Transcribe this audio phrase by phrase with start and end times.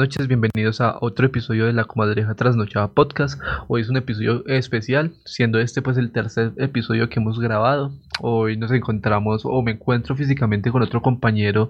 [0.00, 3.38] noches, bienvenidos a otro episodio de la Comadreja Trasnochada Podcast.
[3.68, 7.92] Hoy es un episodio especial, siendo este pues el tercer episodio que hemos grabado.
[8.18, 11.68] Hoy nos encontramos o me encuentro físicamente con otro compañero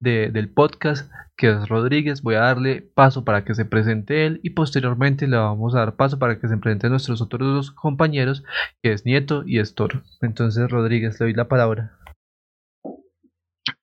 [0.00, 2.20] del podcast que es Rodríguez.
[2.20, 5.96] Voy a darle paso para que se presente él y posteriormente le vamos a dar
[5.96, 8.44] paso para que se presenten nuestros otros dos compañeros
[8.82, 10.02] que es Nieto y Estor.
[10.20, 11.92] Entonces Rodríguez, le doy la palabra.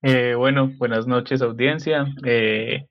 [0.03, 2.05] Eh, bueno, buenas noches audiencia.
[2.23, 2.85] Eh,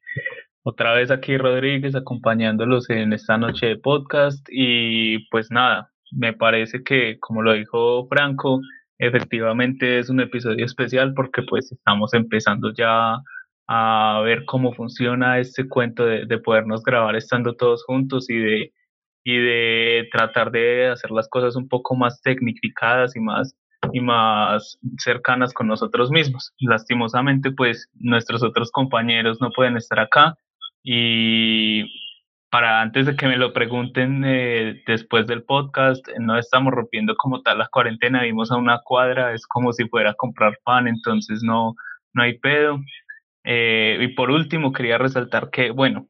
[0.69, 6.83] otra vez aquí Rodríguez acompañándolos en esta noche de podcast y pues nada, me parece
[6.85, 8.61] que como lo dijo Franco,
[8.99, 13.17] efectivamente es un episodio especial porque pues estamos empezando ya
[13.67, 18.73] a ver cómo funciona este cuento de, de podernos grabar estando todos juntos y de,
[19.25, 23.57] y de tratar de hacer las cosas un poco más tecnificadas y más
[23.93, 26.53] y más cercanas con nosotros mismos.
[26.59, 30.37] Lastimosamente, pues nuestros otros compañeros no pueden estar acá
[30.91, 31.85] y
[32.51, 37.43] para antes de que me lo pregunten eh, después del podcast, no estamos rompiendo como
[37.43, 41.43] tal la cuarentena, vimos a una cuadra, es como si fuera a comprar pan, entonces
[41.43, 41.75] no,
[42.15, 42.81] no hay pedo.
[43.45, 46.09] Eh, y por último, quería resaltar que, bueno,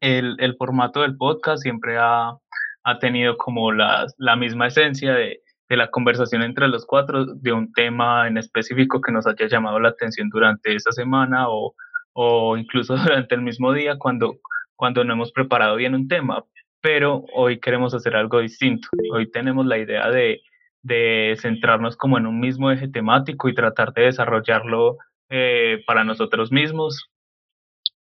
[0.00, 2.36] el, el formato del podcast siempre ha,
[2.84, 7.52] ha tenido como la, la misma esencia de de la conversación entre los cuatro de
[7.52, 11.74] un tema en específico que nos haya llamado la atención durante esa semana o,
[12.14, 14.38] o incluso durante el mismo día cuando,
[14.76, 16.44] cuando no hemos preparado bien un tema.
[16.80, 18.88] Pero hoy queremos hacer algo distinto.
[19.12, 20.42] Hoy tenemos la idea de,
[20.82, 24.98] de centrarnos como en un mismo eje temático y tratar de desarrollarlo
[25.30, 27.10] eh, para nosotros mismos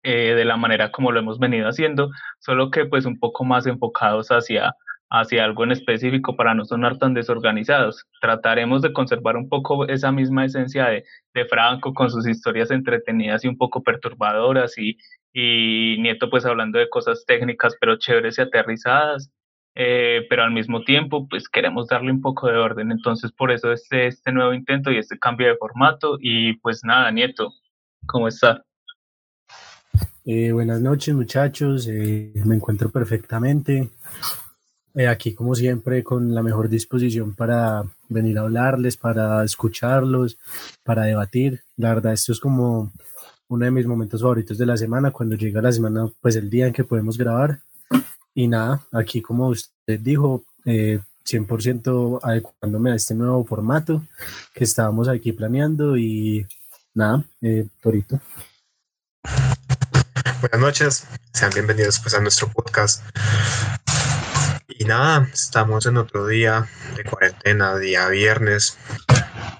[0.01, 3.65] eh, de la manera como lo hemos venido haciendo, solo que pues un poco más
[3.67, 4.73] enfocados hacia
[5.09, 8.05] hacia algo en específico para no sonar tan desorganizados.
[8.21, 11.03] Trataremos de conservar un poco esa misma esencia de,
[11.33, 14.97] de Franco con sus historias entretenidas y un poco perturbadoras y,
[15.33, 19.31] y Nieto pues hablando de cosas técnicas pero chéveres y aterrizadas.
[19.75, 23.71] Eh, pero al mismo tiempo pues queremos darle un poco de orden entonces por eso
[23.71, 27.53] este, este nuevo intento y este cambio de formato y pues nada Nieto
[28.07, 28.65] ¿cómo está?
[30.25, 33.89] Eh, buenas noches muchachos, eh, me encuentro perfectamente.
[34.95, 40.37] Eh, aquí, como siempre, con la mejor disposición para venir a hablarles, para escucharlos,
[40.83, 41.61] para debatir.
[41.77, 42.91] La verdad, esto es como
[43.47, 46.67] uno de mis momentos favoritos de la semana, cuando llega la semana, pues el día
[46.67, 47.59] en que podemos grabar.
[48.33, 54.03] Y nada, aquí, como usted dijo, eh, 100% adecuándome a este nuevo formato
[54.53, 56.45] que estábamos aquí planeando y
[56.93, 58.19] nada, eh, Torito.
[60.41, 63.03] Buenas noches, sean bienvenidos pues a nuestro podcast.
[64.81, 68.77] Y nada, estamos en otro día de cuarentena, día viernes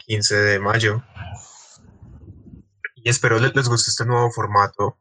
[0.08, 1.04] 15 de mayo.
[2.96, 4.98] Y espero les, guste este nuevo formato.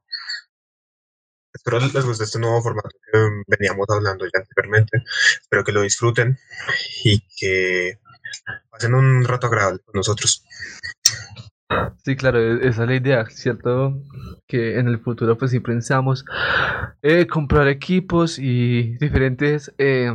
[1.55, 5.05] Espero les guste este nuevo formato que veníamos hablando ya anteriormente.
[5.41, 6.37] Espero que lo disfruten
[7.05, 8.00] y que
[8.71, 10.45] pasen un rato agradable con nosotros.
[12.05, 14.01] Sí, claro, e-, esa es la idea, ¿cierto?
[14.47, 16.25] Que en el futuro pues sí pensamos
[17.03, 20.11] eh, comprar equipos y diferentes eh,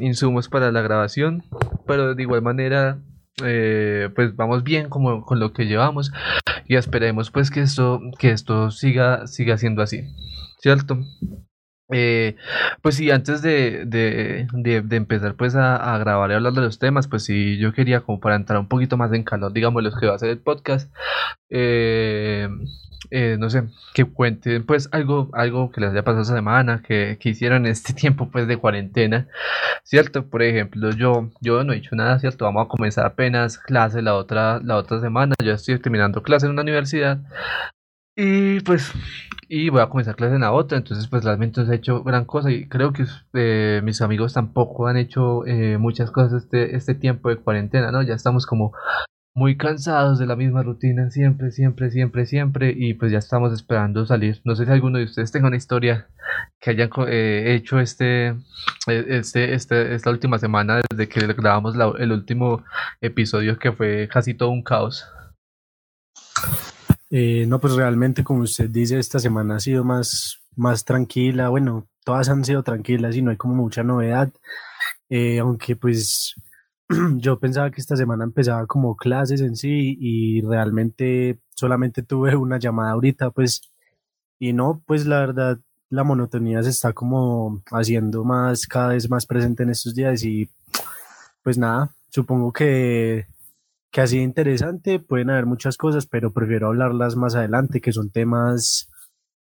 [0.00, 1.44] insumos para la grabación,
[1.86, 2.98] pero de igual manera
[3.44, 6.12] eh, pues vamos bien como con lo que llevamos
[6.66, 10.02] y esperemos pues que esto, que esto siga, siga siendo así,
[10.60, 10.98] ¿cierto?
[11.90, 12.36] Eh,
[12.82, 16.78] pues sí, antes de, de, de, empezar pues a, a, grabar y hablar de los
[16.78, 19.98] temas, pues sí, yo quería como para entrar un poquito más en calor, digamos, los
[19.98, 20.92] que va a hacer el podcast,
[21.48, 22.48] eh,
[23.10, 23.62] eh, no sé,
[23.94, 27.92] que cuenten pues algo, algo que les haya pasado esa semana, que, que hicieron este
[27.94, 29.28] tiempo pues de cuarentena,
[29.82, 30.28] ¿cierto?
[30.28, 32.44] Por ejemplo, yo, yo no he hecho nada, ¿cierto?
[32.44, 36.52] Vamos a comenzar apenas clase la otra, la otra semana, yo estoy terminando clase en
[36.52, 37.20] una universidad,
[38.20, 38.92] y pues,
[39.48, 42.50] y voy a comenzar clase en la otra, entonces pues realmente he hecho gran cosa
[42.50, 43.04] y creo que
[43.34, 48.02] eh, mis amigos tampoco han hecho eh, muchas cosas este, este tiempo de cuarentena, ¿no?
[48.02, 48.72] Ya estamos como
[49.34, 54.04] muy cansados de la misma rutina siempre, siempre, siempre, siempre y pues ya estamos esperando
[54.04, 54.40] salir.
[54.42, 56.08] No sé si alguno de ustedes tenga una historia
[56.60, 58.34] que hayan eh, hecho este,
[58.88, 62.64] este, este, esta última semana desde que grabamos el último
[63.00, 65.06] episodio que fue casi todo un caos.
[67.10, 71.48] Eh, no, pues realmente, como usted dice, esta semana ha sido más, más tranquila.
[71.48, 74.30] Bueno, todas han sido tranquilas y no hay como mucha novedad.
[75.10, 76.34] Eh, aunque pues
[77.16, 82.58] yo pensaba que esta semana empezaba como clases en sí y realmente solamente tuve una
[82.58, 83.62] llamada ahorita, pues,
[84.38, 85.58] y no, pues la verdad,
[85.90, 90.48] la monotonía se está como haciendo más, cada vez más presente en estos días y
[91.42, 93.26] pues nada, supongo que
[93.90, 98.10] que ha sido interesante, pueden haber muchas cosas, pero prefiero hablarlas más adelante, que son
[98.10, 98.90] temas,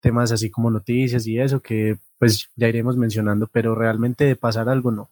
[0.00, 4.68] temas así como noticias y eso que pues ya iremos mencionando, pero realmente de pasar
[4.68, 5.10] algo no.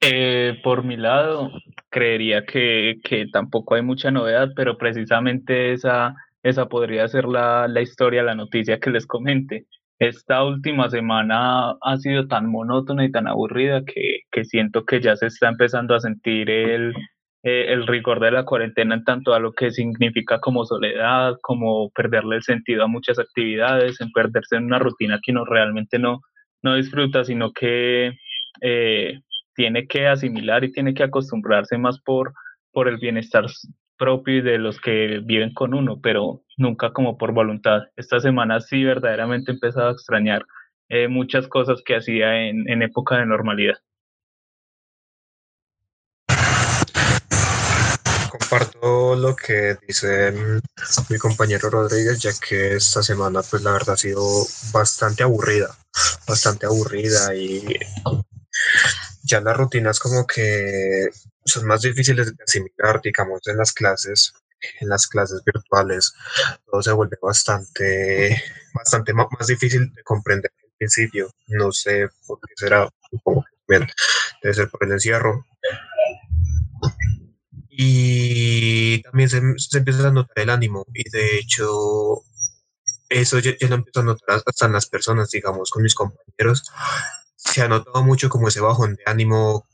[0.00, 1.50] Eh, por mi lado,
[1.88, 7.80] creería que, que, tampoco hay mucha novedad, pero precisamente esa, esa podría ser la, la
[7.80, 9.66] historia, la noticia que les comente.
[9.98, 15.16] Esta última semana ha sido tan monótona y tan aburrida que, que siento que ya
[15.16, 16.94] se está empezando a sentir el,
[17.42, 21.90] eh, el rigor de la cuarentena en tanto a lo que significa como soledad, como
[21.90, 26.20] perderle el sentido a muchas actividades, en perderse en una rutina que uno realmente no,
[26.62, 28.12] no disfruta, sino que
[28.60, 29.20] eh,
[29.54, 32.34] tiene que asimilar y tiene que acostumbrarse más por,
[32.72, 33.46] por el bienestar
[33.96, 37.82] propio y de los que viven con uno, pero nunca como por voluntad.
[37.96, 40.44] Esta semana sí verdaderamente he empezado a extrañar
[40.88, 43.76] eh, muchas cosas que hacía en, en época de normalidad.
[48.50, 50.32] Comparto lo que dice
[51.08, 54.24] mi compañero Rodríguez, ya que esta semana, pues la verdad ha sido
[54.72, 55.76] bastante aburrida,
[56.26, 57.78] bastante aburrida y
[59.22, 61.10] ya las rutinas como que
[61.44, 64.32] son más difíciles de asimilar, digamos, en las clases,
[64.80, 66.12] en las clases virtuales,
[66.66, 68.42] todo se vuelve bastante,
[68.74, 71.32] bastante más, difícil de comprender al principio.
[71.46, 73.86] No sé por qué será, supongo que
[74.42, 75.44] debe ser por el encierro
[77.70, 79.38] y también se,
[79.78, 82.22] empieza a notar el ánimo y de hecho
[83.08, 86.64] eso yo, lo empiezo a notar hasta en las personas, digamos, con mis compañeros.
[87.36, 89.66] Se ha notado mucho como ese bajón de ánimo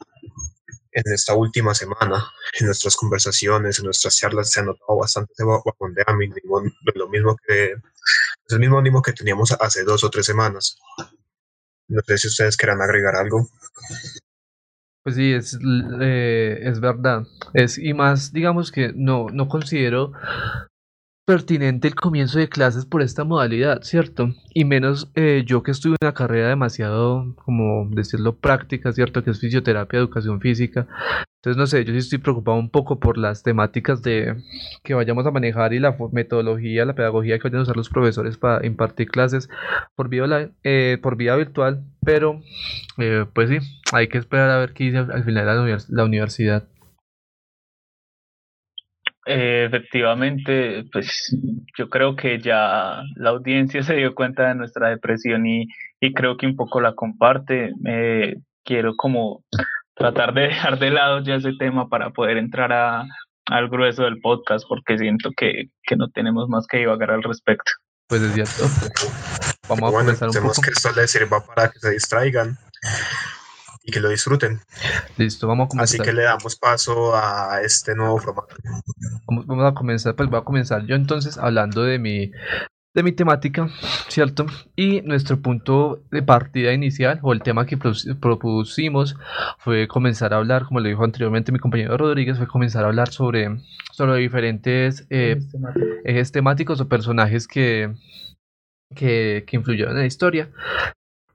[0.93, 5.44] en esta última semana, en nuestras conversaciones, en nuestras charlas, se ha notado bastante ese
[5.44, 6.62] bajón de ánimo,
[6.94, 10.78] lo mismo que, es el mismo ánimo que teníamos hace dos o tres semanas.
[11.88, 13.49] No sé si ustedes quieran agregar algo.
[15.06, 15.56] Pues sí, es,
[16.00, 17.29] eh, es verdad.
[17.55, 20.11] Es, y más, digamos que no, no considero
[21.25, 24.35] pertinente el comienzo de clases por esta modalidad, ¿cierto?
[24.53, 29.23] Y menos eh, yo que estuve en una carrera demasiado, como decirlo, práctica, ¿cierto?
[29.23, 30.88] Que es fisioterapia, educación física.
[31.46, 34.34] Entonces, no sé, yo sí estoy preocupado un poco por las temáticas de
[34.82, 38.37] que vayamos a manejar y la metodología, la pedagogía que vayan a usar los profesores
[38.37, 39.48] para impartir clases
[39.94, 42.43] por vía, eh, por vía virtual, pero
[42.98, 43.58] eh, pues sí,
[43.93, 46.66] hay que esperar a ver qué dice al final la, la universidad.
[49.25, 51.32] Eh, efectivamente, pues
[51.78, 55.69] yo creo que ya la audiencia se dio cuenta de nuestra depresión y,
[56.12, 57.70] creo que un poco la comparte.
[57.87, 58.34] Eh,
[58.64, 59.44] quiero como
[59.96, 63.04] tratar de dejar de lado ya ese tema para poder entrar a,
[63.46, 67.72] al grueso del podcast porque siento que, que no tenemos más que divagar al respecto.
[68.08, 68.64] Pues es cierto.
[69.69, 70.62] Vamos a comenzar un poco.
[70.62, 72.56] que esto les sirva para que se distraigan
[73.82, 74.60] y que lo disfruten.
[75.16, 76.00] Listo, vamos a comenzar.
[76.00, 78.54] Así que le damos paso a este nuevo formato.
[79.26, 82.31] Vamos a comenzar, pues voy a comenzar yo entonces hablando de mi
[82.96, 83.69] de mi temática,
[84.08, 84.46] ¿cierto?
[84.75, 89.16] Y nuestro punto de partida inicial o el tema que propusimos
[89.58, 93.11] fue comenzar a hablar, como le dijo anteriormente mi compañero Rodríguez, fue comenzar a hablar
[93.11, 93.61] sobre,
[93.92, 95.38] sobre diferentes eh,
[96.04, 97.94] ejes temáticos o personajes que,
[98.94, 100.50] que, que influyeron en la historia.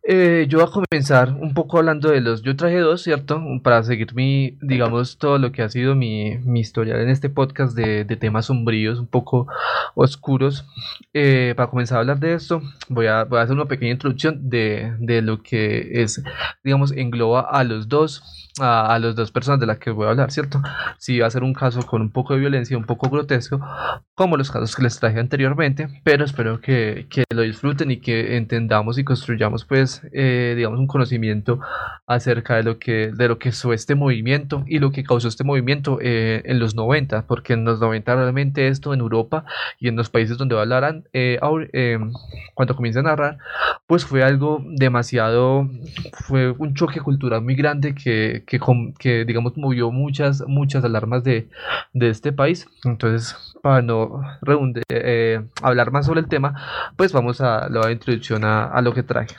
[0.03, 2.41] Eh, yo voy a comenzar un poco hablando de los.
[2.41, 3.39] Yo traje dos, ¿cierto?
[3.63, 7.75] Para seguir mi, digamos, todo lo que ha sido mi, mi historia en este podcast
[7.75, 9.48] de, de temas sombríos, un poco
[9.93, 10.65] oscuros.
[11.13, 14.50] Eh, para comenzar a hablar de esto, voy a, voy a hacer una pequeña introducción
[14.50, 16.24] de, de lo que es,
[16.63, 20.12] digamos, engloba a los dos a, a las dos personas de las que voy a
[20.12, 20.62] hablar, ¿cierto?
[20.98, 23.60] Si va a ser un caso con un poco de violencia, un poco grotesco,
[24.15, 28.38] como los casos que les traje anteriormente, pero espero que, que lo disfruten y que
[28.38, 31.60] entendamos y construyamos, pues, eh, digamos, un conocimiento
[32.08, 35.43] acerca de lo que, de lo que fue este movimiento y lo que causó este
[35.43, 39.46] movimiento eh, en los 90, porque en los 90 realmente esto en Europa
[39.79, 41.39] y en los países donde hablarán, eh,
[41.74, 42.00] eh,
[42.53, 43.38] cuando comienza a narrar,
[43.88, 45.70] pues fue algo demasiado,
[46.13, 51.50] fue un choque cultural muy grande que, que, digamos movió muchas, muchas alarmas de,
[51.93, 52.67] de este país.
[52.83, 54.21] Entonces, para no
[54.89, 59.36] eh, hablar más sobre el tema, pues vamos a la introducción a, lo que traje.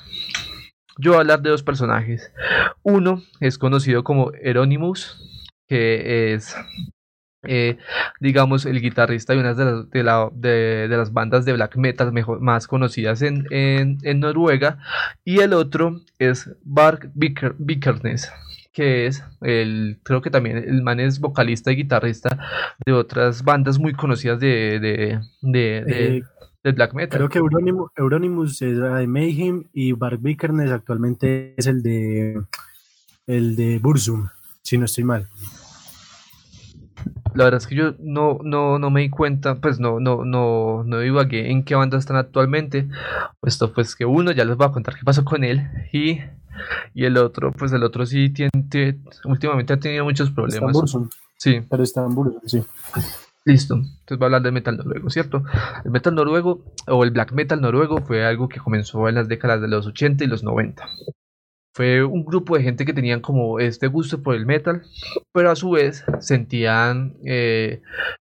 [0.98, 2.32] Yo voy a hablar de dos personajes.
[2.82, 5.18] Uno es conocido como Euronymous,
[5.66, 6.54] que es
[7.44, 7.76] eh,
[8.20, 11.76] digamos, el guitarrista de una de las, de, la, de, de las bandas de black
[11.76, 14.78] metal mejor, más conocidas en, en, en, Noruega,
[15.24, 18.32] y el otro es Bark Vikernes,
[18.72, 22.38] que es el, creo que también el man es vocalista y guitarrista
[22.84, 26.24] de otras bandas muy conocidas de, de, de,
[26.64, 27.18] eh, black metal.
[27.18, 27.38] Creo que
[27.96, 32.42] Euronymous, es de Mayhem y Bart Vikernes actualmente es el de
[33.26, 34.28] el de Burzum,
[34.62, 35.28] si no estoy mal.
[37.34, 40.84] La verdad es que yo no, no, no me di cuenta, pues no, no, no,
[40.84, 42.88] no divagué en qué banda están actualmente.
[43.40, 46.20] Puesto pues que uno ya les voy a contar qué pasó con él y,
[46.94, 48.50] y el otro, pues el otro sí tiene,
[49.24, 50.76] últimamente ha tenido muchos problemas.
[51.38, 51.60] Sí.
[51.68, 52.62] Pero está en Burzum, sí.
[53.44, 55.42] Listo, entonces va a hablar de metal noruego, ¿cierto?
[55.84, 59.60] El metal noruego o el black metal noruego fue algo que comenzó en las décadas
[59.60, 60.88] de los 80 y los 90.
[61.74, 64.82] Fue un grupo de gente que tenían como este gusto por el metal,
[65.32, 67.82] pero a su vez sentían, eh,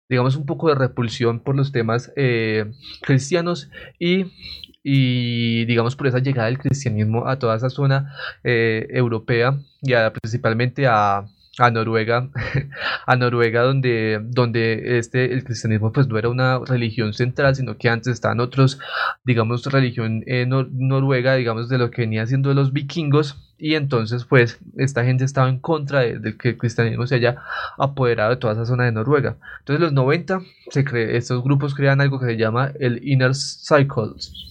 [0.09, 2.71] digamos, un poco de repulsión por los temas eh,
[3.01, 9.93] cristianos y, digamos, por esa llegada del cristianismo a toda esa zona eh, europea y
[10.21, 11.25] principalmente a
[11.61, 12.29] a Noruega,
[13.05, 17.89] a Noruega donde, donde este, el cristianismo pues no era una religión central, sino que
[17.89, 18.79] antes estaban otros,
[19.23, 24.59] digamos, religión eh, noruega, digamos, de lo que venía siendo los vikingos, y entonces pues
[24.77, 27.37] esta gente estaba en contra de, que el cristianismo se haya
[27.77, 29.37] apoderado de toda esa zona de Noruega.
[29.59, 30.41] Entonces en los 90
[30.71, 30.83] se
[31.15, 34.50] estos grupos crean algo que se llama el Inner Cycles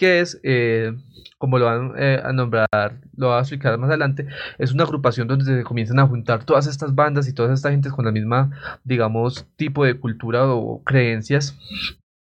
[0.00, 0.94] que es, eh,
[1.36, 2.68] como lo van eh, a nombrar,
[3.16, 4.26] lo voy a explicar más adelante,
[4.58, 7.92] es una agrupación donde se comienzan a juntar todas estas bandas y todas estas gentes
[7.92, 8.50] con la misma,
[8.82, 11.54] digamos, tipo de cultura o creencias.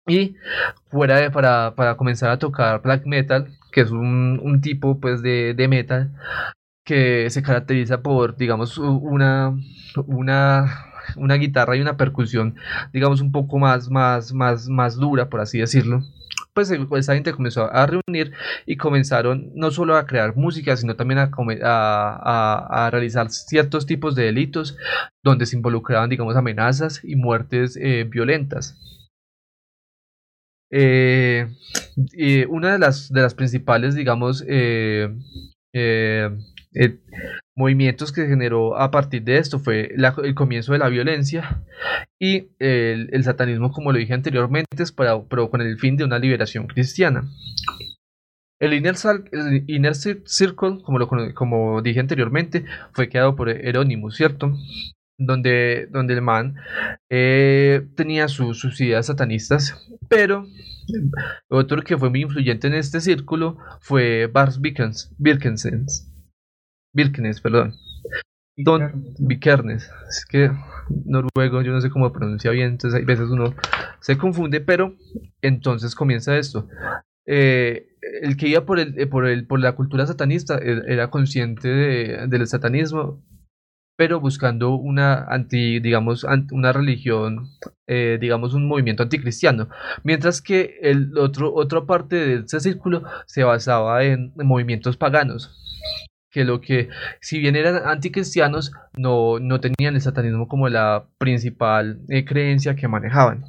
[0.06, 0.36] Y
[0.90, 5.22] fuera de, para, para comenzar a tocar black metal, que es un, un tipo pues
[5.22, 6.12] de, de metal
[6.84, 9.56] que se caracteriza por, digamos, una,
[10.06, 12.56] una una guitarra y una percusión,
[12.92, 16.02] digamos, un poco más, más, más, más dura, por así decirlo
[16.54, 18.32] pues esa gente comenzó a reunir
[18.64, 24.76] y comenzaron no solo a crear música, sino también a, realizar ciertos tipos de delitos
[25.22, 28.78] donde se involucraban, digamos, amenazas y muertes eh, violentas.
[30.70, 31.46] Eh,
[32.48, 35.10] una de las, de las principales, digamos, eh,
[37.56, 41.62] movimientos que generó a partir de esto fue el comienzo de la violencia
[42.18, 46.18] y el, satanismo, como lo dije anteriormente, es para, pero con el fin de una
[46.18, 47.28] liberación cristiana.
[48.60, 54.56] El Inner, Circle, como, lo, como dije anteriormente, fue creado por Herónimo, ¿cierto?
[55.18, 56.56] Donde, donde el man
[57.10, 60.46] eh, tenía sus ideas satanistas, pero
[61.48, 65.86] otro que fue muy influyente en este círculo fue Bars Birkensen
[66.94, 67.74] Birkenes, perdón.
[68.56, 69.90] Don Vikernes.
[70.08, 70.50] Es que
[71.04, 73.54] noruego, yo no sé cómo pronuncia bien, entonces hay veces uno
[74.00, 74.94] se confunde, pero
[75.42, 76.68] entonces comienza esto.
[77.26, 77.88] Eh,
[78.22, 81.68] el que iba por, el, eh, por, el, por la cultura satanista e, era consciente
[81.68, 83.24] del satanismo,
[83.96, 87.48] pero buscando una anti, digamos, una religión,
[87.88, 89.68] eh, digamos, un movimiento anticristiano.
[90.04, 95.60] Mientras que el otro, otra parte de ese círculo se basaba en movimientos paganos
[96.34, 96.88] que lo que,
[97.20, 102.88] si bien eran anticristianos, no, no tenían el satanismo como la principal eh, creencia que
[102.88, 103.44] manejaban.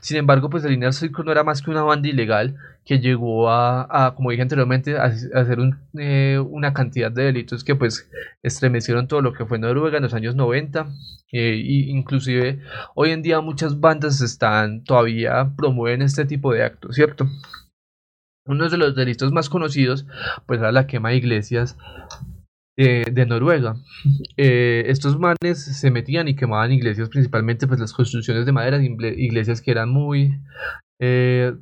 [0.00, 3.50] Sin embargo, pues el Inner Circle no era más que una banda ilegal que llegó
[3.50, 5.58] a, como dije anteriormente, a, hacer
[5.98, 8.08] eh, una cantidad de delitos que pues
[8.42, 10.86] estremecieron todo lo que fue Noruega en los años 90.
[11.32, 11.56] e
[11.88, 12.60] inclusive
[12.94, 17.26] hoy en día muchas bandas están todavía promueven este tipo de actos, ¿cierto?
[18.46, 20.06] Uno de los delitos más conocidos
[20.46, 21.76] pues era la quema de iglesias
[22.76, 23.76] de Noruega.
[24.36, 29.62] Eh, estos manes se metían y quemaban iglesias, principalmente pues las construcciones de madera, iglesias
[29.62, 30.38] que eran muy,
[30.98, 31.54] eh,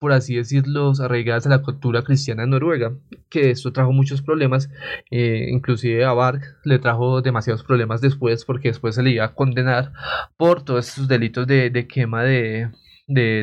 [0.00, 2.94] por así decirlo, arraigadas a la cultura cristiana en Noruega,
[3.28, 4.70] que esto trajo muchos problemas,
[5.10, 9.34] eh, inclusive a Varg le trajo demasiados problemas después, porque después se le iba a
[9.34, 9.92] condenar
[10.38, 12.70] por todos estos delitos de, quema de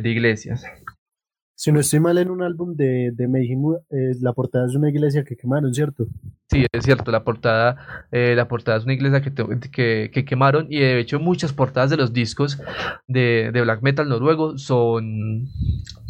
[0.03, 0.63] iglesias.
[1.63, 5.23] Si no estoy mal en un álbum de, de eh, la portada es una iglesia
[5.23, 6.07] que quemaron, ¿cierto?
[6.49, 10.79] Sí, es cierto, la portada, eh, la portada es una iglesia que, que, quemaron y
[10.79, 12.59] de hecho muchas portadas de los discos
[13.07, 15.49] de, black metal noruego son,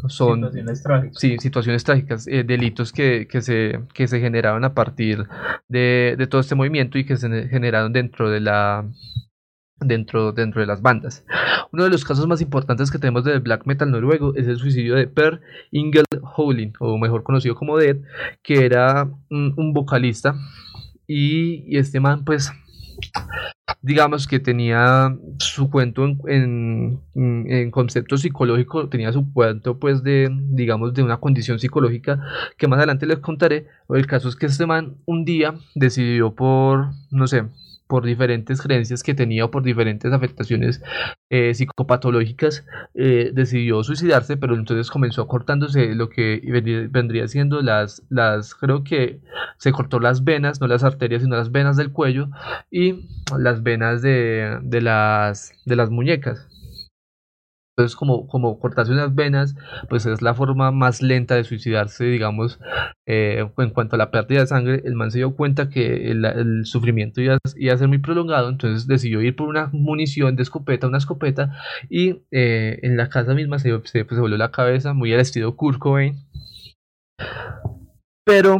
[0.07, 1.19] son situaciones trágicas.
[1.19, 5.27] Sí, situaciones trágicas, eh, delitos que, que, se, que se generaron a partir
[5.67, 8.89] de, de todo este movimiento y que se generaron dentro de la
[9.81, 11.25] dentro, dentro de las bandas.
[11.71, 14.95] Uno de los casos más importantes que tenemos del black metal noruego es el suicidio
[14.95, 17.97] de Per Ingel Howling, o mejor conocido como Dead,
[18.43, 20.35] que era un, vocalista
[21.07, 22.51] y, este man pues
[23.81, 30.93] digamos que tenía su cuento en, en, concepto psicológico, tenía su cuento pues de, digamos,
[30.93, 32.21] de una condición psicológica
[32.57, 33.67] que más adelante les contaré.
[33.89, 37.45] El caso es que este man un día decidió por, no sé,
[37.91, 40.81] por diferentes creencias que tenía o por diferentes afectaciones
[41.29, 46.39] eh, psicopatológicas, eh, decidió suicidarse, pero entonces comenzó cortándose lo que
[46.89, 49.19] vendría siendo las, las, creo que
[49.57, 52.29] se cortó las venas, no las arterias, sino las venas del cuello
[52.71, 56.47] y las venas de, de las, de las muñecas.
[57.75, 59.55] Entonces, como, como cortarse unas venas,
[59.89, 62.59] pues es la forma más lenta de suicidarse, digamos,
[63.05, 64.81] eh, en cuanto a la pérdida de sangre.
[64.83, 69.21] El man se dio cuenta que el, sufrimiento iba, a ser muy prolongado, entonces decidió
[69.21, 71.57] ir por una munición de escopeta, una escopeta,
[71.89, 75.79] y eh, en la casa misma se, se, pues, la cabeza, muy al estilo Kurt
[75.79, 76.15] Cobain.
[78.25, 78.59] Pero,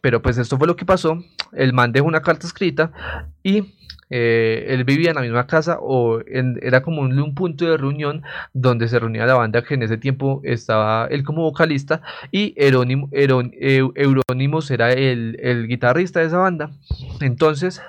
[0.00, 1.22] pero pues esto fue lo que pasó.
[1.52, 2.92] El man dejó una carta escrita
[3.42, 3.74] y
[4.10, 8.88] eh, él vivía en la misma casa o era como un, punto de reunión donde
[8.88, 12.02] se reunía la banda que en ese tiempo estaba él como vocalista
[12.32, 13.12] y Euronymous
[14.70, 16.70] era el, el guitarrista de esa banda.
[17.20, 17.80] Entonces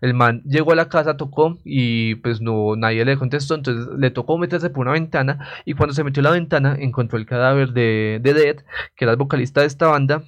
[0.00, 4.10] el man llegó a la casa, tocó y pues no nadie le contestó, entonces le
[4.10, 7.70] tocó meterse por una ventana y cuando se metió a la ventana encontró el cadáver
[7.70, 8.56] de, de Dead,
[8.94, 10.22] que era el vocalista de esta banda,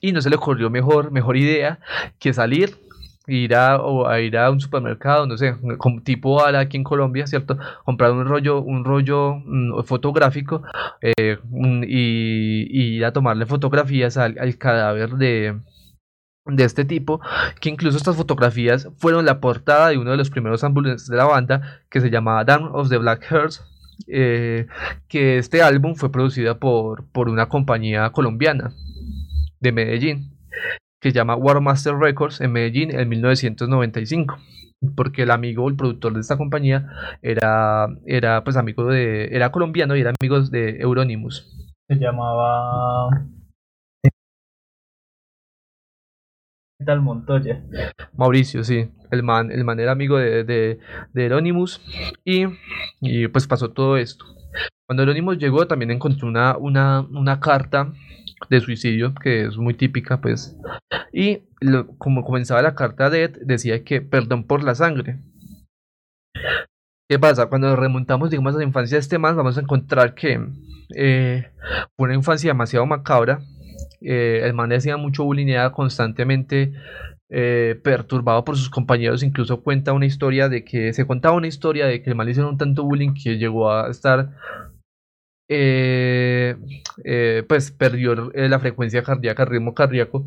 [0.00, 1.78] y no se le ocurrió mejor, mejor idea
[2.18, 2.76] que salir
[3.26, 7.26] ir a, o ir a un supermercado, no sé, como tipo Ala aquí en Colombia,
[7.26, 7.58] ¿cierto?
[7.84, 10.62] Comprar un rollo, un rollo mm, fotográfico
[11.00, 11.38] eh,
[11.86, 15.58] y, ir a tomarle fotografías al, cadáver de,
[16.46, 17.20] de este tipo,
[17.60, 21.24] que incluso estas fotografías fueron la portada de uno de los primeros álbumes de la
[21.24, 23.64] banda, que se llamaba Down of the Black Hearts,
[24.08, 24.66] eh,
[25.08, 28.74] que este álbum fue producido por, por una compañía colombiana
[29.60, 30.33] de Medellín
[31.04, 34.38] que se llama Warmaster Records en Medellín en 1995
[34.96, 36.88] porque el amigo, el productor de esta compañía
[37.20, 41.46] era, era pues amigo de, era colombiano y era amigo de Euronymous.
[41.88, 43.26] Se llamaba
[46.86, 47.62] tal Montoya.
[48.16, 48.90] Mauricio, sí.
[49.10, 50.78] El man, el man era amigo de, de,
[51.14, 51.82] Euronymous
[52.24, 52.46] y,
[53.00, 54.24] y, pues pasó todo esto.
[54.86, 57.92] Cuando Euronymous llegó también encontró una, una, una carta
[58.50, 60.56] de suicidio, que es muy típica, pues.
[61.12, 61.42] Y
[61.98, 65.18] como comenzaba la carta de decía que perdón por la sangre.
[67.08, 67.46] ¿Qué pasa?
[67.46, 70.40] Cuando remontamos, digamos, a la infancia de este man, vamos a encontrar que
[70.96, 71.50] eh,
[71.96, 73.40] fue una infancia demasiado macabra.
[74.00, 76.72] Eh, el man hacía mucho bullying, constantemente
[77.28, 79.22] eh, perturbado por sus compañeros.
[79.22, 82.32] Incluso cuenta una historia de que se contaba una historia de que el man le
[82.32, 84.30] hicieron tanto bullying que llegó a estar
[85.48, 86.56] eh,
[87.04, 90.26] eh, pues perdió eh, la frecuencia cardíaca, el ritmo cardíaco,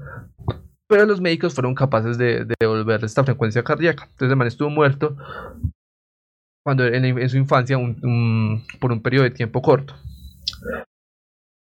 [0.88, 4.03] pero los médicos fueron capaces de, devolver esta frecuencia cardíaca.
[4.03, 5.17] Entonces el man estuvo muerto
[6.63, 7.77] cuando en, su infancia
[8.80, 9.95] por un periodo de tiempo corto.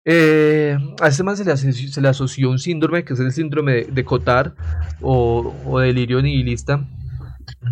[0.05, 4.53] a este man se le, asoció un síndrome que es el síndrome de, Cotard
[5.01, 6.85] o, o delirio nihilista,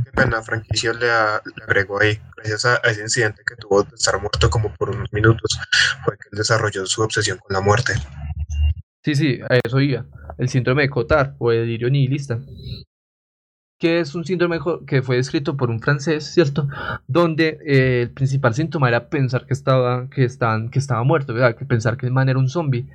[0.06, 4.50] Qué pena, franquicia le, agregó ahí, gracias a, ese incidente que tuvo de estar muerto
[4.50, 5.60] como por unos minutos,
[6.04, 7.94] fue que él desarrolló su obsesión con la muerte.
[9.04, 10.06] Sí, sí, a eso iba.
[10.38, 12.40] El síndrome de Cotard o el delirio nihilista
[13.82, 16.68] que es un síndrome que fue descrito por un francés, ¿cierto?
[17.08, 21.34] Donde eh, el principal síntoma era pensar que estaba, que estaban, que estaba muerto.
[21.34, 22.86] Que pensar que el man era un zombie.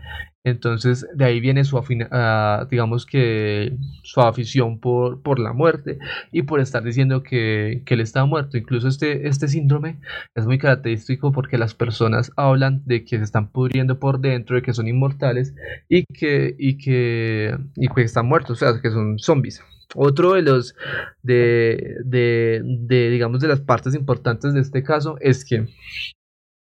[0.44, 5.99] Entonces, de ahí viene su, uh, digamos que su afición por, por la muerte
[6.31, 8.57] y por estar diciendo que, que él estaba muerto.
[8.57, 9.99] Incluso este, este síndrome
[10.37, 14.62] es muy característico porque las personas hablan de que se están pudriendo por dentro, de
[14.62, 15.53] que son inmortales
[15.88, 19.61] y que, y que, y que están muertos, o sea, que son zombies.
[19.94, 20.75] Otro de los
[21.22, 25.66] de, de, de, digamos de las partes importantes de este caso es que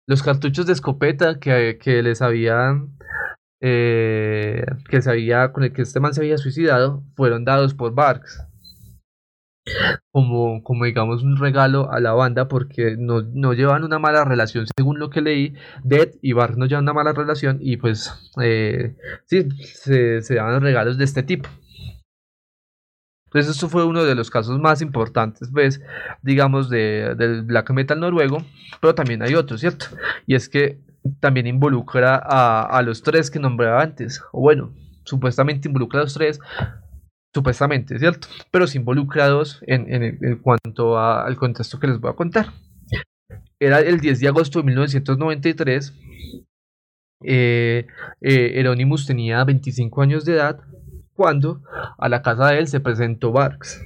[0.06, 2.96] los cartuchos de escopeta que, que les habían
[3.60, 7.94] eh, que se había con el que este man se había suicidado fueron dados por
[7.94, 8.44] Barks.
[10.10, 14.66] Como, como digamos un regalo a la banda porque no, no llevan una mala relación
[14.76, 15.54] según lo que leí.
[15.84, 20.60] Dead y Barks no llevan una mala relación y pues eh, sí se, se daban
[20.60, 21.48] regalos de este tipo
[23.32, 25.80] entonces, esto fue uno de los casos más importantes, pues,
[26.20, 28.44] digamos, de, del black metal noruego,
[28.78, 29.86] pero también hay otros, ¿cierto?
[30.26, 30.78] Y es que
[31.18, 36.12] también involucra a, a los tres que nombraba antes, o bueno, supuestamente involucra a los
[36.12, 36.40] tres,
[37.32, 38.28] supuestamente, ¿cierto?
[38.50, 42.52] Pero sí involucra a dos en, en, cuanto al contexto que les voy a contar.
[43.58, 45.94] Era el 10 de agosto de 1993.
[47.24, 47.86] Eh,
[48.20, 48.74] eh,
[49.06, 50.60] tenía 25 años de edad
[51.14, 51.60] cuando
[51.98, 53.80] a la casa de él se presentó Barks.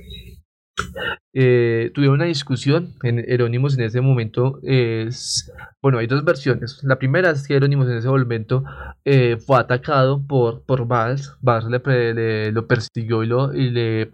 [1.33, 5.51] eh, tuvieron una discusión en Herónimos en ese momento es
[5.83, 6.81] bueno hay dos versiones.
[6.83, 8.65] La primera es que Herónimos en ese momento
[9.05, 14.11] eh, fue atacado por por Vals Vals le, lo persiguió y, lo, le,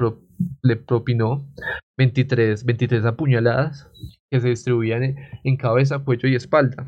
[0.63, 1.47] le propinó
[1.99, 3.89] 23 23 apuñaladas
[4.31, 6.87] que se distribuían en cabeza cuello y espalda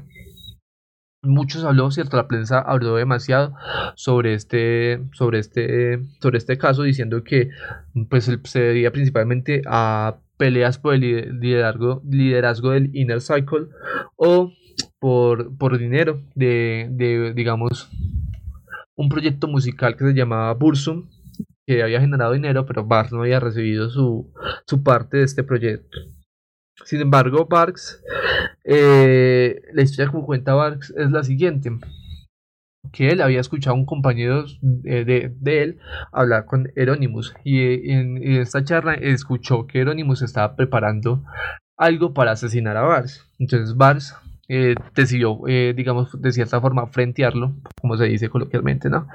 [1.24, 3.54] muchos habló, cierto, la prensa habló demasiado
[3.96, 7.50] sobre este, sobre este, sobre este caso, diciendo que
[8.08, 13.68] pues se debía principalmente a peleas por el liderazgo, liderazgo del Inner Cycle
[14.16, 14.52] o
[14.98, 17.90] por, por dinero de, de, digamos,
[18.96, 21.08] un proyecto musical que se llamaba Bursum,
[21.66, 24.32] que había generado dinero, pero Bart no había recibido su,
[24.66, 25.98] su parte de este proyecto.
[26.84, 28.02] Sin embargo, Barks,
[28.64, 31.70] eh, la historia como cuenta Barks es la siguiente,
[32.92, 35.78] que él había escuchado a un compañero de, de, él
[36.12, 41.22] hablar con Euronymous y en, esta charla escuchó que Euronymous estaba preparando
[41.76, 43.28] algo para asesinar a Barks.
[43.38, 44.14] Entonces Barks
[44.48, 49.06] eh, decidió, eh, digamos, de cierta forma, frentearlo, como se dice coloquialmente, ¿no?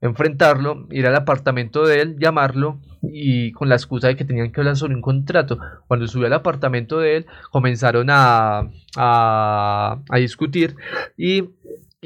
[0.00, 4.60] Enfrentarlo, ir al apartamento de él, llamarlo y con la excusa de que tenían que
[4.60, 5.58] hablar sobre un contrato.
[5.86, 10.76] Cuando subió al apartamento de él, comenzaron a, a, a discutir
[11.16, 11.44] y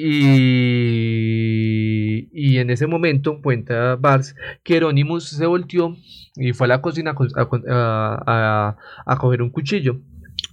[0.01, 1.09] y,
[2.33, 5.97] y, en ese momento cuenta Bars que Euronymous se volteó
[6.37, 7.49] y fue a la cocina a,
[8.25, 9.99] a, a coger un cuchillo.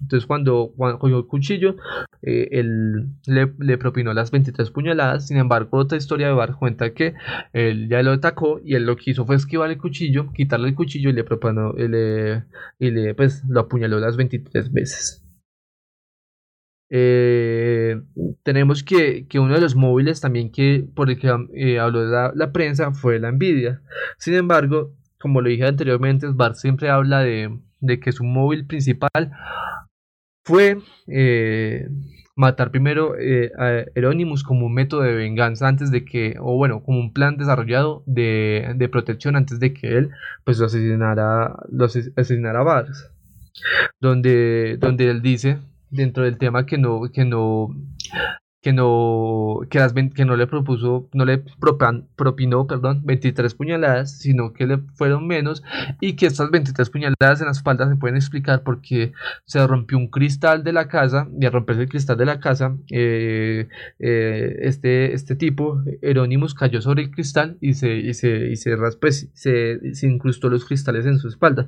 [0.01, 1.75] Entonces cuando, cogió el cuchillo,
[2.21, 5.27] eh, él le, propinó las 23 puñaladas.
[5.27, 7.13] Sin embargo, otra historia de Bar cuenta que
[7.53, 10.75] él ya lo atacó y él lo que hizo fue esquivar el cuchillo, quitarle el
[10.75, 12.43] cuchillo y le propinó, y le,
[12.79, 15.21] y le pues, lo apuñaló las 23 veces.
[16.89, 17.99] Eh,
[18.43, 22.31] tenemos que, que, uno de los móviles también que por el que eh, habló la,
[22.35, 23.81] la, prensa fue la Nvidia.
[24.19, 29.31] Sin embargo, como lo dije anteriormente, Bart siempre habla de, de que su móvil principal
[30.45, 30.77] fue
[31.07, 31.89] eh,
[32.35, 36.83] matar primero eh, a Euronymous como un método de venganza antes de que, o bueno,
[36.83, 40.11] como un plan desarrollado de, de protección antes de que él
[40.43, 43.11] pues lo asesinara, lo asesinara a Vargas.
[43.99, 45.57] Donde, donde él dice
[45.89, 47.75] dentro del tema que no, que no,
[48.65, 51.37] que no, que, las, que no le propuso, no le
[52.15, 55.61] propinó, perdón, 23 puñaladas, sino que le fueron menos
[56.01, 59.13] y que estas 23 puñaladas en la espalda se pueden explicar porque
[59.45, 62.75] se rompió un cristal de la casa y al romperse el cristal de la casa,
[62.89, 63.67] eh,
[63.99, 68.75] eh, este, este tipo, Euronymous, cayó sobre el cristal y se, y se, y se,
[68.99, 71.67] pues, se, se, incrustó los cristales en su espalda.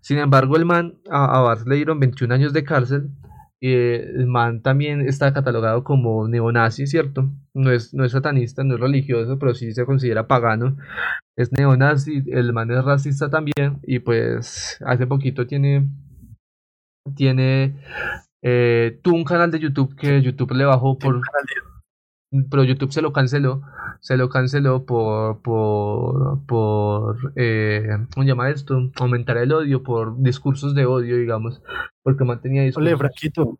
[0.00, 3.10] Sin embargo, el man a, a le dieron 21 años de cárcel
[3.60, 7.30] eh, el man también está catalogado como neonazi, ¿cierto?
[7.54, 10.76] No es, no es satanista, no es religioso, pero sí se considera pagano.
[11.36, 15.88] Es neonazi, el man es racista también y pues hace poquito tiene,
[17.14, 17.76] tiene,
[18.42, 21.20] eh, tuvo un canal de YouTube que YouTube le bajó por
[22.50, 23.62] pero YouTube se lo canceló,
[24.00, 28.90] se lo canceló por, por, por eh, ¿cómo llama esto?
[28.96, 31.62] Aumentar el odio, por discursos de odio, digamos,
[32.02, 32.88] porque mantenía discursos.
[32.88, 33.58] Ole, Fraquito,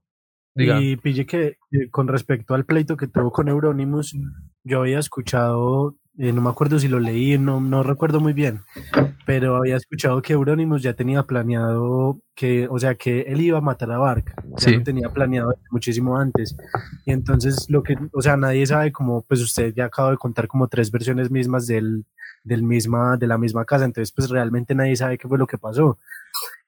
[0.54, 1.58] y pille que
[1.90, 4.16] con respecto al pleito que tuvo con Euronymous,
[4.64, 8.62] yo había escuchado eh, no me acuerdo si lo leí, no, no recuerdo muy bien,
[9.26, 13.62] pero había escuchado que Euronymous ya tenía planeado que, o sea, que él iba a
[13.62, 14.76] matar a Bark, sí.
[14.76, 16.56] lo tenía planeado muchísimo antes.
[17.04, 20.48] Y entonces lo que, o sea, nadie sabe cómo, pues usted ya acaba de contar
[20.48, 22.06] como tres versiones mismas del,
[22.44, 25.58] del misma, de la misma casa, entonces pues realmente nadie sabe qué fue lo que
[25.58, 25.98] pasó.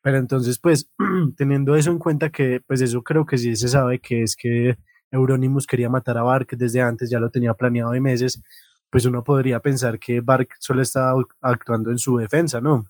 [0.02, 0.90] Pero entonces, pues,
[1.36, 4.76] teniendo eso en cuenta que, pues eso creo que sí se sabe que es que
[5.10, 8.42] Euronymous quería matar a Bark desde antes, ya lo tenía planeado de meses,
[8.90, 12.86] pues uno podría pensar que Bark solo estaba actuando en su defensa, ¿no?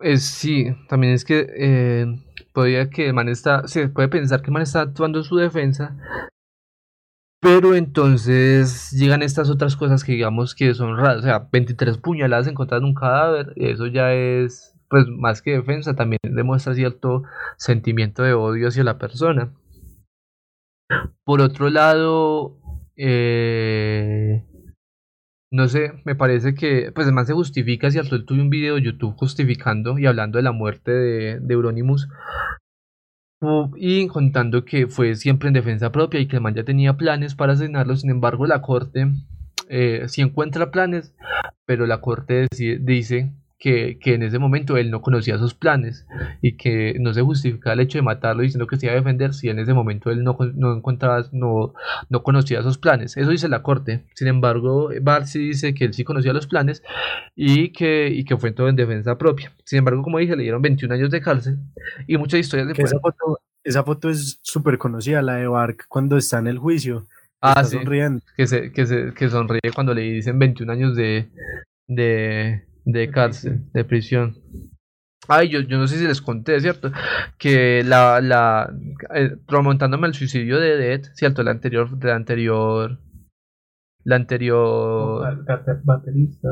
[0.00, 2.06] Es, sí, también es que eh,
[2.52, 5.96] podría que man está, se puede pensar que man está actuando en su defensa,
[7.42, 12.46] pero entonces llegan estas otras cosas que digamos que son raras, o sea, 23 puñaladas
[12.46, 17.24] en un cadáver, eso ya es, pues más que defensa, también demuestra cierto
[17.56, 19.52] sentimiento de odio hacia la persona.
[21.24, 22.61] Por otro lado,
[23.04, 24.44] eh,
[25.50, 28.14] no sé, me parece que, pues además se justifica, ¿cierto?
[28.14, 32.08] Él tuvo un video de YouTube justificando y hablando de la muerte de, de Euronymous
[33.76, 37.34] y contando que fue siempre en defensa propia y que el man ya tenía planes
[37.34, 39.08] para asesinarlo, sin embargo la corte
[39.68, 41.12] eh, sí encuentra planes,
[41.66, 42.46] pero la corte
[42.80, 46.04] dice que, que, en ese momento él no conocía sus planes
[46.40, 49.34] y que no se justificaba el hecho de matarlo diciendo que se iba a defender
[49.34, 51.72] si en ese momento él no, no encontraba, no,
[52.08, 53.16] no conocía sus planes.
[53.16, 54.04] Eso dice la corte.
[54.14, 56.82] Sin embargo, Barsi dice que él sí conocía los planes
[57.36, 59.52] y que, y que fue todo en defensa propia.
[59.64, 61.58] Sin embargo, como dije, le dieron 21 años de cárcel
[62.08, 62.74] y muchas historias de...
[62.82, 67.06] Esa foto, esa foto es súper conocida, la de Bark cuando está en el juicio.
[67.40, 67.76] Ah, sí.
[67.76, 68.24] Sonriendo.
[68.36, 71.28] Que, se, que, se, que sonríe cuando le dicen 21 años de,
[71.86, 74.36] de, de cárcel, de prisión.
[75.28, 76.90] Ay, yo, yo no sé si les conté, ¿cierto?
[77.38, 78.72] Que la, la,
[79.14, 81.44] eh, remontándome al suicidio de Dead, ¿cierto?
[81.44, 82.98] La anterior, de la anterior,
[84.02, 85.44] la anterior...
[85.84, 86.48] Baterista.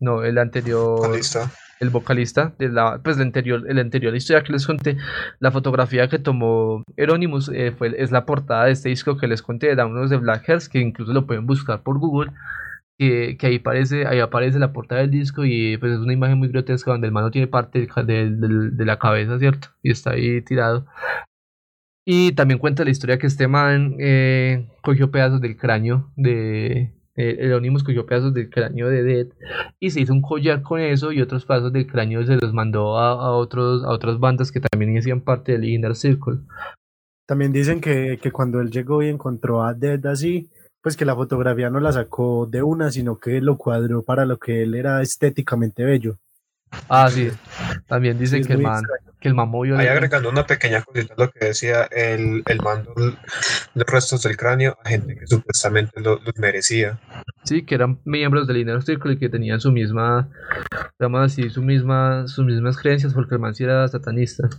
[0.00, 0.98] No, el anterior...
[0.98, 1.50] Vocalista.
[1.80, 4.96] El vocalista, de la, pues la anterior, el anterior historia que les conté,
[5.40, 9.42] la fotografía que tomó Euronymous eh, fue, es la portada de este disco que les
[9.42, 12.30] conté, de Downloads de Black Hearts, que incluso lo pueden buscar por Google
[12.98, 16.38] que, que, ahí aparece, ahí aparece la portada del disco y pues es una imagen
[16.38, 18.30] muy grotesca donde el mano tiene parte de,
[18.70, 19.68] de, la cabeza, ¿cierto?
[19.82, 20.86] Y está ahí tirado.
[22.06, 26.92] Y también cuenta la historia que este man eh, cogió pedazos del cráneo de...
[27.16, 29.26] Eh, el cogió pedazos del cráneo de Dead
[29.78, 32.98] y se hizo un collar con eso y otros pedazos del cráneo se los mandó
[32.98, 36.40] a, a, otros, a otras bandas que también hacían parte del Inner Circle.
[37.26, 40.50] También dicen que, que cuando él llegó y encontró a Dead así,
[40.84, 44.38] pues que la fotografía no la sacó de una, sino que lo cuadró para lo
[44.38, 46.18] que él era estéticamente bello.
[46.90, 47.30] Ah, sí.
[47.86, 48.84] También dicen que, el man,
[49.18, 49.78] que el man movió.
[49.78, 54.76] Ahí agregando una pequeña cosita lo que decía, el, el mando los restos del cráneo
[54.84, 57.00] a gente que supuestamente los merecía.
[57.44, 60.28] Sí, que eran miembros del Inner Circle y que tenían su misma,
[60.98, 64.50] digamos así, su misma, sus mismas creencias, porque el man sí era satanista.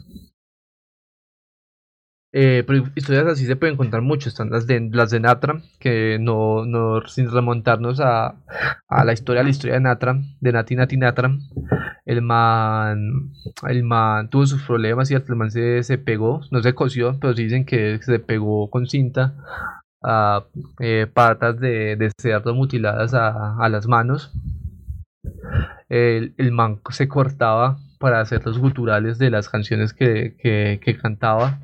[2.37, 4.27] Eh, historias así se pueden contar mucho.
[4.27, 8.35] Están las de, las de Natra, que no, no sin remontarnos a,
[8.89, 11.37] a la historia, la historia de Natra, de Nati Nati Natra.
[12.03, 13.31] El man,
[13.69, 17.33] el man tuvo sus problemas y el man se, se pegó, no se cosió, pero
[17.33, 19.35] dicen que se pegó con cinta
[20.03, 20.43] a
[20.81, 24.33] eh, patas de, de, cerdo mutiladas a, a las manos.
[25.87, 31.59] El, el, man se cortaba para hacer los guturales de las canciones que, que cantaba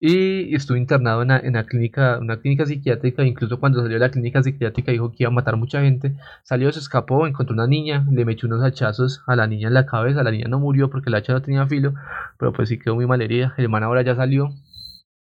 [0.00, 3.22] y estuvo internado en una, clínica, una clínica psiquiátrica.
[3.24, 6.14] Incluso cuando salió de la clínica psiquiátrica dijo que iba a matar mucha gente.
[6.42, 9.84] Salió, se escapó, encontró una niña, le metió unos hachazos a la niña en la
[9.86, 10.22] cabeza.
[10.22, 11.94] La niña no murió porque el hacha no tenía filo,
[12.38, 13.54] pero pues sí quedó muy mal herida.
[13.58, 14.50] El man ahora ya salió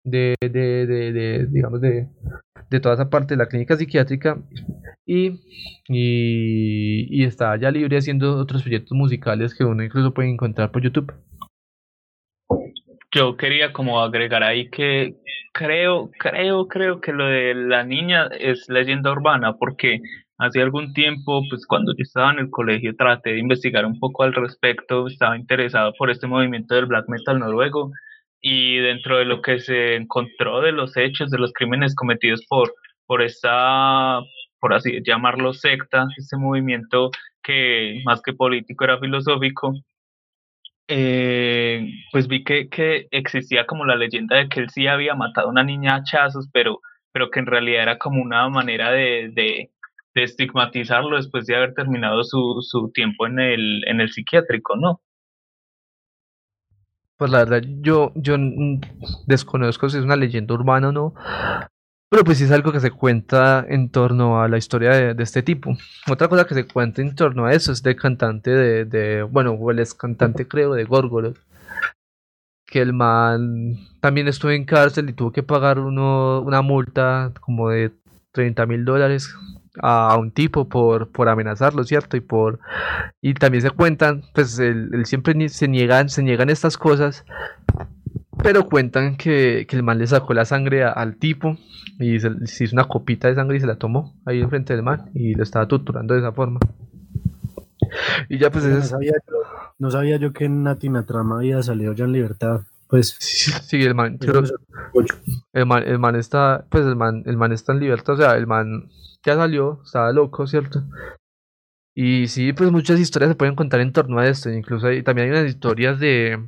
[0.02, 2.08] de, de, de, de digamos, de,
[2.70, 4.42] de toda esa parte de la clínica psiquiátrica
[5.06, 5.40] y,
[5.88, 10.82] y, y está ya libre haciendo otros proyectos musicales que uno incluso puede encontrar por
[10.82, 11.12] YouTube
[13.14, 15.14] yo quería como agregar ahí que
[15.52, 20.00] creo, creo, creo que lo de la niña es leyenda urbana, porque
[20.36, 24.24] hace algún tiempo, pues cuando yo estaba en el colegio, traté de investigar un poco
[24.24, 27.92] al respecto, estaba interesado por este movimiento del black metal noruego
[28.40, 32.74] y dentro de lo que se encontró de los hechos, de los crímenes cometidos por,
[33.06, 34.20] por esta,
[34.58, 37.10] por así llamarlo secta, este movimiento
[37.42, 39.72] que más que político era filosófico,
[40.88, 45.48] eh, pues vi que, que, existía como la leyenda de que él sí había matado
[45.48, 46.80] a una niña a hachazos, pero,
[47.12, 49.70] pero que en realidad era como una manera de, de,
[50.14, 55.00] de estigmatizarlo después de haber terminado su, su tiempo en el, en el psiquiátrico, ¿no?
[57.16, 58.36] Pues la verdad, yo, yo
[59.26, 61.14] desconozco si es una leyenda urbana o no,
[62.14, 65.76] pero pues es algo que se cuenta en torno a la historia de, este tipo.
[66.08, 69.58] Otra cosa que se cuenta en torno a eso es de cantante de, de bueno,
[69.68, 71.38] el ex cantante creo de Gorgoroth.
[72.66, 77.70] Que el man también estuvo en cárcel y tuvo que pagar uno, una multa como
[77.70, 77.90] de
[78.30, 79.34] 30 mil dólares
[79.82, 82.16] a un tipo por, por amenazarlo, ¿cierto?
[82.16, 82.60] Y por
[83.20, 87.24] y también se cuentan, pues él, siempre se niegan, se niegan estas cosas,
[88.44, 91.56] pero cuentan que, que, el man le sacó la sangre al tipo
[91.98, 92.30] y se,
[92.60, 95.42] hizo una copita de sangre y se la tomó ahí enfrente del man y lo
[95.42, 96.60] estaba torturando de esa forma.
[98.28, 99.36] Y ya pues no, sabía yo,
[99.78, 102.60] no sabía yo que en Natina Trama había salido ya en libertad.
[102.88, 104.18] Pues sí, el man,
[105.52, 108.36] el man, el man está, pues el man, el man está en libertad, o sea,
[108.36, 108.90] el man
[109.24, 110.82] ya salió, estaba loco, ¿cierto?
[111.94, 115.28] Y sí, pues muchas historias se pueden contar en torno a esto, incluso hay, también
[115.28, 116.38] hay unas historias de,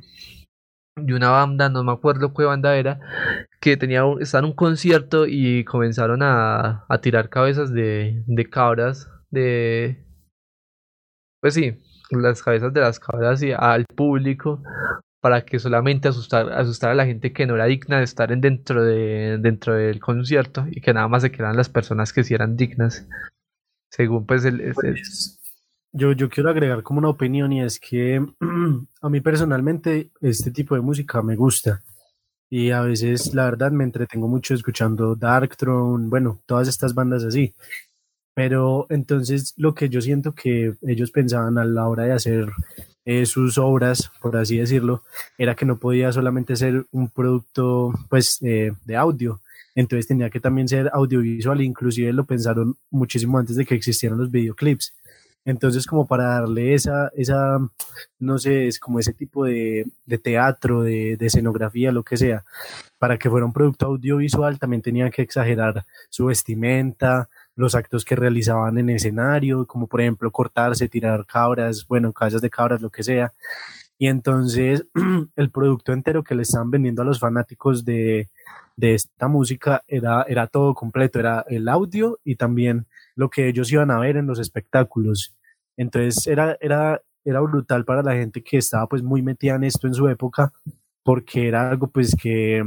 [0.97, 2.99] de una banda, no me acuerdo qué banda era,
[3.59, 9.09] que tenía, estaba en un concierto y comenzaron a, a tirar cabezas de, de cabras,
[9.29, 10.03] de...
[11.39, 11.79] Pues sí,
[12.11, 14.63] las cabezas de las cabras y al público
[15.21, 18.41] para que solamente asustar, asustar a la gente que no era digna de estar en
[18.41, 22.33] dentro, de, dentro del concierto y que nada más se quedaran las personas que sí
[22.33, 23.07] eran dignas.
[23.91, 24.73] Según pues el...
[24.73, 25.36] pues
[25.97, 28.23] yo, yo quiero agregar como una opinión y es que
[29.01, 31.81] a mí personalmente este tipo de música me gusta
[32.49, 37.53] y a veces la verdad me entretengo mucho escuchando Darkthrone, bueno, todas estas bandas así.
[38.33, 42.49] Pero entonces lo que yo siento que ellos pensaban a la hora de hacer
[43.03, 45.03] eh, sus obras, por así decirlo,
[45.37, 49.41] era que no podía solamente ser un producto pues eh, de audio,
[49.75, 54.31] entonces tenía que también ser audiovisual, inclusive lo pensaron muchísimo antes de que existieran los
[54.31, 54.93] videoclips.
[55.47, 57.57] Entonces, como para darle esa, esa
[58.19, 62.43] no sé, es como ese tipo de, de teatro, de, de, escenografía, lo que sea,
[62.99, 68.17] para que fuera un producto audiovisual, también tenían que exagerar su vestimenta, los actos que
[68.17, 73.03] realizaban en escenario, como por ejemplo cortarse, tirar cabras, bueno, cabezas de cabras, lo que
[73.03, 73.31] sea.
[73.97, 74.85] Y entonces
[75.37, 78.27] el producto entero que le estaban vendiendo a los fanáticos de,
[78.75, 83.71] de esta música era, era todo completo, era el audio y también lo que ellos
[83.71, 85.36] iban a ver en los espectáculos.
[85.77, 89.87] Entonces era, era, era brutal para la gente que estaba pues muy metida en esto
[89.87, 90.51] en su época,
[91.03, 92.63] porque era algo pues que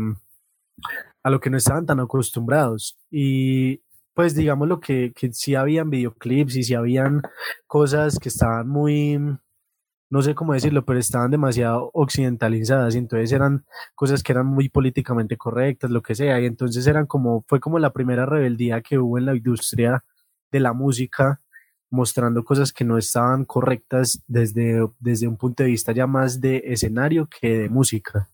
[1.22, 2.98] a lo que no estaban tan acostumbrados.
[3.10, 3.82] Y
[4.14, 7.22] pues digamos lo que, que sí habían videoclips y sí habían
[7.66, 9.18] cosas que estaban muy,
[10.10, 14.68] no sé cómo decirlo, pero estaban demasiado occidentalizadas y entonces eran cosas que eran muy
[14.68, 18.98] políticamente correctas, lo que sea, y entonces eran como, fue como la primera rebeldía que
[18.98, 20.04] hubo en la industria
[20.50, 21.40] de la música,
[21.90, 26.62] mostrando cosas que no estaban correctas desde, desde un punto de vista ya más de
[26.66, 28.28] escenario que de música.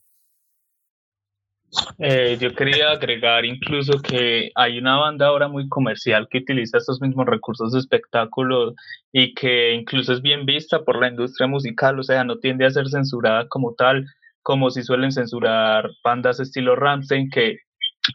[1.99, 7.01] Eh, yo quería agregar incluso que hay una banda ahora muy comercial que utiliza estos
[7.01, 8.75] mismos recursos de espectáculo
[9.12, 12.71] y que incluso es bien vista por la industria musical, o sea, no tiende a
[12.71, 14.07] ser censurada como tal,
[14.42, 17.59] como si suelen censurar bandas estilo Ramstein, que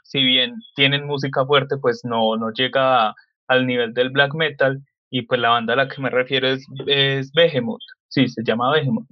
[0.03, 3.13] si bien tienen música fuerte, pues no, no llega
[3.47, 6.65] al nivel del black metal, y pues la banda a la que me refiero es,
[6.87, 9.07] es Behemoth, sí, se llama Behemoth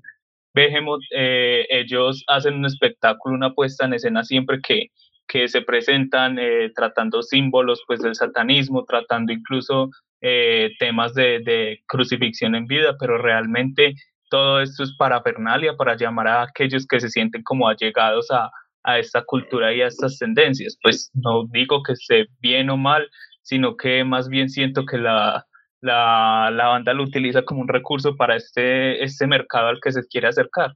[0.53, 4.87] Behemoth, eh, ellos hacen un espectáculo, una puesta en escena siempre que,
[5.27, 9.89] que se presentan eh, tratando símbolos pues del satanismo, tratando incluso
[10.21, 13.93] eh, temas de, de, crucifixión en vida, pero realmente
[14.29, 18.49] todo esto es parafernalia para llamar a aquellos que se sienten como allegados a,
[18.83, 20.77] a esta cultura y a estas tendencias.
[20.81, 23.07] Pues no digo que esté bien o mal,
[23.43, 25.45] sino que más bien siento que la,
[25.81, 30.05] la, la, banda lo utiliza como un recurso para este, este mercado al que se
[30.05, 30.75] quiere acercar.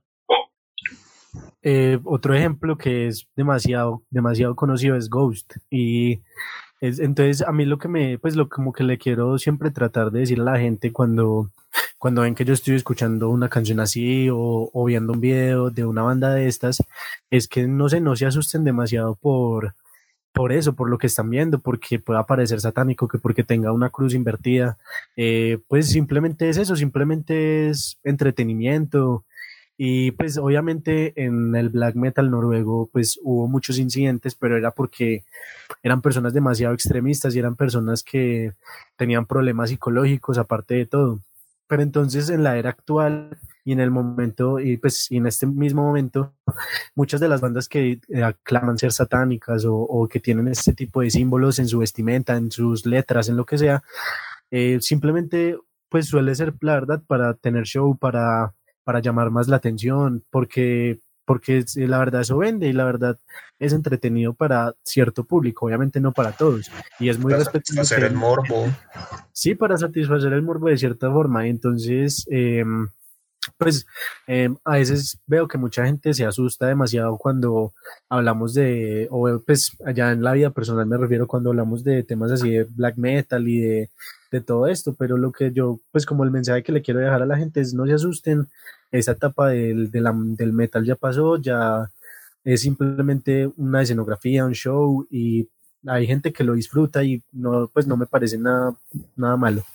[1.61, 5.55] Eh, otro ejemplo que es demasiado, demasiado conocido es Ghost.
[5.69, 6.21] Y
[6.81, 10.11] es, entonces a mí lo que me, pues lo como que le quiero siempre tratar
[10.11, 11.51] de decir a la gente cuando,
[11.97, 15.85] cuando ven que yo estoy escuchando una canción así o, o viendo un video de
[15.85, 16.83] una banda de estas,
[17.29, 19.73] es que no se, no se asusten demasiado por,
[20.33, 23.89] por eso, por lo que están viendo, porque pueda parecer satánico, que porque tenga una
[23.89, 24.77] cruz invertida,
[25.15, 29.25] eh, pues simplemente es eso, simplemente es entretenimiento.
[29.77, 35.23] Y pues obviamente en el black metal noruego pues hubo muchos incidentes, pero era porque
[35.81, 38.53] eran personas demasiado extremistas y eran personas que
[38.97, 41.19] tenían problemas psicológicos aparte de todo.
[41.67, 45.47] Pero entonces en la era actual y en el momento, y pues y en este
[45.47, 46.33] mismo momento,
[46.95, 51.01] muchas de las bandas que eh, aclaman ser satánicas o, o, que tienen este tipo
[51.01, 53.83] de símbolos en su vestimenta, en sus letras, en lo que sea,
[54.51, 55.57] eh, simplemente
[55.89, 60.99] pues suele ser la verdad para tener show, para, para llamar más la atención, porque
[61.25, 63.17] porque la verdad eso vende y la verdad
[63.59, 66.69] es entretenido para cierto público, obviamente no para todos.
[66.99, 68.67] Y es muy para satisfacer el morbo.
[69.31, 71.47] Sí, para satisfacer el morbo de cierta forma.
[71.47, 72.65] Entonces, eh,
[73.57, 73.85] pues
[74.27, 77.73] eh, a veces veo que mucha gente se asusta demasiado cuando
[78.09, 82.31] hablamos de, o pues allá en la vida personal me refiero cuando hablamos de temas
[82.31, 83.89] así de black metal y de,
[84.31, 87.21] de todo esto, pero lo que yo, pues como el mensaje que le quiero dejar
[87.21, 88.49] a la gente es no se asusten,
[88.93, 90.01] esa etapa del, de
[90.37, 91.91] del metal ya pasó, ya
[92.43, 95.49] es simplemente una escenografía, un show y
[95.87, 98.75] hay gente que lo disfruta y no, pues no me parece nada,
[99.15, 99.65] nada malo.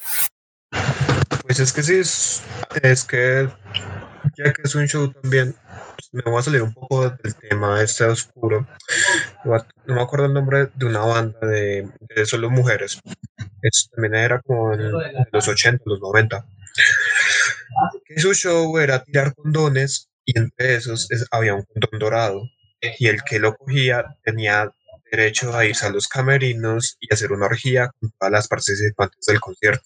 [1.42, 2.42] Pues es que sí, es,
[2.82, 3.48] es que
[4.36, 5.54] ya que es un show también,
[5.96, 8.68] pues me voy a salir un poco del tema este oscuro.
[9.44, 13.00] No me acuerdo el nombre de una banda de, de solo mujeres.
[13.62, 14.72] Es, también era como
[15.32, 16.46] los 80, los 90.
[18.04, 22.42] Que su show era tirar condones y entre esos es, había un condón dorado.
[22.98, 24.70] Y el que lo cogía tenía
[25.10, 29.40] derecho a irse a los camerinos y hacer una orgía con todas las participantes del
[29.40, 29.84] concierto.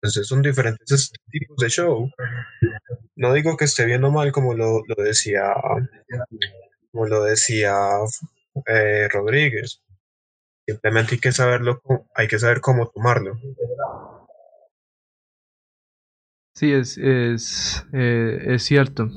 [0.00, 2.10] Entonces son diferentes tipos de show.
[3.16, 5.52] No digo que esté bien o mal como lo, lo decía
[6.92, 7.74] como lo decía
[8.66, 9.82] eh, Rodríguez.
[10.66, 11.80] Simplemente hay que saberlo,
[12.14, 13.38] hay que saber cómo tomarlo.
[16.56, 19.10] Sí, es, es, eh, es cierto.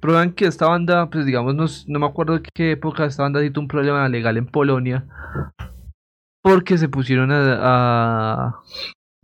[0.00, 3.40] Prueban que esta banda, pues digamos, no, no me acuerdo en qué época esta banda
[3.52, 5.04] tuvo un problema legal en Polonia
[6.40, 8.60] porque se pusieron a,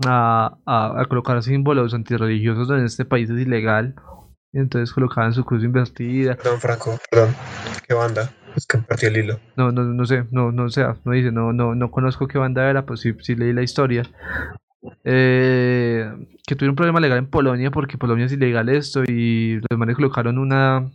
[0.04, 3.94] a, a, colocar símbolos antirreligiosos en este país es ilegal.
[4.52, 6.34] Entonces colocaban su cruz invertida.
[6.34, 7.36] Perdón, Franco, perdón.
[7.86, 8.32] ¿Qué banda?
[8.56, 9.38] Es que perdí el hilo.
[9.54, 12.68] No, no, no sé, no, no sé, no dice, no, no, no conozco qué banda
[12.68, 14.02] era, pues sí, sí leí la historia.
[15.04, 16.08] Eh,
[16.46, 19.96] que tuvieron un problema legal en Polonia porque Polonia es ilegal esto y los manes
[19.96, 20.88] colocaron una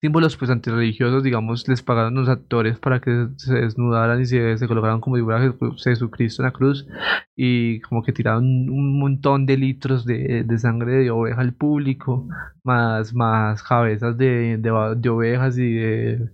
[0.00, 4.68] símbolos pues antirreligiosos, digamos, les pagaron los actores para que se desnudaran y se, se
[4.68, 5.40] colocaran como figura
[5.82, 6.86] Jesucristo en la cruz
[7.36, 12.28] y como que tiraron un montón de litros de, de sangre de oveja al público,
[12.64, 16.30] más, más cabezas de, de ovejas y de,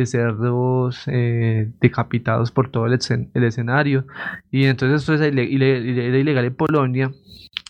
[0.00, 4.06] de cerdos eh, decapitados por todo el, escenario.
[4.50, 7.10] Y entonces esto era, ilegal en Polonia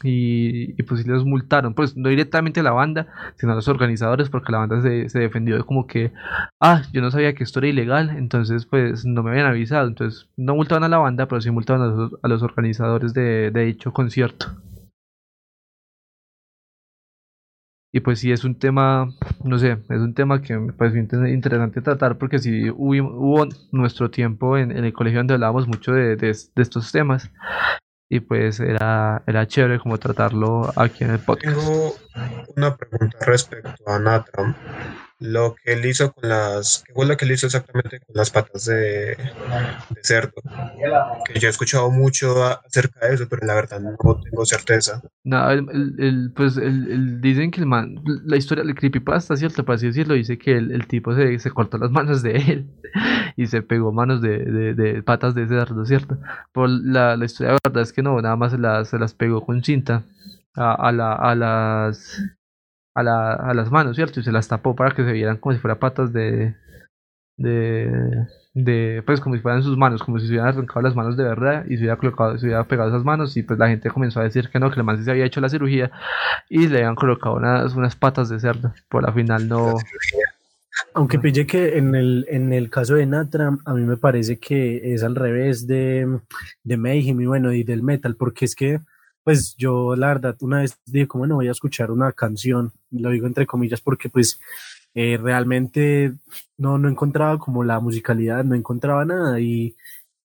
[0.02, 3.06] y, pues los multaron, pues no directamente a la banda,
[3.36, 6.12] sino a los organizadores, porque la banda se, se, defendió como que,
[6.60, 10.28] ah, yo no sabía que esto era ilegal, entonces pues no me habían avisado, entonces
[10.36, 13.92] no multaban a la banda, pero sí multaban a los, a los organizadores de dicho
[13.92, 14.46] concierto.
[17.92, 19.12] Y pues sí, es un tema,
[19.42, 24.10] no sé, es un tema que me parece interesante tratar porque sí hubo, hubo nuestro
[24.10, 27.30] tiempo en, en, el colegio donde hablábamos mucho de, de, estos temas
[28.08, 31.56] y pues era, era chévere como tratarlo aquí en el podcast.
[31.56, 31.94] Tengo
[32.56, 34.54] una pregunta respecto a Natram
[35.20, 38.30] lo que él hizo con las, ¿qué fue lo que él hizo exactamente con las
[38.30, 39.16] patas de,
[40.02, 40.32] cerdo?
[41.26, 45.02] Que yo he escuchado mucho acerca de eso, pero la verdad no tengo certeza.
[45.22, 49.64] No, el, el, pues el, dicen que el man, la historia del creepypasta, ¿cierto?
[49.64, 52.70] Para así decirlo, dice que el, el tipo se, se, cortó las manos de él
[53.36, 56.18] y se pegó manos de, de, de patas de cerdo, ¿cierto?
[56.52, 59.14] Por la, la historia, la verdad es que no, nada más se las, se las
[59.14, 60.02] pegó con cinta.
[60.56, 62.20] A, a, la, a las
[62.94, 64.20] a, la, a las manos, ¿cierto?
[64.20, 66.54] Y se las tapó para que se vieran como si fueran patas de,
[67.36, 71.16] de, de, pues como si fueran sus manos, como si se hubieran arrancado las manos
[71.16, 73.90] de verdad y se hubiera colocado, se hubiera pegado esas manos y pues la gente
[73.90, 75.90] comenzó a decir que no, que el man se había hecho la cirugía
[76.48, 79.74] y le habían colocado unas, unas patas de cerdo, por la final no...
[80.94, 84.94] Aunque pille que en el, en el caso de Natram, a mí me parece que
[84.94, 86.20] es al revés de,
[86.64, 88.80] de Mayhem y bueno, y del metal, porque es que
[89.24, 93.10] pues yo la verdad una vez dije como no voy a escuchar una canción, lo
[93.10, 94.40] digo entre comillas porque pues
[94.94, 96.12] eh, realmente
[96.58, 99.76] no, no encontraba como la musicalidad, no encontraba nada y,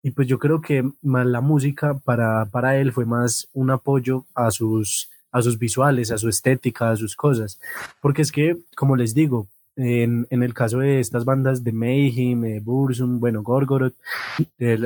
[0.02, 4.26] y pues yo creo que más la música para, para él fue más un apoyo
[4.34, 7.60] a sus, a sus visuales, a su estética, a sus cosas,
[8.02, 12.46] porque es que como les digo, en, en, el caso de estas bandas de Mayhem,
[12.46, 13.96] eh, Bursum, bueno, Gorgoroth,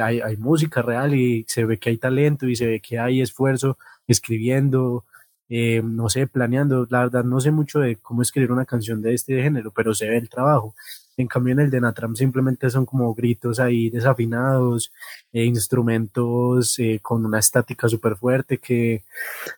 [0.01, 3.22] hay, hay, música real y se ve que hay talento y se ve que hay
[3.22, 3.78] esfuerzo
[4.12, 5.05] escribiendo,
[5.49, 6.88] eh, no sé, planeando.
[6.89, 10.07] La verdad, no sé mucho de cómo escribir una canción de este género, pero se
[10.10, 10.76] ve el trabajo.
[11.18, 14.91] En cambio, en el de Natram simplemente son como gritos ahí desafinados,
[15.34, 19.03] e instrumentos eh, con una estática súper fuerte que,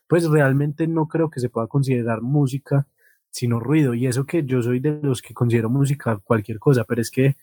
[0.08, 2.88] pues realmente no creo que se pueda considerar música,
[3.30, 3.93] sino ruido.
[3.93, 7.36] Y eso que yo soy de los que considero música cualquier cosa, pero es que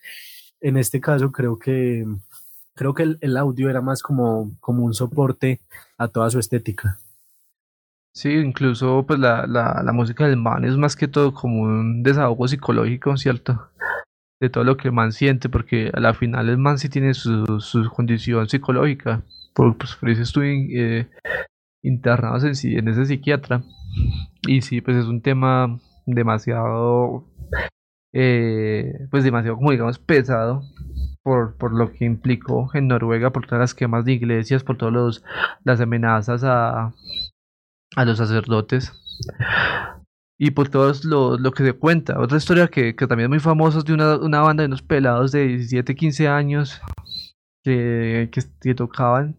[0.61, 2.05] en este caso creo que
[2.79, 5.61] creo que el, el, audio era más como, como un soporte
[5.99, 6.97] a toda su estética.
[8.15, 12.47] Sí, incluso pues la, la, música del man es más que todo como un desahogo
[12.47, 13.69] psicológico, ¿cierto?
[14.41, 17.15] De todo lo que el man siente, porque a la final el man sí tiene
[17.15, 19.23] su, su condición psicológica,
[19.55, 21.09] por, pues por eso estuve eh,
[21.83, 23.63] internado en, en ese psiquiatra.
[24.47, 27.25] Y sí, pues es un tema demasiado,
[28.13, 30.63] eh, pues demasiado como digamos pesado
[31.59, 35.23] por, lo que implicó en Noruega, por todas las quemas de iglesias, por todas
[35.65, 36.93] las amenazas a,
[37.97, 38.93] a los sacerdotes
[40.39, 42.19] y por todo lo, lo, que se cuenta.
[42.19, 44.83] Otra historia que, que, también es muy famosa es de una, una banda de unos
[44.83, 46.81] pelados de 17, 15 años
[47.63, 49.37] que, que, tocaban,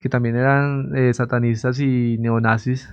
[0.00, 2.88] que también eran eh, satanistas y neonazis.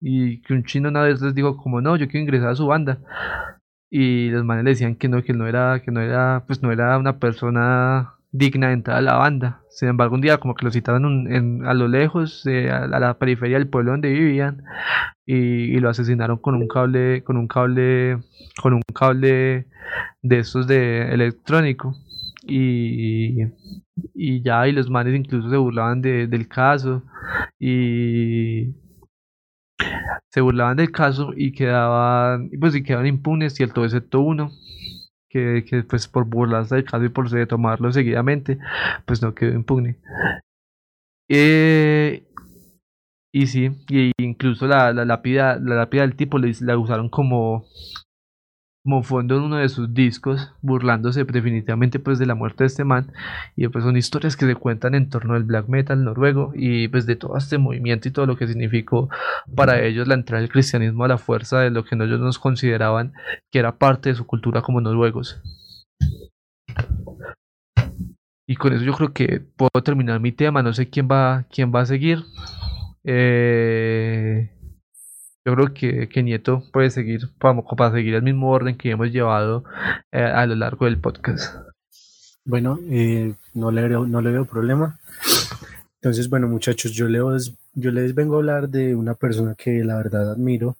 [0.00, 2.66] Y que un chino una vez les dijo como no, yo quiero ingresar a su
[2.66, 2.98] banda
[3.96, 6.72] y los manes le decían que no, que no era, que no era, pues no
[6.72, 9.60] era una persona digna de entrar a la banda.
[9.70, 13.68] Sin embargo, un día como que lo citaron a lo lejos, a, la periferia del
[13.68, 14.64] pueblo donde vivían,
[15.24, 18.18] y, y, lo asesinaron con un cable, con un cable,
[18.60, 19.68] con un cable
[20.22, 21.94] de estos de electrónico.
[22.42, 23.44] Y,
[24.12, 27.04] y ya, y los manes incluso se burlaban de, del caso.
[27.60, 28.74] Y
[30.30, 34.50] se burlaban del caso y quedaban, pues y quedaban impunes, cierto, excepto uno,
[35.28, 38.58] que, que pues por burlarse del caso y por tomarlo seguidamente,
[39.06, 39.98] pues no quedó impune.
[41.28, 42.22] Eh,
[43.32, 47.64] Y sí, y incluso la, la lápida, la lápida del tipo la usaron como,
[48.84, 52.84] como fondo en uno de sus discos, burlándose definitivamente pues de la muerte de este
[52.84, 53.12] man.
[53.56, 57.06] Y pues son historias que se cuentan en torno al black metal noruego y pues
[57.06, 59.08] de todo este movimiento y todo lo que significó
[59.56, 63.14] para ellos la entrada del cristianismo a la fuerza de lo que ellos nos consideraban
[63.50, 65.40] que era parte de su cultura como noruegos.
[68.46, 70.62] Y con eso yo creo que puedo terminar mi tema.
[70.62, 72.22] No sé quién va, quién va a seguir.
[73.02, 74.50] Eh,
[75.44, 79.10] yo creo que, que, Nieto puede seguir para, para, seguir el mismo orden que hemos
[79.10, 79.64] llevado
[80.10, 81.54] eh, a lo largo del podcast.
[82.44, 84.98] Bueno, eh, no, le veo, no le veo problema.
[86.00, 89.96] Entonces, bueno, muchachos, yo les, yo les vengo a hablar de una persona que la
[89.96, 90.76] verdad admiro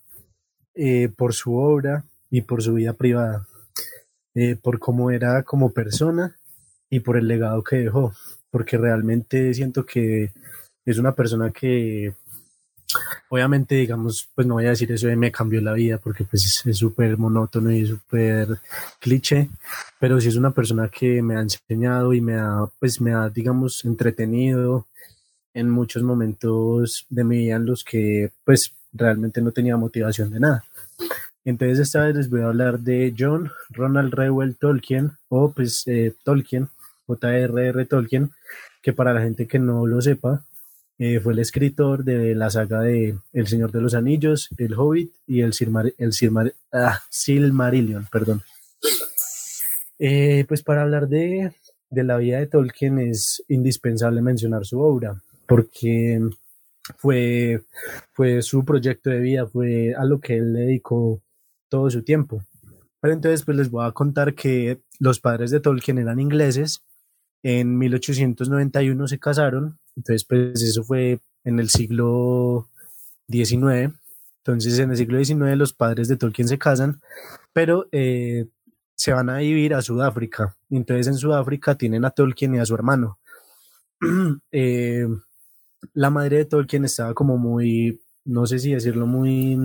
[1.16, 3.46] por su obra y por su vida privada,
[4.60, 6.36] por cómo era como persona
[6.90, 8.12] y por el legado que dejó,
[8.50, 10.32] porque realmente siento que
[10.84, 12.14] es una persona que
[13.28, 16.62] obviamente digamos pues no voy a decir eso de me cambió la vida porque pues
[16.64, 18.60] es súper monótono y súper
[19.00, 19.48] cliché
[19.98, 23.28] pero sí es una persona que me ha enseñado y me ha pues me ha
[23.28, 24.86] digamos entretenido
[25.54, 30.40] en muchos momentos de mi vida en los que pues realmente no tenía motivación de
[30.40, 30.64] nada
[31.44, 36.14] entonces esta vez les voy a hablar de John Ronald Reuel Tolkien o pues eh,
[36.22, 36.68] Tolkien
[37.06, 37.84] J.R.R.
[37.86, 38.32] Tolkien
[38.82, 40.42] que para la gente que no lo sepa
[40.98, 45.12] eh, fue el escritor de la saga de El Señor de los Anillos, El Hobbit
[45.26, 45.52] y el,
[45.98, 46.12] el
[46.72, 48.06] ah, Silmarillion.
[48.12, 48.42] Perdón.
[49.98, 51.52] Eh, pues para hablar de,
[51.90, 56.20] de, la vida de Tolkien es indispensable mencionar su obra, porque
[56.96, 57.62] fue,
[58.12, 61.20] fue su proyecto de vida, fue a lo que él dedicó
[61.68, 62.42] todo su tiempo.
[63.00, 66.82] Pero entonces pues les voy a contar que los padres de Tolkien eran ingleses,
[67.42, 72.68] en 1891 se casaron entonces, pues eso fue en el siglo
[73.28, 73.94] XIX.
[74.38, 77.00] Entonces, en el siglo XIX los padres de Tolkien se casan,
[77.52, 78.46] pero eh,
[78.94, 80.56] se van a vivir a Sudáfrica.
[80.70, 83.18] Entonces, en Sudáfrica tienen a Tolkien y a su hermano.
[84.52, 85.06] Eh,
[85.92, 89.56] la madre de Tolkien estaba como muy, no sé si decirlo, muy,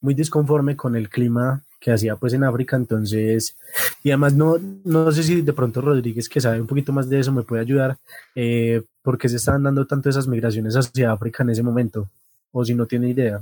[0.00, 3.56] muy disconforme con el clima que hacía pues en África, entonces,
[4.02, 7.20] y además no, no sé si de pronto Rodríguez, que sabe un poquito más de
[7.20, 7.96] eso, me puede ayudar,
[8.34, 12.08] eh, porque se estaban dando tanto esas migraciones hacia África en ese momento,
[12.52, 13.40] o si no tiene idea.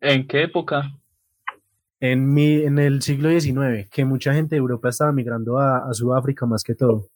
[0.00, 0.90] ¿En qué época?
[2.00, 5.94] En, mi, en el siglo XIX, que mucha gente de Europa estaba migrando a, a
[5.94, 7.06] Sudáfrica más que todo.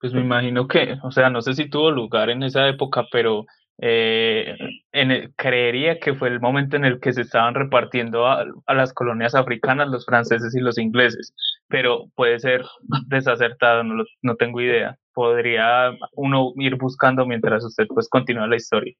[0.00, 3.46] Pues me imagino que, o sea, no sé si tuvo lugar en esa época, pero
[3.84, 4.56] eh,
[4.92, 9.34] en creería que fue el momento en el que se estaban repartiendo a, las colonias
[9.34, 11.34] africanas los franceses y los ingleses,
[11.66, 12.64] pero puede ser
[13.08, 14.96] desacertado, no, no tengo idea.
[15.12, 18.94] Podría uno ir buscando mientras usted pues continúa la historia.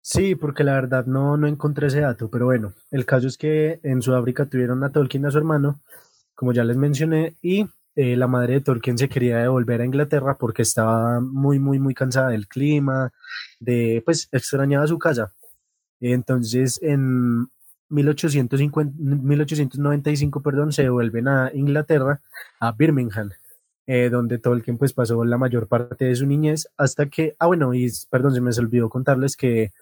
[0.00, 3.78] Sí, porque la verdad no, no encontré ese dato, pero bueno, el caso es que
[3.84, 5.80] en Sudáfrica tuvieron a Tolkien a su hermano,
[6.34, 7.66] como ya les mencioné, y
[8.00, 11.94] eh, la madre de Tolkien se quería devolver a Inglaterra porque estaba muy, muy, muy
[11.94, 13.12] cansada del clima,
[13.58, 15.32] de, pues extrañaba su casa.
[15.98, 17.48] Entonces, en
[17.88, 22.20] 1850, 1895, perdón, se devuelven a Inglaterra,
[22.60, 23.30] a Birmingham,
[23.88, 27.74] eh, donde Tolkien pues pasó la mayor parte de su niñez hasta que, ah bueno,
[27.74, 29.72] y perdón, se me olvidó contarles que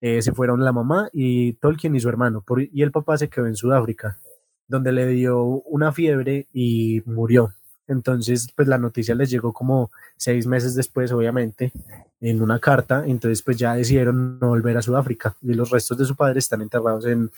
[0.00, 3.46] eh, se fueron la mamá y Tolkien y su hermano, y el papá se quedó
[3.46, 4.18] en Sudáfrica,
[4.66, 7.52] donde le dio una fiebre y murió.
[7.88, 11.72] Entonces, pues la noticia les llegó como seis meses después, obviamente,
[12.20, 13.04] en una carta.
[13.06, 15.36] Entonces, pues ya decidieron no volver a Sudáfrica.
[15.42, 17.30] Y los restos de su padre están enterrados en,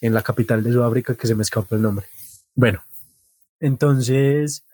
[0.00, 2.06] en la capital de Sudáfrica, que se me escapó el nombre.
[2.54, 2.82] Bueno,
[3.60, 4.64] entonces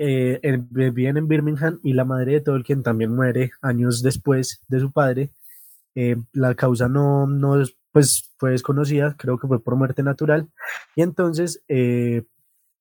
[0.00, 5.30] eh, en Birmingham y la madre de Tolkien también muere años después de su padre.
[5.96, 7.60] Eh, la causa no, no
[7.90, 10.48] pues, fue desconocida, creo que fue por muerte natural.
[10.94, 12.22] Y entonces eh,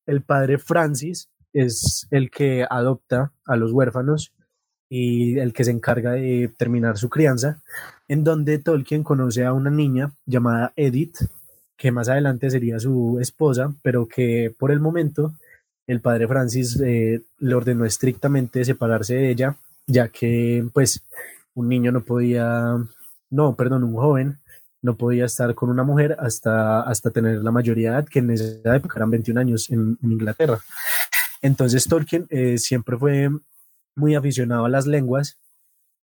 [0.05, 4.33] el padre Francis es el que adopta a los huérfanos
[4.89, 7.61] y el que se encarga de terminar su crianza,
[8.07, 11.17] en donde Tolkien conoce a una niña llamada Edith,
[11.75, 15.33] que más adelante sería su esposa, pero que por el momento
[15.87, 21.03] el padre Francis eh, le ordenó estrictamente separarse de ella, ya que pues
[21.53, 22.75] un niño no podía,
[23.29, 24.37] no, perdón, un joven
[24.81, 28.31] no podía estar con una mujer hasta, hasta tener la mayoría de edad, que en
[28.31, 30.59] esa época eran 21 años en Inglaterra.
[31.41, 33.29] Entonces Tolkien eh, siempre fue
[33.95, 35.37] muy aficionado a las lenguas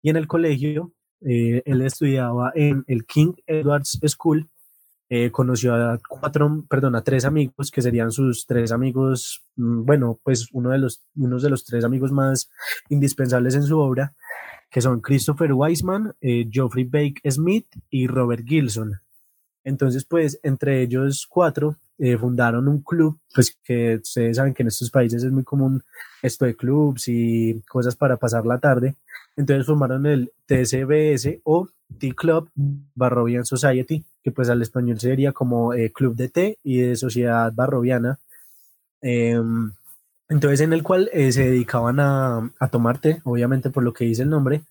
[0.01, 4.49] y en el colegio eh, él estudiaba en el King Edward's School.
[5.11, 10.19] Eh, conoció a cuatro, perdón, a tres amigos que serían sus tres amigos, mm, bueno,
[10.23, 12.49] pues uno de los, unos de los tres amigos más
[12.89, 14.13] indispensables en su obra.
[14.71, 19.01] que son Christopher Weisman, eh, Geoffrey Bake Smith y Robert Gilson.
[19.69, 24.67] Entonces, pues, entre ellos cuatro eh, fundaron un club, pues que ustedes saben que en
[24.67, 25.83] estos países es muy común
[26.21, 28.95] esto de clubs y cosas para pasar la tarde.
[29.37, 32.49] Entonces formaron el TCBS o Tea Club
[32.95, 37.51] Barrovian Society, que pues al español sería como eh, Club de Té y de Sociedad
[37.53, 38.19] Barroviana.
[39.01, 39.71] Em,
[40.29, 44.05] entonces, en el cual eh, se dedicaban a, a, tomar té, obviamente por lo que
[44.05, 44.61] dice el nombre,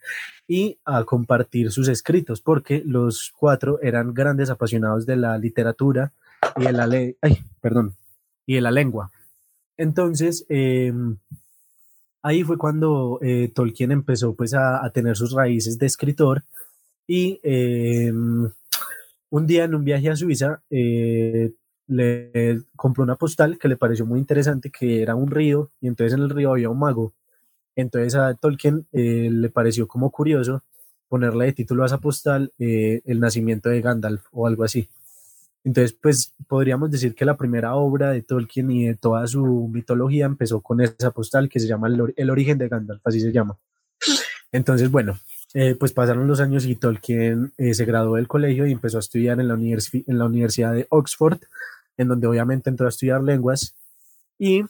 [0.46, 6.12] y a compartir sus escritos, porque los cuatro eran grandes apasionados de la literatura
[6.56, 7.96] y de la, ley ay, perdón,
[8.46, 9.10] y de la lengua.
[9.76, 11.16] Entonces, em,
[12.22, 16.44] ahí fue cuando eh, Tolkien empezó pues a, a, tener sus raíces de escritor
[17.06, 18.48] y em,
[19.30, 21.52] un día en un viaje a Suiza eh,
[21.88, 26.16] le compró una postal que le pareció muy interesante, que era un río, y entonces
[26.16, 27.14] en el río había un mago.
[27.74, 30.62] Entonces a Tolkien eh, le pareció como curioso
[31.08, 34.88] ponerle de título a esa postal eh, El nacimiento de Gandalf o algo así.
[35.64, 40.26] Entonces, pues podríamos decir que la primera obra de Tolkien y de toda su mitología
[40.26, 43.56] empezó con esa postal que se llama El, el origen de Gandalf, así se llama.
[44.52, 45.18] Entonces, bueno,
[45.54, 49.40] eh, pues pasaron los años y Tolkien se graduó del colegio y empezó a estudiar
[49.40, 51.38] en la, en la Universidad de Oxford,
[51.98, 53.74] en donde obviamente entró a estudiar lenguas.
[54.38, 54.62] Y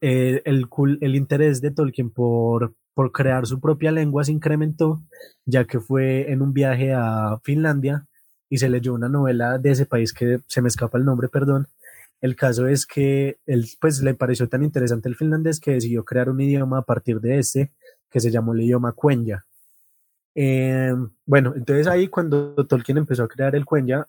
[0.00, 0.68] eh, el,
[1.00, 5.02] el interés de Tolkien por, por crear su propia lengua se incrementó,
[5.44, 8.06] ya que fue en un viaje a Finlandia
[8.48, 11.66] y se leyó una novela de ese país que se me escapa el nombre, perdón.
[12.20, 16.30] El caso es que él pues le pareció tan interesante el finlandés que decidió crear
[16.30, 17.72] un idioma a partir de este
[18.10, 19.44] que se llamó el idioma Quenya
[20.34, 20.94] eh,
[21.26, 24.06] bueno, entonces ahí cuando Tolkien empezó a crear el Quenya,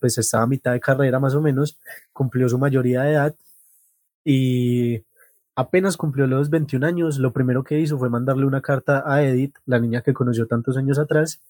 [0.00, 1.78] pues estaba a mitad de carrera más o menos,
[2.12, 3.34] cumplió su mayoría de edad
[4.24, 5.04] y
[5.56, 9.56] apenas cumplió los 21 años, lo primero que hizo fue mandarle una carta a Edith,
[9.66, 11.40] la niña que conoció tantos años atrás,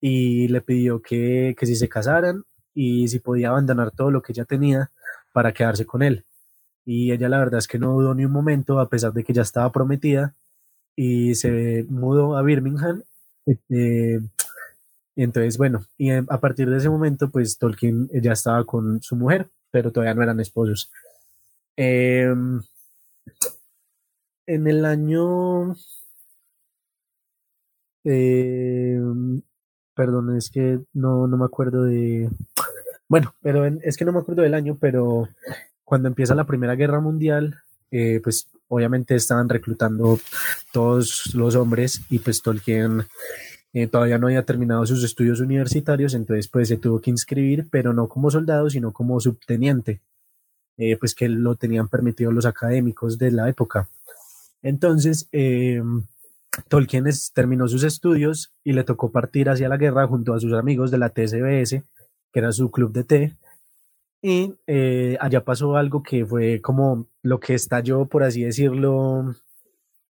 [0.00, 4.32] y le pidió que, que si se casaran y si podía abandonar todo lo que
[4.32, 4.90] ella tenía
[5.32, 6.24] para quedarse con él.
[6.84, 9.32] Y ella la verdad es que no dudó ni un momento, a pesar de que
[9.32, 10.34] ya estaba prometida,
[10.96, 13.02] y se mudó a Birmingham
[13.46, 14.20] eh,
[15.16, 19.48] entonces, bueno, y a partir de ese momento, pues Tolkien ya estaba con su mujer,
[19.70, 20.90] pero todavía no eran esposos.
[21.76, 22.32] Eh,
[24.46, 25.74] en el año...
[28.04, 29.00] Eh,
[29.94, 32.30] perdón, es que no, no me acuerdo de...
[33.08, 35.28] Bueno, pero es que no me acuerdo del año, pero
[35.84, 40.18] cuando empieza la Primera Guerra Mundial, eh, pues obviamente estaban reclutando
[40.72, 43.04] todos los hombres y pues Tolkien
[43.72, 47.92] eh, todavía no había terminado sus estudios universitarios, entonces pues se tuvo que inscribir, pero
[47.92, 50.00] no como soldado, sino como subteniente,
[50.78, 53.88] eh, pues que lo tenían permitido los académicos de la época.
[54.62, 55.82] Entonces, eh,
[56.68, 57.04] Tolkien
[57.34, 60.98] terminó sus estudios y le tocó partir hacia la guerra junto a sus amigos de
[60.98, 61.82] la TSBS,
[62.32, 63.36] que era su club de té,
[64.22, 69.34] y eh, allá pasó algo que fue como lo que estalló, por así decirlo,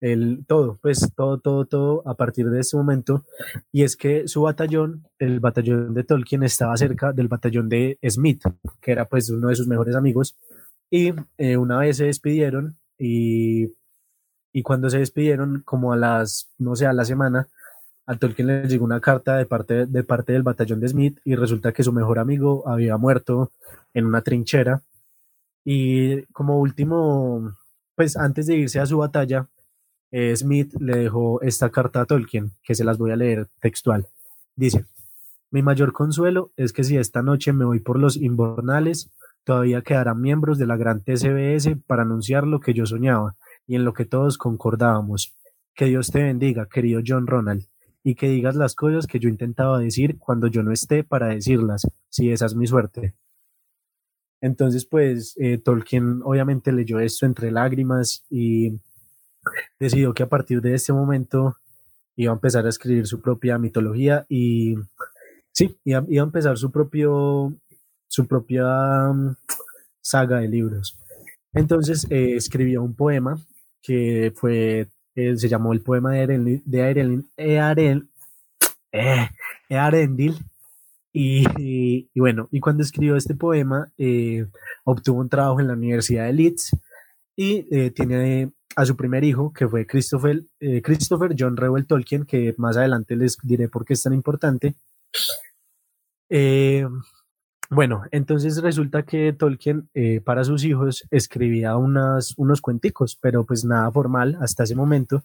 [0.02, 3.24] el todo, pues todo, todo, todo a partir de ese momento.
[3.72, 8.44] Y es que su batallón, el batallón de Tolkien, estaba cerca del batallón de Smith,
[8.82, 10.36] que era pues uno de sus mejores amigos.
[10.90, 13.74] Y eh, una vez se despidieron y,
[14.54, 17.48] y cuando se despidieron, como a las, no sé, a la semana,
[18.06, 21.36] a Tolkien le llegó una carta de parte, de parte del batallón de Smith y
[21.36, 23.52] resulta que su mejor amigo había muerto
[23.94, 24.82] en una trinchera.
[25.70, 27.52] Y como último,
[27.94, 29.50] pues antes de irse a su batalla,
[30.12, 34.08] eh, Smith le dejó esta carta a Tolkien, que se las voy a leer textual.
[34.56, 34.86] Dice,
[35.52, 39.12] mi mayor consuelo es que si esta noche me voy por los inbornales,
[39.44, 43.36] todavía quedarán miembros de la gran TCBS para anunciar lo que yo soñaba
[43.68, 45.36] y en lo que todos concordábamos.
[45.76, 47.66] Que Dios te bendiga, querido John Ronald
[48.06, 51.86] y que digas las cosas que yo intentaba decir cuando yo no esté para decirlas,
[52.08, 53.16] si esa es mi suerte.
[54.42, 58.80] Entonces, pues, eh, Tolkien obviamente leyó esto entre lágrimas y
[59.80, 61.58] decidió que a partir de este momento
[62.16, 64.76] iba a empezar a escribir su propia mitología y
[65.52, 67.54] sí, iba, a empezar su propio
[68.08, 68.66] su propia
[69.14, 69.36] mm,
[70.02, 70.98] saga de libros.
[71.54, 73.38] Entonces eh, escribió un poema
[73.82, 76.82] que fue se llamó el poema de Arendil, de
[77.38, 77.60] eh,
[81.20, 84.46] y, bueno, y cuando escribió este poema, eh,
[84.84, 86.78] obtuvo un trabajo en la Universidad de Leeds
[87.36, 90.44] y eh, tiene a su primer hijo, que fue Christopher,
[90.84, 94.76] Christopher John Reuel Tolkien, que más adelante les diré por qué es tan importante.
[97.72, 103.66] bueno, entonces resulta que Tolkien eh, para sus hijos escribía unas, unos cuenticos, pero pues
[103.66, 105.24] nada formal hasta ese momento.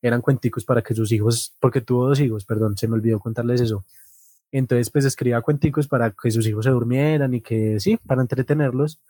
[0.00, 3.60] Eran cuenticos para que sus hijos, porque tuvo dos hijos, perdón, se me olvidó contarles
[3.60, 3.84] eso.
[4.52, 9.00] Entonces pues escribía cuenticos para que sus hijos se durmieran y que sí, para entretenerlos,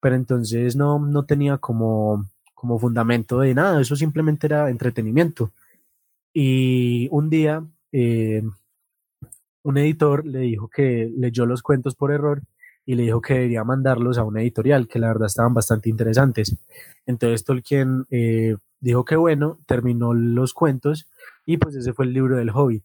[0.00, 5.52] pero entonces no, no tenía como, como fundamento de nada, eso simplemente era entretenimiento.
[6.34, 7.64] Y un día...
[7.92, 8.42] Eh,
[9.66, 12.40] un editor le dijo que leyó los cuentos por error
[12.84, 16.56] y le dijo que debería mandarlos a una editorial, que la verdad estaban bastante interesantes.
[17.04, 21.08] Entonces Tolkien eh, dijo que bueno, terminó los cuentos
[21.44, 22.84] y pues ese fue el libro del Hobbit.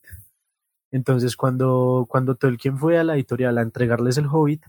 [0.91, 4.63] Entonces cuando, cuando Tolkien fue a la editorial a entregarles el Hobbit,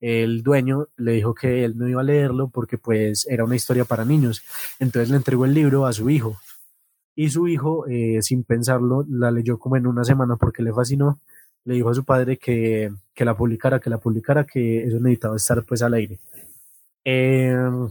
[0.00, 3.84] el dueño le dijo que él no iba a leerlo porque pues era una historia
[3.84, 4.42] para niños.
[4.80, 6.36] Entonces le entregó el libro a su hijo.
[7.14, 11.20] Y su hijo, eh, sin pensarlo, la leyó como en una semana porque le fascinó
[11.64, 15.36] le dijo a su padre que, que, la publicara, que la publicara, que eso necesitaba
[15.36, 16.18] estar pues al aire.
[17.04, 17.88] Em,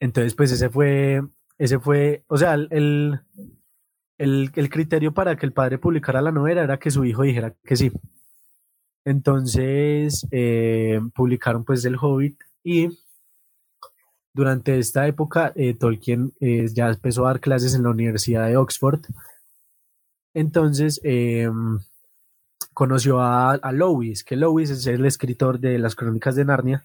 [0.00, 1.22] entonces, pues ese fue,
[1.58, 3.20] ese fue, o sea, el, el,
[4.18, 7.76] el, criterio para que el padre publicara la novela era que su hijo dijera que
[7.76, 7.92] sí.
[9.04, 12.88] Entonces, eh, publicaron pues El Hobbit y
[14.32, 18.56] durante esta época eh, Tolkien eh, ya empezó a dar clases en la Universidad de
[18.56, 19.00] Oxford.
[20.34, 21.78] Entonces, em,
[22.74, 26.84] conoció a, a Lewis, que Lewis es el escritor de las crónicas de Narnia,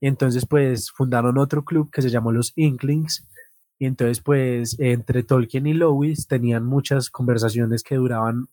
[0.00, 3.28] y entonces pues fundaron otro club que se llamó los Inklings,
[3.80, 8.46] y entonces pues entre Tolkien y Lewis tenían muchas conversaciones que duraban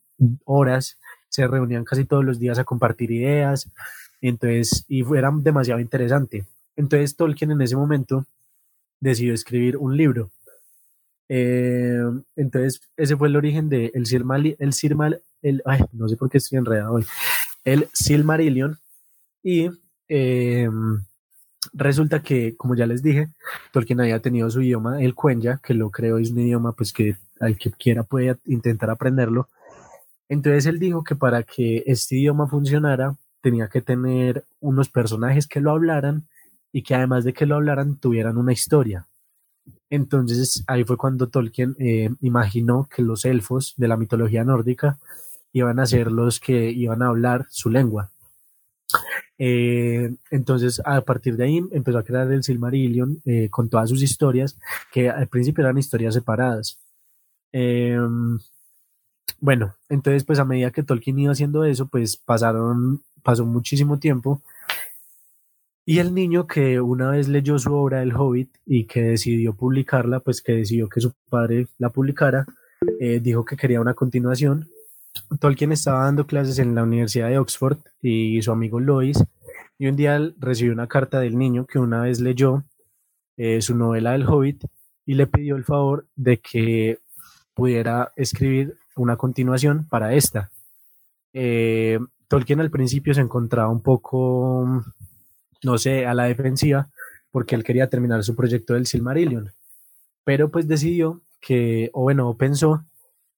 [0.45, 0.97] horas,
[1.27, 3.69] se reunían casi todos los días a compartir ideas,
[4.21, 6.47] entonces, y eran demasiado interesante.
[6.77, 8.25] Entonces Tolkien en ese momento
[9.01, 10.31] decidió escribir un libro.
[11.27, 11.99] Eh,
[12.37, 16.29] entonces, ese fue el origen de el Sirmal, el Sirmal, el, ay, no sé por
[16.29, 17.05] qué estoy enredado hoy,
[17.65, 18.79] el Silmarillion.
[19.43, 19.69] Y
[20.07, 20.69] eh,
[21.77, 23.29] resulta que, como ya les dije,
[23.71, 27.15] Tolkien había tenido su idioma, el Quenya, que lo creo es un idioma pues que
[27.39, 29.47] al que quiera puede intentar aprenderlo.
[30.29, 35.61] Entonces él dijo que para que este idioma funcionara tenía que tener unos personajes que
[35.61, 36.27] lo hablaran
[36.73, 39.07] y que además de que lo hablaran tuvieran una historia.
[39.89, 44.97] Entonces ahí fue cuando Tolkien eh, imaginó que los elfos de la mitología nórdica
[45.53, 48.11] iban a ser los que iban a hablar su lengua.
[49.39, 54.01] Eh, entonces, a partir de ahí empezó a crear el Silmarillion eh, con todas sus
[54.01, 54.57] historias,
[54.91, 56.79] que al principio eran historias separadas.
[57.51, 58.39] Em,
[59.39, 64.41] bueno, entonces, pues a medida que Tolkien iba haciendo eso, pues pasaron, pasó muchísimo tiempo.
[65.85, 70.19] Y el niño que una vez leyó su obra El Hobbit y que decidió publicarla,
[70.19, 72.45] pues que decidió que su padre la publicara,
[72.99, 74.69] eh, dijo que quería una continuación
[75.39, 79.23] Tolkien estaba dando clases en la Universidad de Oxford y su amigo Lois,
[79.79, 82.63] y un día recibió una carta del niño que una vez leyó
[83.37, 84.63] eh, su novela del Hobbit
[85.05, 86.99] y le pidió el favor de que
[87.53, 90.49] pudiera escribir una continuación para esta.
[91.33, 94.83] Eh, Tolkien al principio se encontraba un poco,
[95.63, 96.89] no sé, a la defensiva
[97.31, 99.53] porque él quería terminar su proyecto del Silmarillion,
[100.23, 102.83] pero pues decidió que, o bueno, pensó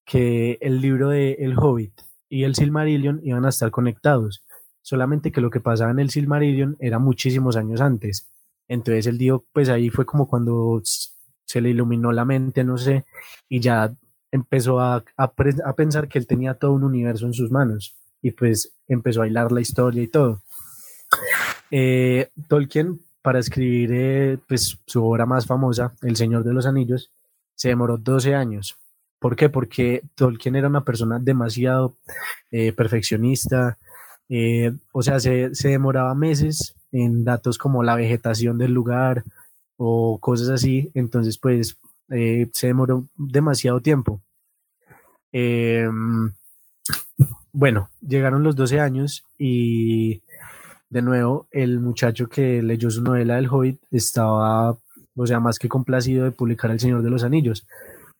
[0.09, 4.43] que el libro de El Hobbit y el Silmarillion iban a estar conectados,
[4.81, 8.27] solamente que lo que pasaba en el Silmarillion era muchísimos años antes.
[8.67, 13.05] Entonces él dijo, pues ahí fue como cuando se le iluminó la mente, no sé,
[13.47, 13.93] y ya
[14.31, 18.73] empezó a, a, pensar que él tenía todo un universo en sus manos y pues
[18.87, 20.41] empezó a hilar la historia y todo.
[21.69, 27.11] Eh, Tolkien, para escribir eh, pues, su obra más famosa, El Señor de los Anillos,
[27.53, 28.75] se demoró 12 años.
[29.19, 29.49] ¿Por qué?
[29.49, 31.95] Porque Tolkien era una persona demasiado
[32.51, 33.77] eh, perfeccionista,
[34.29, 39.23] eh, o sea, se, demoraba meses en datos como la vegetación del lugar
[39.77, 41.77] o cosas así, entonces pues
[42.09, 44.21] eh, se demoró demasiado tiempo.
[45.31, 46.31] Em,
[47.51, 50.21] bueno, llegaron los 12 años y
[50.89, 54.77] de nuevo el muchacho que leyó su novela del Hobbit estaba,
[55.15, 57.65] o sea, más que complacido de publicar El Señor de los Anillos,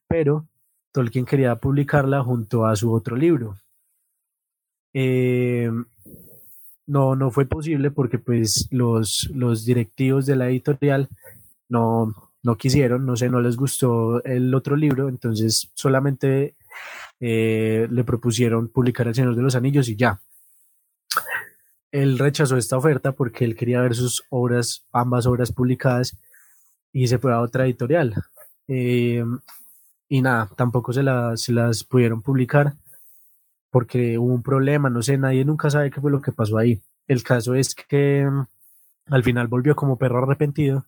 [0.07, 0.47] pero
[0.91, 3.57] Tolkien quería publicarla junto a su otro libro.
[4.93, 5.69] Eh,
[6.87, 11.07] no, no fue posible porque pues los, los directivos de la editorial
[11.67, 16.55] no, no quisieron, no sé, no les gustó el otro libro, entonces solamente
[17.19, 20.19] eh, le propusieron publicar El Señor de los Anillos y ya.
[21.91, 26.17] Él rechazó esta oferta porque él quería ver sus obras, ambas obras publicadas
[26.93, 28.13] y se fue a otra editorial.
[28.67, 29.23] Eh,
[30.10, 32.74] y nada, tampoco se las, las pudieron publicar
[33.70, 36.82] porque hubo un problema, no sé, nadie nunca sabe qué fue lo que pasó ahí.
[37.07, 38.45] el caso es que mm,
[39.14, 40.86] al final volvió como perro arrepentido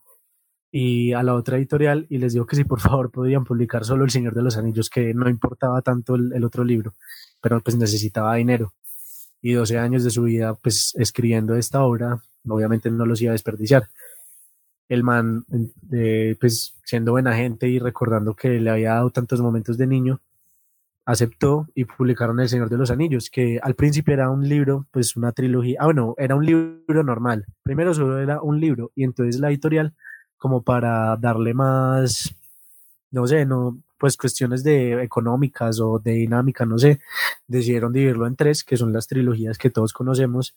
[0.72, 4.04] y a la otra editorial y les dijo que si por favor podían publicar solo
[4.06, 6.94] El Señor de los Anillos, que no importaba tanto el, otro libro,
[7.42, 8.74] pero pues necesitaba dinero.
[9.42, 13.34] Y 12 años de su vida pues escribiendo esta obra, obviamente no los iba a
[13.34, 13.90] desperdiciar.
[14.92, 15.46] El man,
[15.94, 20.20] eh, pues siendo buena gente y recordando que le había dado tantos momentos de niño,
[21.06, 25.16] aceptó y publicaron El Señor de los Anillos, que al principio era un libro, pues
[25.16, 27.46] una trilogía, ah bueno, era un libro normal.
[27.64, 29.94] Primero solo era un libro y entonces la editorial
[30.36, 32.36] como para darle más,
[33.12, 37.00] no sé, no, pues cuestiones de económicas o de dinámica, no sé,
[37.48, 40.54] decidieron dividirlo en tres, que son las trilogías que todos conocemos,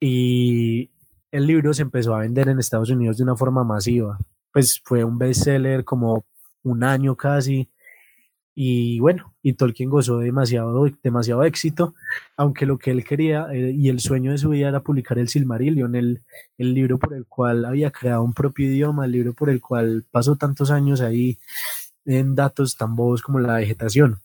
[0.00, 0.90] y
[1.30, 4.18] el libro se empezó a vender en Estados Unidos de una forma masiva,
[4.52, 6.24] pues fue un bestseller como
[6.62, 7.68] un año casi,
[8.58, 11.94] y bueno, y Tolkien gozó de demasiado, demasiado éxito,
[12.38, 15.28] aunque lo que él quería eh, y el sueño de su vida era publicar el
[15.28, 16.22] Silmarillion, el,
[16.56, 20.06] el libro por el cual había creado un propio idioma, el libro por el cual
[20.10, 21.38] pasó tantos años ahí
[22.06, 24.20] en datos tan bobos como la vegetación.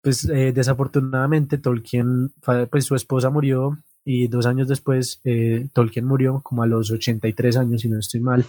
[0.00, 2.32] Pues eh, desafortunadamente Tolkien,
[2.70, 7.56] pues su esposa murió y dos años después eh, Tolkien murió como a los 83
[7.56, 8.44] años, si no estoy mal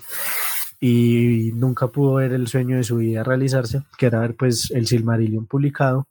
[0.79, 4.87] y nunca pudo ver el sueño de su vida realizarse, que era ver pues el
[4.87, 6.07] Silmarillion publicado,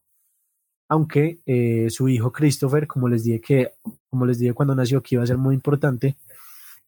[0.88, 3.72] aunque eh, su hijo Christopher, como les dije que,
[4.10, 6.16] como les dije cuando nació que iba a ser muy importante,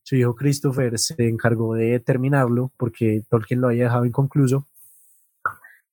[0.03, 4.67] su hijo Christopher se encargó de terminarlo porque Tolkien lo había dejado inconcluso,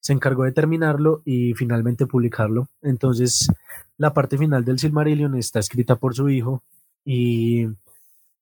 [0.04, 2.68] se encargó de terminarlo y finalmente publicarlo.
[2.82, 3.48] Entonces,
[3.98, 6.62] la parte final del Silmarillion está escrita por su hijo
[7.06, 7.68] y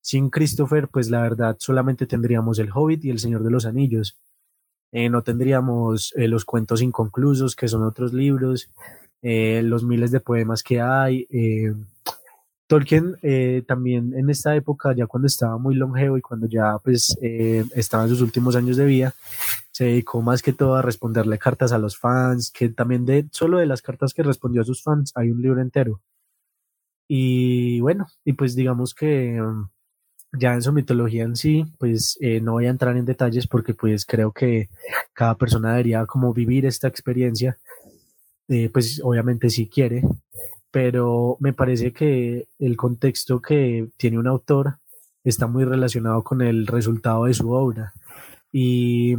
[0.02, 4.18] sin Christopher, pues la verdad solamente tendríamos El Hobbit y El Señor de los Anillos.
[4.92, 8.72] Eh, no tendríamos eh, los cuentos inconclusos, que son otros libros,
[9.22, 11.28] eh, los miles de poemas que hay.
[12.72, 13.18] Tolkien
[13.68, 18.10] también en esta época, ya cuando estaba muy longevo y cuando ya pues estaba en
[18.10, 19.14] sus últimos años de vida,
[19.72, 23.58] se dedicó más que todo a responderle cartas a los fans, que también de solo
[23.58, 26.00] de las cartas que respondió a sus fans hay un libro entero.
[27.10, 29.38] Y bueno, y pues digamos que
[30.40, 33.74] ya en su mitología en sí, pues eh, no voy a entrar en detalles porque
[33.74, 34.70] pues creo que
[35.12, 37.58] cada persona debería como vivir esta experiencia,
[38.48, 40.04] eh, pues obviamente si quiere,
[40.72, 44.78] pero me parece que el contexto que tiene un autor
[45.24, 47.94] está muy relacionado con el resultado de su obra.
[48.52, 49.16] Y,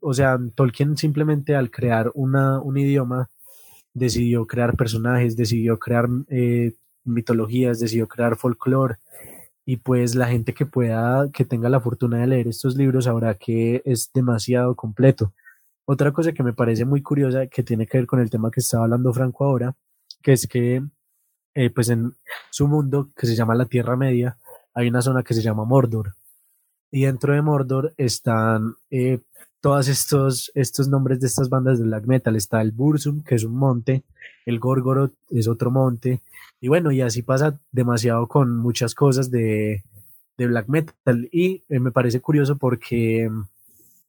[0.00, 3.30] o sea, Tolkien simplemente al crear una, un idioma
[3.94, 8.96] decidió crear personajes, decidió crear eh, mitologías, decidió crear folclore
[9.66, 13.34] y pues la gente que pueda, que tenga la fortuna de leer estos libros sabrá
[13.34, 15.32] que es demasiado completo.
[15.86, 18.60] Otra cosa que me parece muy curiosa que tiene que ver con el tema que
[18.60, 19.74] estaba hablando Franco ahora,
[20.24, 20.82] que es que
[21.54, 22.16] eh, pues en
[22.50, 24.36] su mundo que se llama la Tierra Media
[24.74, 26.16] hay una zona que se llama Mordor
[26.94, 29.18] y dentro de Mordor están eh,
[29.60, 32.36] todos estos, estos nombres de estas bandas de black metal.
[32.36, 34.04] Está el Bursum, que es un monte,
[34.46, 36.20] el Gorgoroth es otro monte,
[36.60, 39.82] y bueno, y así pasa demasiado con muchas cosas de,
[40.38, 41.28] de black metal.
[41.32, 43.28] Y eh, me parece curioso porque,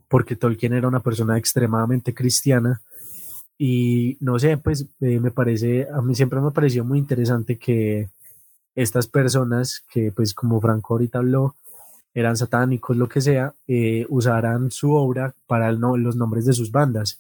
[0.07, 2.83] porque Tolkien era una persona extremadamente cristiana.
[3.57, 8.09] Y no sé, pues eh, me parece, a mí siempre me pareció muy interesante que
[8.75, 11.55] estas personas, que pues como Franco ahorita habló,
[12.13, 17.19] eran satánicos, lo que sea, eh, usaran su obra para los nombres de sus bandas.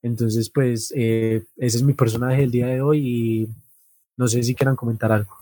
[0.00, 3.48] Entonces, pues, eh, ese es mi personaje del día de hoy y
[4.16, 5.34] no sé si quieran comentar algo.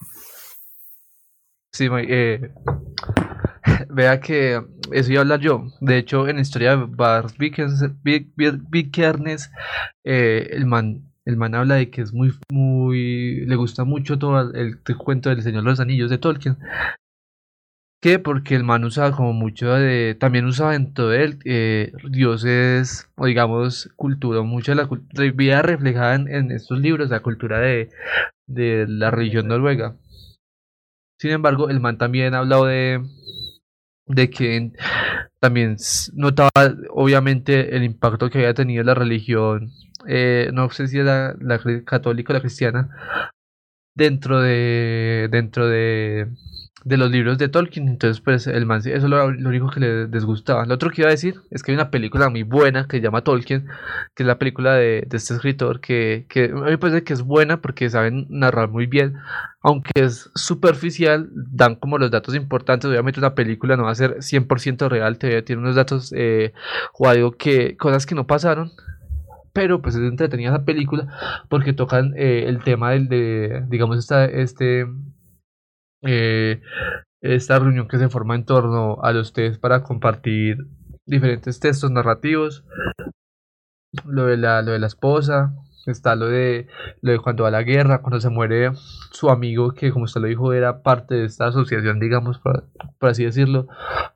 [1.71, 2.51] Sí, eh,
[3.89, 4.61] vea que
[4.91, 5.67] eso iba a hablar yo.
[5.81, 9.51] De hecho, en la historia de Bart Vikernes,
[10.03, 14.49] eh, el man el man habla de que es muy, muy, le gusta mucho todo
[14.49, 16.57] el, el, cuento del Señor de los Anillos de Tolkien,
[18.01, 23.09] que porque el man usaba como mucho de, también usaba dentro de él eh, dioses,
[23.17, 24.89] o digamos, cultura, mucho de la
[25.33, 27.89] vida reflejada en, estos libros, la cultura de,
[28.47, 29.97] de la religión noruega.
[31.19, 33.01] Sin embargo, el man también ha hablado de,
[34.07, 34.71] de que
[35.39, 35.77] también
[36.13, 36.51] notaba
[36.89, 39.71] obviamente el impacto que había tenido la religión,
[40.07, 42.89] eh, no sé si era la, la católica o la cristiana,
[43.95, 46.27] dentro de, dentro de,
[46.83, 47.87] de los libros de Tolkien.
[47.87, 50.65] Entonces, pues, el man, eso es lo, único que le disgustaba.
[50.65, 53.03] Lo otro que iba a decir es que hay una película muy buena que se
[53.03, 53.67] llama Tolkien,
[54.15, 57.21] que es la película de, este escritor, que, que a mí me parece que es
[57.21, 59.15] buena porque saben narrar muy bien,
[59.61, 62.89] aunque es superficial, dan como los datos importantes.
[62.89, 66.53] Obviamente, una película no va a ser 100% real, todavía tiene unos datos, eh,
[67.37, 68.71] que, cosas que no pasaron.
[69.53, 71.07] Pero pues es entretenida esa película
[71.49, 74.85] porque tocan eh, el tema del de, digamos, esta, este
[76.07, 76.61] eh,
[77.21, 80.57] esta reunión que se forma en torno a los para compartir
[81.05, 82.63] diferentes textos narrativos,
[84.05, 85.53] lo de la, lo de la esposa,
[85.91, 86.67] está lo de,
[87.01, 88.71] lo de cuando va a la guerra, cuando se muere
[89.11, 92.65] su amigo, que como usted lo dijo, era parte de esta asociación, digamos, por,
[93.01, 93.67] así decirlo,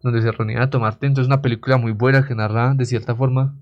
[0.02, 1.08] donde se reunían a tomar té.
[1.08, 3.56] Entonces, una película muy buena que narra de cierta forma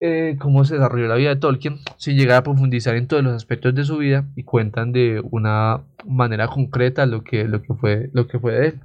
[0.00, 3.34] eh, cómo se desarrolló la vida de Tolkien, sin llegar a profundizar en todos los
[3.34, 8.10] aspectos de su vida y cuentan de una manera concreta lo que, lo que, fue,
[8.12, 8.80] lo que fue de él.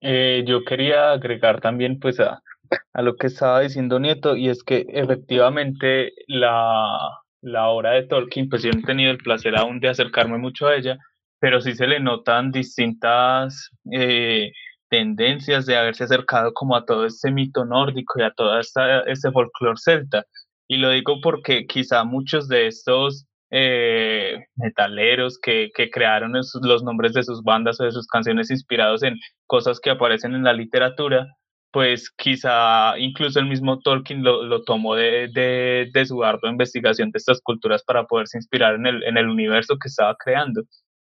[0.00, 2.42] Eh, yo quería agregar también pues a,
[2.92, 8.48] a lo que estaba diciendo Nieto y es que efectivamente la, la obra de Tolkien,
[8.48, 10.98] pues yo he tenido el placer aún de acercarme mucho a ella,
[11.38, 14.52] pero sí se le notan distintas eh,
[14.90, 19.30] tendencias de haberse acercado como a todo este mito nórdico y a todo esta, este
[19.30, 20.24] folclore celta.
[20.68, 27.12] Y lo digo porque quizá muchos de estos eh, metaleros que, que crearon los nombres
[27.14, 29.16] de sus bandas o de sus canciones inspirados en
[29.46, 31.26] cosas que aparecen en la literatura,
[31.72, 37.10] pues quizá incluso el mismo Tolkien lo, lo tomó de, de, de, su ardua investigación
[37.10, 40.62] de estas culturas para poderse inspirar en el, en el universo que estaba creando.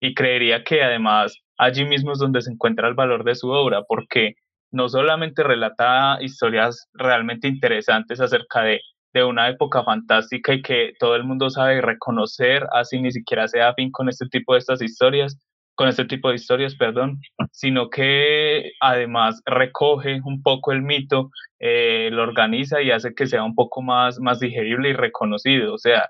[0.01, 3.83] Y creería que además allí mismo es donde se encuentra el valor de su obra,
[3.89, 4.35] porque
[4.71, 8.81] no solamente relata historias realmente interesantes acerca de,
[9.15, 13.71] de una época fantástica y que todo el mundo sabe reconocer, así ni siquiera sea
[13.71, 15.39] afín con este tipo de estas historias,
[15.77, 17.21] con este tipo de historias, perdón,
[17.53, 21.31] sino que además recoge un poco el mito,
[21.61, 25.75] eh, lo organiza y hace que sea un poco más, más digerible y reconocido.
[25.75, 26.09] O sea,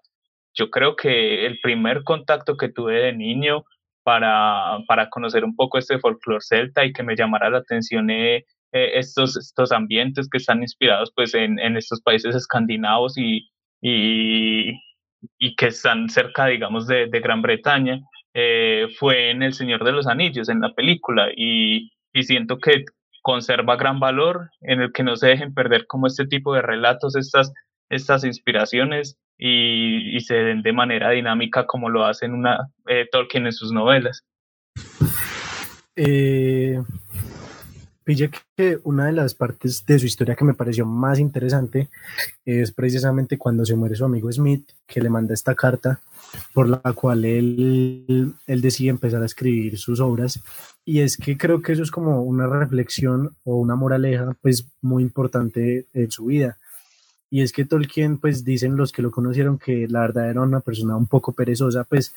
[0.55, 3.65] yo creo que el primer contacto que tuve de niño
[4.07, 8.37] para, para conocer un poco este folclore celta y que me llamara la atención eh,
[8.73, 13.51] eh, estos, estos ambientes que están inspirados pues en, en estos países escandinavos y,
[13.83, 14.81] y,
[15.41, 17.99] y, que están cerca, digamos, de, de Gran Bretaña,
[18.33, 22.85] eh, fue en El Señor de los Anillos, en la película, y, y siento que
[23.23, 27.17] conserva gran valor en el que no se dejen perder como este tipo de relatos,
[27.17, 27.53] estas,
[27.89, 33.53] estas inspiraciones y, se den de manera dinámica como lo hacen una, eh, Tolkien en
[33.53, 34.25] sus novelas.
[35.95, 36.81] Eh,
[38.05, 41.89] pille que una de las partes de su historia que me pareció más interesante
[42.45, 46.01] es precisamente cuando se muere su amigo Smith, que le manda esta carta
[46.53, 50.41] por la cual él, él decide empezar a escribir sus obras.
[50.85, 55.03] Y es que creo que eso es como una reflexión o una moraleja pues muy
[55.03, 56.59] importante en su vida
[57.31, 60.61] y es que Tolkien, pues dicen los que lo conocieron que la verdad era una
[60.61, 62.15] persona un poco perezosa, pues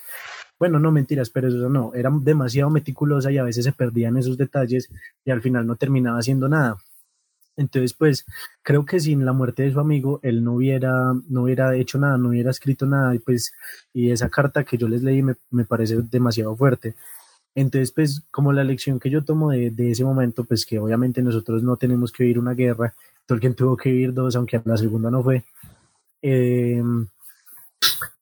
[0.59, 4.89] bueno, no mentiras, perezosa no, era demasiado meticulosa y a veces se perdían esos detalles
[5.25, 6.77] y al final no terminaba haciendo nada.
[7.57, 8.25] Entonces, pues
[8.63, 12.17] creo que sin la muerte de su amigo, él no hubiera, no hubiera hecho nada,
[12.17, 13.51] no hubiera escrito nada y pues,
[13.93, 16.95] y esa carta que yo les leí me, me parece demasiado fuerte.
[17.55, 21.21] Entonces, pues, como la lección que yo tomo de, de, ese momento, pues que obviamente
[21.21, 22.93] nosotros no tenemos que vivir una guerra
[23.29, 25.43] Tolkien tuvo que vivir dos, aunque la segunda no fue.
[26.23, 26.81] Eh,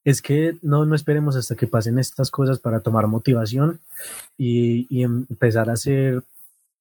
[0.04, 3.80] es que no, no esperemos hasta que pasen estas cosas para tomar motivación
[4.38, 6.24] y, y empezar a hacer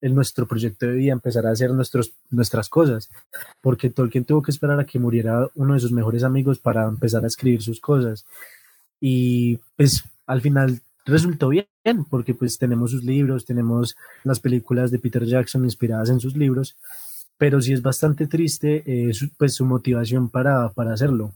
[0.00, 3.10] el, nuestro proyecto de vida, empezar a hacer nuestros, nuestras cosas,
[3.60, 7.22] porque Tolkien tuvo que esperar a que muriera uno de sus mejores amigos para empezar
[7.22, 8.26] a escribir sus cosas.
[9.00, 11.66] Y pues al final resultó bien,
[12.10, 16.76] porque pues tenemos sus libros, tenemos las películas de Peter Jackson inspiradas en sus libros,
[17.38, 21.34] pero sí es bastante triste eh, su, pues su motivación para, para hacerlo.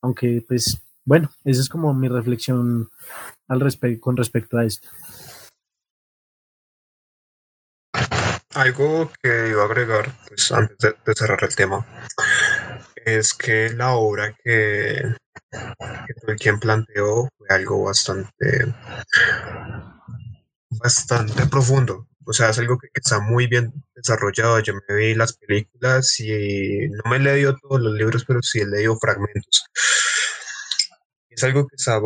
[0.00, 2.90] Aunque pues bueno, esa es como mi reflexión
[3.46, 4.88] al respecto con respecto a esto.
[8.54, 11.86] Algo que iba a agregar, pues antes de, cerrar el tema,
[13.04, 15.14] es que la obra que,
[16.26, 18.74] que quien planteó fue algo bastante
[20.70, 22.08] bastante profundo.
[22.28, 24.58] O sea, es algo que, está muy bien desarrollado.
[24.60, 28.60] Yo me vi las películas y no me he leído todos los libros, pero sí
[28.60, 29.64] he leído fragmentos.
[31.30, 32.00] Es algo que está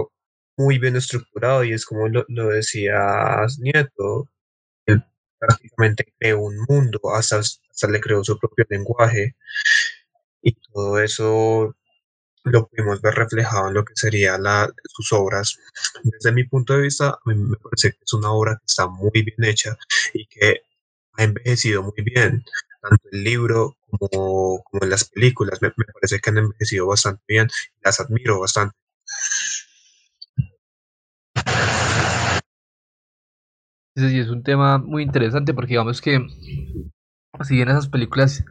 [0.56, 4.28] muy bien estructurado y es como lo, lo decía Nieto,
[4.86, 5.02] él
[5.38, 9.36] prácticamente creó un mundo, hasta, hasta le creó su propio lenguaje
[10.42, 11.74] y todo eso
[12.45, 15.59] lo pudimos ver reflejado en lo que sería la, sus obras.
[16.03, 19.45] Desde mi punto de vista, me parece que es una obra que está muy bien
[19.45, 19.76] hecha
[20.14, 20.62] y que
[21.14, 22.45] ha envejecido muy bien,
[22.80, 25.61] tanto el libro como, las películas.
[25.62, 27.49] Me, me, parece que han envejecido bastante bien
[27.82, 28.74] las admiro bastante.
[33.97, 36.18] Sí, es un tema muy interesante porque digamos que
[37.45, 38.45] si bien esas películas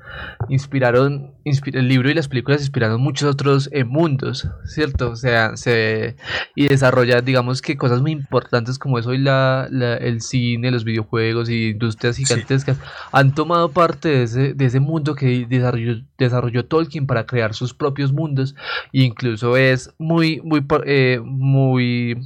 [0.47, 5.11] inspiraron, el libro y las películas inspiraron muchos otros eh, mundos, ¿cierto?
[5.11, 6.15] O sea, se
[6.55, 9.67] y desarrolla, digamos que cosas muy importantes como es hoy la,
[10.01, 12.77] el cine, los videojuegos y industrias gigantescas
[13.11, 17.73] han tomado parte de ese, de ese mundo que desarrolló, desarrolló Tolkien para crear sus
[17.73, 18.55] propios mundos
[18.93, 22.17] e incluso es muy, muy, eh, muy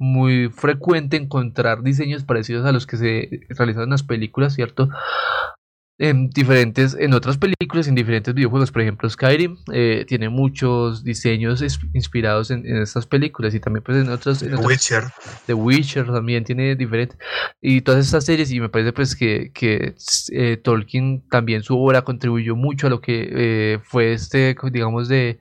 [0.00, 4.88] muy frecuente encontrar diseños parecidos a los que se realizan en las películas, ¿cierto?
[5.98, 8.70] En diferentes, en otras películas, en diferentes videojuegos.
[8.70, 14.08] Por ejemplo, Skyrim eh, tiene muchos diseños inspirados en, estas películas y también pues en
[14.08, 14.38] otras.
[14.38, 15.04] The Witcher.
[15.46, 17.18] The Witcher también tiene diferentes.
[17.60, 19.96] Y todas estas series y me parece pues que, que
[20.30, 25.40] eh, Tolkien también su obra contribuyó mucho a lo que eh, fue este, digamos, de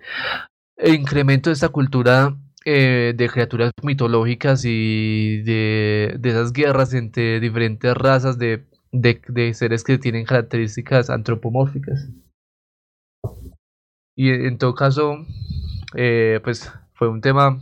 [0.84, 2.36] incremento de esta cultura
[2.66, 8.66] de criaturas mitológicas y de, de esas guerras entre diferentes razas de
[9.02, 12.10] de, seres que tienen características antropomórficas.
[14.16, 15.26] Y en todo caso,
[15.96, 17.60] eh, pues fue un tema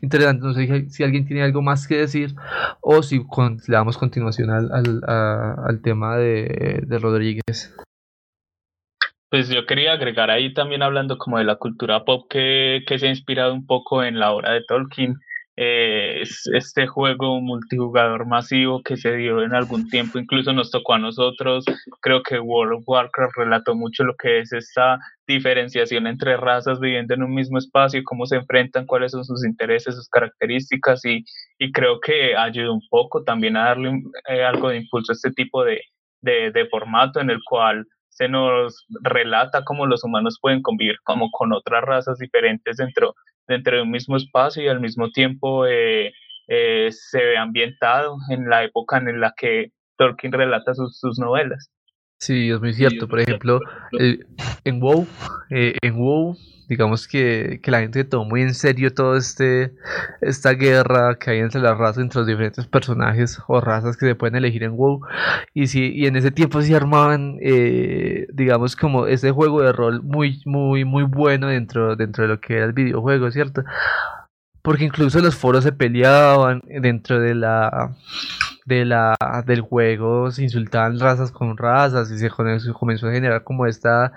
[0.00, 0.44] interesante.
[0.44, 2.34] No sé si alguien tiene algo más que decir
[2.80, 4.70] o si le damos continuación al,
[5.06, 7.74] al, tema de, de, Rodríguez.
[9.30, 13.06] Pues yo quería agregar ahí también hablando como de la cultura pop que, que se
[13.06, 15.16] ha inspirado un poco en la obra de Tolkien
[15.60, 16.22] eh,
[16.54, 21.64] este juego multijugador masivo que se dio en algún tiempo, incluso nos tocó a nosotros.
[22.00, 27.12] Creo que World of Warcraft relató mucho lo que es esta diferenciación entre razas viviendo
[27.14, 31.24] en un mismo espacio, cómo se enfrentan, cuáles son sus intereses, sus características y,
[31.58, 35.32] y creo que ayuda un poco también a darle eh, algo de impulso a este
[35.32, 35.80] tipo de,
[36.20, 37.84] de, de formato en el cual
[38.18, 43.14] se nos relata cómo los humanos pueden convivir como con otras razas diferentes dentro
[43.46, 46.12] dentro de un mismo espacio y al mismo tiempo eh,
[46.48, 51.70] eh, se ve ambientado en la época en la que Tolkien relata sus, sus novelas.
[52.18, 53.08] Sí, es muy cierto.
[53.08, 53.60] Por ejemplo,
[54.64, 55.06] en WoW,
[55.50, 56.36] eh, en WoW
[56.68, 59.72] digamos que, que, la gente tomó muy en serio todo este
[60.20, 64.14] esta guerra que hay entre las razas, entre los diferentes personajes o razas que se
[64.14, 65.00] pueden elegir en WoW.
[65.54, 70.02] Y sí, y en ese tiempo se armaban, eh, digamos, como ese juego de rol
[70.02, 73.64] muy, muy, muy bueno dentro, dentro de lo que era el videojuego, ¿cierto?
[74.68, 77.96] Porque incluso los foros se peleaban dentro de la
[78.66, 79.16] de la
[79.46, 84.12] del juego se insultaban razas con razas y se comenzó a generar como esta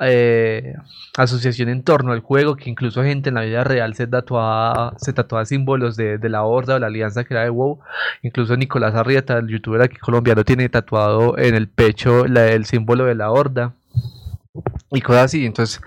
[0.00, 0.74] eh,
[1.16, 5.12] asociación en torno al juego que incluso gente en la vida real se tatuaba se
[5.12, 7.78] tatuaba símbolos de, la horda o la alianza que era de WoW.
[8.22, 13.14] Incluso Nicolás Arrieta el youtuber aquí colombiano tiene tatuado en el pecho el símbolo de
[13.14, 13.74] la horda
[14.90, 15.44] y cosas así.
[15.46, 15.80] Entonces,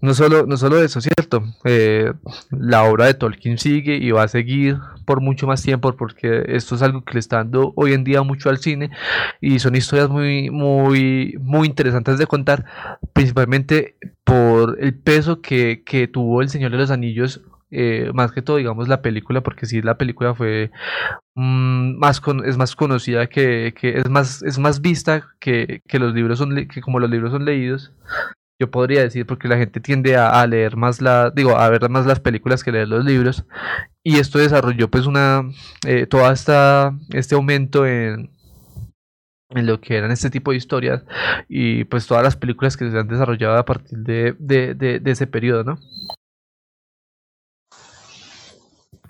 [0.00, 1.42] no solo, no solo eso, ¿cierto?
[1.64, 2.12] Eh,
[2.50, 6.74] la obra de Tolkien sigue y va a seguir por mucho más tiempo porque esto
[6.74, 8.90] es algo que le está dando hoy en día mucho al cine
[9.40, 12.64] y son historias muy, muy, muy interesantes de contar,
[13.12, 18.42] principalmente por el peso que, que tuvo El Señor de los Anillos eh, más que
[18.42, 20.70] todo, digamos, la película, porque si la película fue
[21.34, 25.98] mm, más con, es más conocida que, que, es más es más vista que, que
[25.98, 27.92] los libros son que como los libros son leídos.
[28.60, 32.04] Yo podría decir porque la gente tiende a, leer más la, digo, a ver más
[32.06, 33.46] las películas que leer los libros.
[34.04, 35.44] Y esto desarrolló pues una,
[35.86, 38.30] eh, toda esta, este aumento en,
[39.50, 41.04] en lo que eran este tipo de historias
[41.48, 45.10] y pues todas las películas que se han desarrollado a partir de, de, de, de
[45.10, 45.78] ese periodo, ¿no?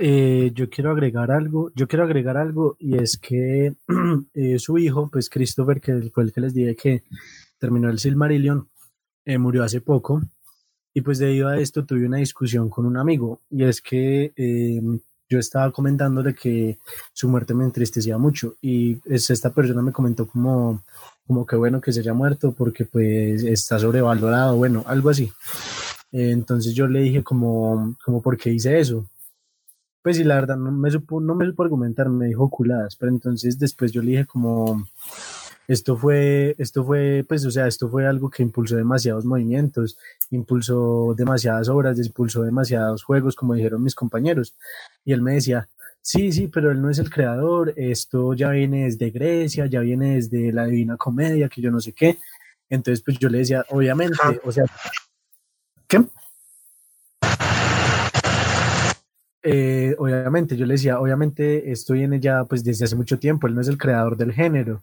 [0.02, 3.74] Eh, yo quiero agregar algo, yo quiero agregar algo y es que
[4.34, 7.02] eh, su hijo, pues Christopher, que fue el que les dije que
[7.58, 8.66] terminó el Silmarillion,
[9.26, 10.22] eh, murió hace poco
[10.94, 15.00] y pues debido a esto tuve una discusión con un amigo y es que em,
[15.28, 16.78] yo estaba comentándole que
[17.12, 20.82] su muerte me entristecía mucho y es, esta persona me comentó como,
[21.26, 25.30] como que bueno que se haya muerto porque pues está sobrevalorado, bueno, algo así.
[26.10, 29.06] entonces yo le dije como, como por qué hice eso
[30.02, 33.12] pues sí, la verdad, no me supo, no me supo argumentar, me dijo culadas, pero
[33.12, 34.86] entonces después yo le dije como,
[35.68, 39.98] esto fue, esto fue, pues, o sea, esto fue algo que impulsó demasiados movimientos,
[40.30, 44.56] impulsó demasiadas obras, impulsó demasiados juegos, como dijeron mis compañeros.
[45.04, 45.68] Y él me decía,
[46.00, 50.16] sí, sí, pero él no es el creador, esto ya viene desde Grecia, ya viene
[50.16, 52.18] desde la Divina Comedia, que yo no sé qué.
[52.68, 54.64] Entonces, pues yo le decía, obviamente, o sea,
[55.86, 56.04] ¿qué?
[59.42, 63.54] Eh, obviamente, yo le decía, obviamente esto viene ya pues desde hace mucho tiempo, él
[63.54, 64.82] no es el creador del género.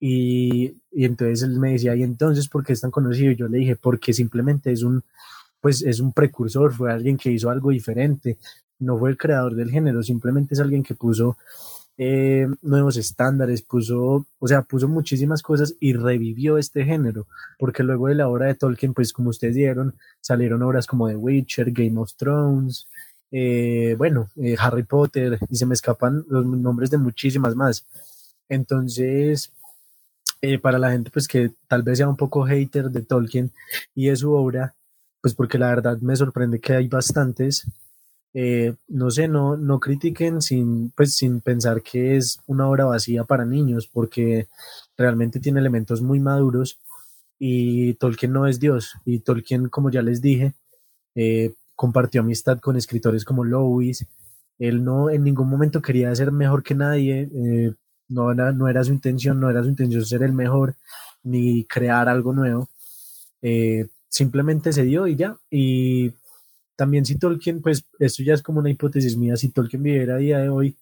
[0.00, 3.32] Y, y entonces él me decía, ¿y entonces por qué es tan conocido?
[3.32, 5.02] Y yo le dije, porque simplemente es un,
[5.60, 8.38] pues es un precursor, fue alguien que hizo algo diferente,
[8.80, 11.38] no fue el creador del género, simplemente es alguien que puso
[11.96, 17.26] eh, nuevos estándares, puso, o sea, puso muchísimas cosas y revivió este género,
[17.58, 21.16] porque luego de la obra de Tolkien, pues como ustedes dieron, salieron obras como The
[21.16, 22.88] Witcher, Game of Thrones,
[23.36, 27.84] eh, bueno, eh, Harry Potter, y se me escapan los nombres de muchísimas más.
[28.48, 29.50] Entonces,
[30.62, 33.50] para la gente pues que tal vez sea un poco hater de Tolkien
[33.94, 34.74] y de su obra,
[35.22, 37.66] pues porque la verdad me sorprende que hay bastantes,
[38.34, 43.24] eh, no sé, no, no critiquen sin, pues, sin pensar que es una obra vacía
[43.24, 44.48] para niños, porque
[44.98, 46.78] realmente tiene elementos muy maduros
[47.38, 48.94] y Tolkien no es Dios.
[49.04, 50.54] Y Tolkien, como ya les dije,
[51.14, 54.06] eh, compartió amistad con escritores como Lewis.
[54.58, 57.72] Él no en ningún momento quería ser mejor que nadie, eh,
[58.08, 60.76] no, era, no era su intención, no era su intención ser el mejor
[61.22, 62.68] ni crear algo nuevo.
[64.08, 65.36] simplemente se dio y ya.
[65.50, 66.12] Y
[66.76, 70.18] también si Tolkien, pues esto ya es como una hipótesis mía, si Tolkien viviera a
[70.18, 70.76] día de hoy,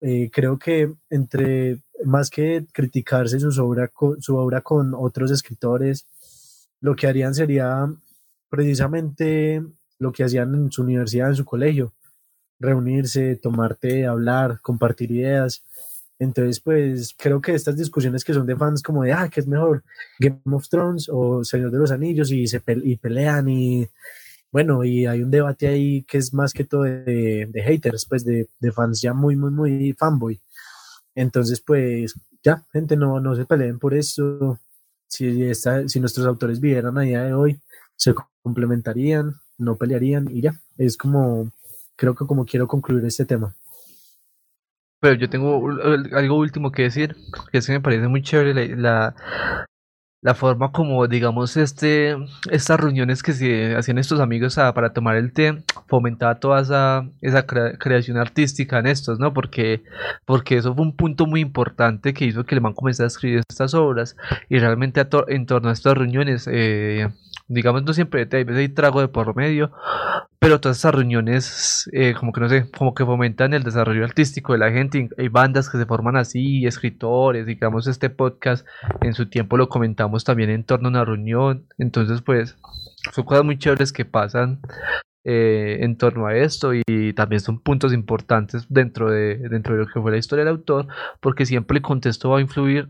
[0.00, 3.90] eh, creo que entre más que criticarse su obra,
[4.20, 6.06] su obra con otros escritores,
[6.80, 7.92] lo que harían sería
[8.48, 9.64] precisamente
[9.98, 11.92] lo que hacían en su universidad, en su colegio,
[12.58, 15.64] reunirse, tomarte, hablar, compartir ideas.
[16.18, 19.46] Entonces, pues creo que estas discusiones que son de fans como de, ah, ¿qué es
[19.46, 19.84] mejor?
[20.18, 23.86] Game of Thrones o Señor de los Anillos y se y pelean y
[24.56, 28.48] bueno, y hay un debate ahí que es más que todo de, haters, pues de,
[28.74, 30.40] fans ya muy, muy, muy fanboy.
[31.14, 34.58] Entonces, pues ya, gente, no, no se peleen por eso.
[35.08, 37.60] Si, está, si nuestros autores vivieran a día de hoy,
[37.96, 40.60] se complementarían, no pelearían y ya.
[40.78, 41.50] Es como,
[41.96, 43.54] creo que como quiero concluir este tema.
[45.00, 45.68] Pero yo tengo
[46.12, 47.16] algo último que decir,
[47.52, 49.66] que es que me parece muy chévere la, la
[50.34, 52.16] forma como, digamos, este,
[52.50, 57.46] estas reuniones que se hacían estos amigos para tomar el té, fomentaba toda esa, esa
[57.46, 59.32] creación artística en estos, ¿no?
[59.32, 59.82] Porque,
[60.24, 63.42] porque eso fue un punto muy importante que hizo que el man comenzara a escribir
[63.48, 64.16] estas obras
[64.48, 67.08] y realmente en torno a estas reuniones, eh,
[67.48, 69.70] digamos, no siempre hay veces hay trago de por medio,
[70.38, 74.52] pero todas esas reuniones, eh, como que no sé, como que fomentan el desarrollo artístico
[74.52, 75.08] de la gente.
[75.18, 78.66] Hay bandas que se forman así, escritores, digamos, este podcast
[79.00, 79.68] en su tiempo lo
[80.24, 81.66] también en torno a una reunión.
[81.78, 82.56] Entonces, pues,
[83.12, 84.60] son cosas muy chéveres que pasan
[85.24, 89.86] eh, en torno a esto y también son puntos importantes dentro de, dentro de lo
[89.88, 90.86] que fue la historia del autor,
[91.20, 92.88] porque siempre el contexto va a influir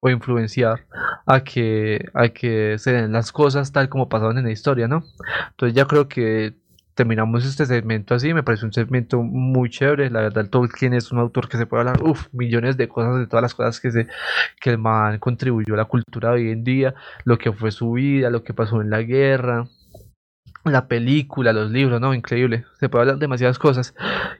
[0.00, 0.86] o influenciar
[1.26, 5.04] a que, a que se den las cosas tal como pasaban en la historia, ¿no?
[5.50, 6.56] Entonces ya creo que
[6.98, 11.20] terminamos este segmento así, me parece un segmento muy chévere, la verdad Tolkien es un
[11.20, 14.08] autor que se puede hablar, uff, millones de cosas, de todas las cosas que, se,
[14.60, 18.30] que el man contribuyó a la cultura hoy en día, lo que fue su vida,
[18.30, 19.68] lo que pasó en la guerra,
[20.64, 22.12] la película, los libros, ¿no?
[22.14, 22.64] Increíble.
[22.80, 23.94] Se puede hablar de demasiadas cosas.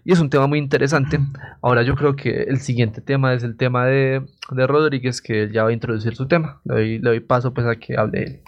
[0.05, 1.21] Y es un tema muy interesante.
[1.63, 5.53] Ahora yo creo que el siguiente tema es el tema de, de Rodríguez, que él
[5.53, 6.61] ya va a introducir su tema.
[6.65, 8.43] Le doy, le doy paso pues a que hable él.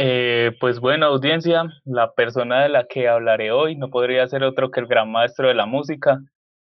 [0.00, 4.70] Eh, pues bueno, audiencia, la persona de la que hablaré hoy no podría ser otro
[4.70, 6.20] que el gran maestro de la música.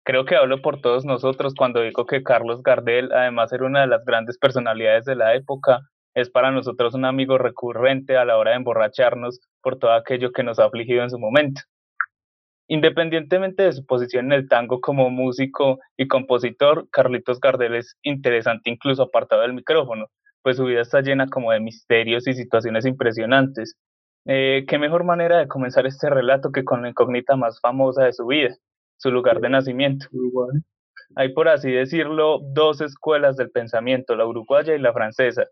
[0.05, 3.89] Creo que hablo por todos nosotros cuando digo que Carlos Gardel, además era una de
[3.89, 5.81] las grandes personalidades de la época,
[6.15, 10.45] es para nosotros un amigo recurrente a la hora de emborracharnos por todo aquello que
[10.45, 11.63] nos ha afligido en su momento.
[12.69, 18.71] Independientemente de su posición en el tango como músico y compositor, Carlitos Gardel es interesante
[18.71, 20.07] incluso apartado del micrófono,
[20.47, 23.75] pues su vida está llena como de misterios y situaciones impresionantes.
[24.27, 28.13] Eh, ¿Qué mejor manera de comenzar este relato que con la incógnita más famosa de
[28.13, 28.55] su vida,
[28.97, 30.07] su lugar de nacimiento?
[31.17, 35.47] Hay, por así decirlo, dos escuelas del pensamiento, la uruguaya y la francesa,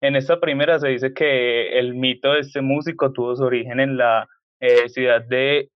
[0.00, 3.98] en esta primera se dice que el mito de este músico tuvo su origen en
[3.98, 4.30] la
[4.60, 5.68] eh, ciudad de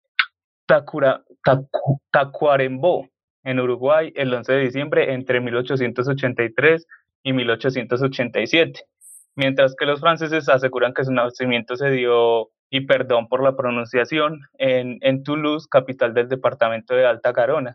[2.11, 3.07] Tacuarembó,
[3.43, 6.87] en Uruguay, el 11 de diciembre entre 1883
[7.23, 8.81] y 1887,
[9.35, 14.41] mientras que los franceses aseguran que su nacimiento se dio, y perdón por la pronunciación,
[14.57, 17.73] en, en Toulouse, capital del departamento de Alta Garona.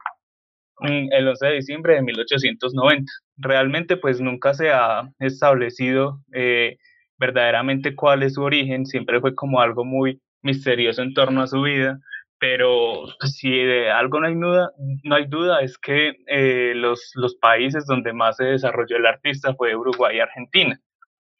[0.80, 3.10] Mm, el 11 de diciembre de 1890.
[3.36, 6.76] Realmente pues nunca se ha establecido eh,
[7.18, 11.62] verdaderamente cuál es su origen, siempre fue como algo muy misterioso en torno a su
[11.62, 11.98] vida,
[12.40, 14.70] pero si de algo no hay duda,
[15.04, 19.54] no hay duda es que eh, los, los países donde más se desarrolló el artista
[19.54, 20.80] fue Uruguay y Argentina,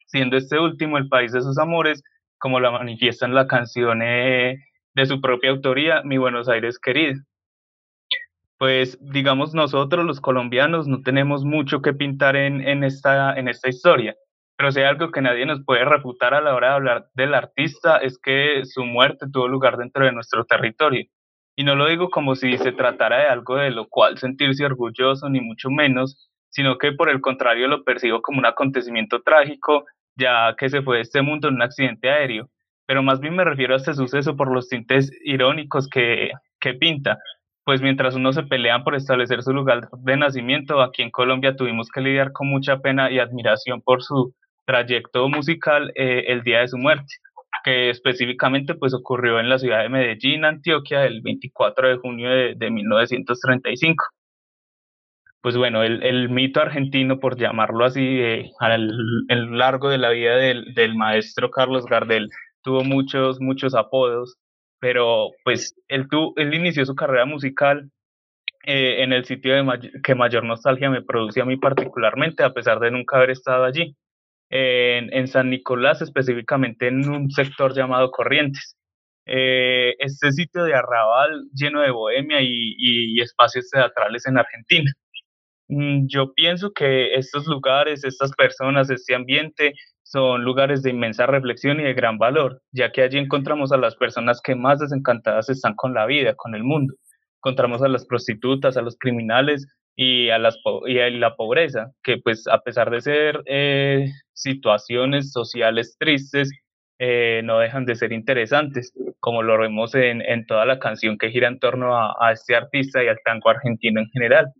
[0.07, 2.03] siendo este último el país de sus amores,
[2.37, 4.57] como lo manifiesta en la canción eh,
[4.95, 7.21] de su propia autoría, Mi Buenos Aires querido
[8.59, 13.69] pues digamos nosotros los colombianos no tenemos mucho que pintar en, en, esta, en esta
[13.69, 14.15] historia,
[14.59, 17.33] pero si hay algo que nadie nos puede refutar a la hora de hablar del
[17.33, 21.05] artista es que su muerte tuvo lugar dentro de nuestro territorio
[21.55, 25.29] Y no lo digo como si se tratara de algo de lo cual sentirse orgulloso,
[25.29, 29.85] ni mucho menos, sino que por el contrario lo percibo como un acontecimiento trágico,
[30.17, 32.49] ya que se fue de este mundo en un accidente aéreo.
[32.85, 37.17] Pero más bien me refiero a este suceso por los tintes irónicos que, que pinta,
[37.63, 41.87] pues mientras unos se pelean por establecer su lugar de nacimiento, aquí en Colombia tuvimos
[41.89, 44.35] que lidiar con mucha pena y admiración por su
[44.69, 47.15] trayecto musical eh, el día de su muerte,
[47.63, 52.69] que específicamente pues ocurrió en la ciudad de Medellín, Antioquia, el 24 de junio de,
[52.69, 54.05] 1935.
[55.41, 58.91] Pues bueno, el, mito argentino, por llamarlo así, eh, al,
[59.57, 62.29] largo de la vida del, del maestro Carlos Gardel,
[62.61, 64.37] tuvo muchos, muchos apodos,
[64.79, 67.89] pero pues él, él inició su carrera musical
[68.65, 69.53] eh, en el sitio
[70.03, 73.95] que mayor nostalgia me produce a mí particularmente, a pesar de nunca haber estado allí,
[74.49, 78.75] en, San Nicolás, específicamente en un sector llamado Corrientes.
[79.25, 84.91] Eh, este sitio de arrabal lleno de bohemia y, y espacios teatrales en Argentina.
[85.69, 89.73] Mm, yo pienso que estos lugares, estas personas, este ambiente
[90.03, 93.95] son lugares de inmensa reflexión y de gran valor, ya que allí encontramos a las
[93.95, 96.95] personas que más desencantadas están con la vida, con el mundo.
[97.37, 99.67] Encontramos a las prostitutas, a los criminales
[100.01, 100.57] y a, las,
[100.87, 106.49] y a la pobreza, que pues a pesar de ser eh, situaciones sociales tristes,
[106.99, 111.31] eh, no dejan de ser interesantes, como lo vemos en, en, toda la canción que
[111.31, 114.53] gira en torno a, a este artista y al tango argentino en general.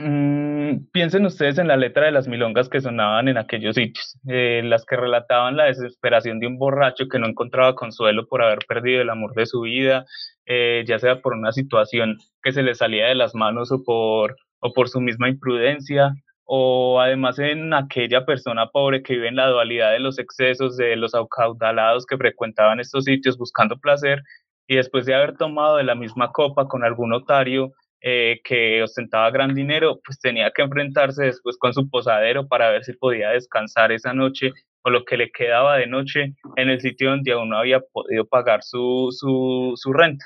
[0.00, 4.62] Mm, piensen ustedes en la letra de las milongas que sonaban en aquellos sitios, eh,
[4.64, 9.02] las que relataban la desesperación de un borracho que no encontraba consuelo por haber perdido
[9.02, 10.06] el amor de su vida,
[10.46, 14.36] eh, ya sea por una situación que se le salía de las manos o por,
[14.60, 16.12] o por su misma imprudencia,
[16.44, 20.94] o además en aquella persona pobre que vive en la dualidad de los excesos, de
[20.94, 24.22] los acaudalados que frecuentaban estos sitios buscando placer,
[24.68, 29.30] y después de haber tomado de la misma copa con algún notario, eh, que ostentaba
[29.30, 33.90] gran dinero, pues tenía que enfrentarse después con su posadero para ver si podía descansar
[33.92, 34.52] esa noche
[34.82, 38.24] o lo que le quedaba de noche en el sitio donde aún no había podido
[38.26, 40.24] pagar su, su, su renta.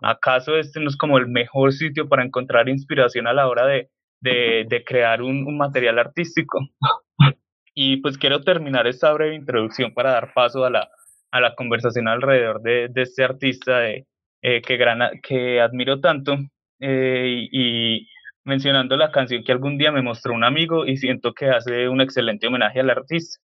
[0.00, 3.90] ¿Acaso este no es como el mejor sitio para encontrar inspiración a la hora de,
[4.20, 6.60] de, de crear un, un, material artístico?
[7.74, 10.90] Y pues quiero terminar esta breve introducción para dar paso a la,
[11.30, 14.06] a la conversación alrededor de, de este artista de,
[14.42, 16.36] eh, que, gran, que admiro tanto
[16.82, 18.08] eh, y
[18.44, 22.00] mencionando la canción que algún día me mostró un amigo y siento que hace un
[22.00, 23.40] excelente homenaje al artista.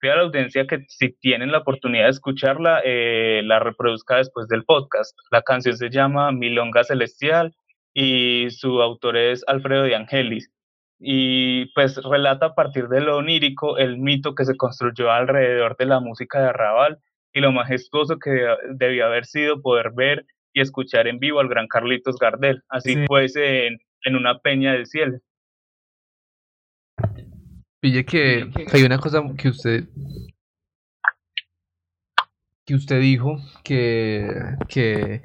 [0.00, 4.48] Pido a la audiencia que si tienen la oportunidad de escucharla, eh, la reproduzca después
[4.48, 5.14] del podcast.
[5.30, 7.54] La canción se llama Milonga Celestial
[7.92, 10.50] y su autor es Alfredo de Angelis.
[10.98, 15.86] Y pues relata a partir de lo onírico el mito que se construyó alrededor de
[15.86, 16.98] la música de Arrabal
[17.34, 21.66] y lo majestuoso que debió haber sido poder ver y escuchar en vivo al gran
[21.66, 25.18] Carlitos Gardel, así pues en, en, una peña del cielo.
[27.80, 29.84] Pille que hay una cosa que usted
[32.68, 34.28] que usted dijo que
[34.68, 35.22] que,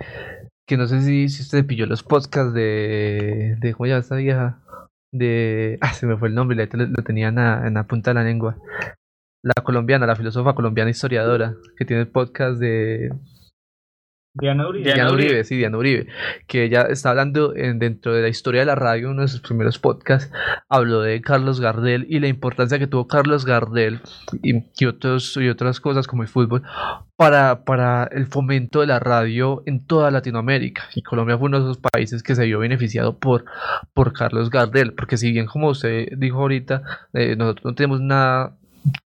[0.65, 4.63] que no sé si, si usted pilló los podcasts de de cómo ya esta vieja
[5.11, 8.11] de ah se me fue el nombre lo, lo tenía en la, en la punta
[8.11, 8.57] de la lengua
[9.41, 13.11] la colombiana la filósofa colombiana historiadora que tiene el podcast de
[14.35, 14.93] Diana Uribe.
[14.93, 16.07] Diana Uribe, sí, Diana Uribe,
[16.47, 19.41] que ella está hablando en, dentro de la historia de la radio, uno de sus
[19.41, 20.33] primeros podcasts,
[20.69, 24.01] habló de Carlos Gardel y la importancia que tuvo Carlos Gardel
[24.41, 26.63] y, y, otros, y otras cosas como el fútbol
[27.15, 30.83] para, para el fomento de la radio en toda Latinoamérica.
[30.95, 33.45] Y Colombia fue uno de esos países que se vio beneficiado por,
[33.93, 36.81] por Carlos Gardel, porque si bien como usted dijo ahorita,
[37.13, 38.57] eh, nosotros no tenemos nada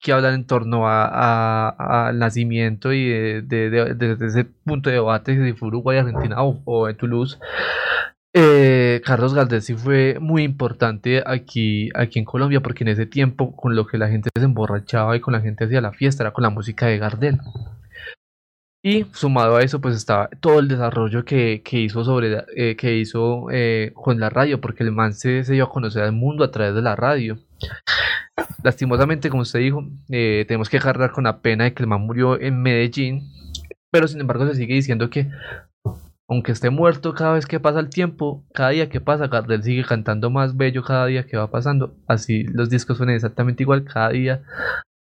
[0.01, 3.09] que hablan en torno al nacimiento y
[3.43, 7.39] desde de, ese punto de debate si fue Uruguay, Argentina o, o en Toulouse.
[8.33, 13.57] Eh, Carlos Gardel sí fue muy importante aquí, aquí en Colombia porque en ese tiempo
[13.57, 16.33] con lo que la gente se emborrachaba y con la gente hacía la fiesta era
[16.33, 17.39] con la música de Gardel.
[18.83, 22.97] Y sumado a eso, pues estaba todo el desarrollo que, que hizo sobre eh, que
[22.97, 26.45] hizo eh, con la radio, porque el man se, se dio a conocer al mundo
[26.45, 27.37] a través de la radio.
[28.63, 32.03] Lastimosamente, como usted dijo, eh, tenemos que cargar con la pena de que el man
[32.03, 33.23] murió en Medellín,
[33.91, 35.29] pero sin embargo se sigue diciendo que
[36.29, 39.85] aunque esté muerto cada vez que pasa el tiempo, cada día que pasa, Gardel sigue
[39.85, 41.97] cantando más bello cada día que va pasando.
[42.07, 44.43] Así los discos suenan exactamente igual, cada día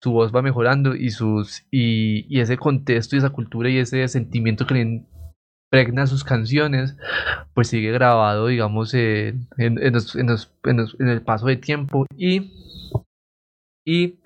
[0.03, 4.67] su voz va mejorando y sus y, ese contexto y esa cultura y ese sentimiento
[4.67, 5.05] que le
[5.71, 6.97] impregna sus canciones
[7.55, 12.51] pues sigue grabado digamos en, en, en el paso de tiempo y
[13.85, 14.19] y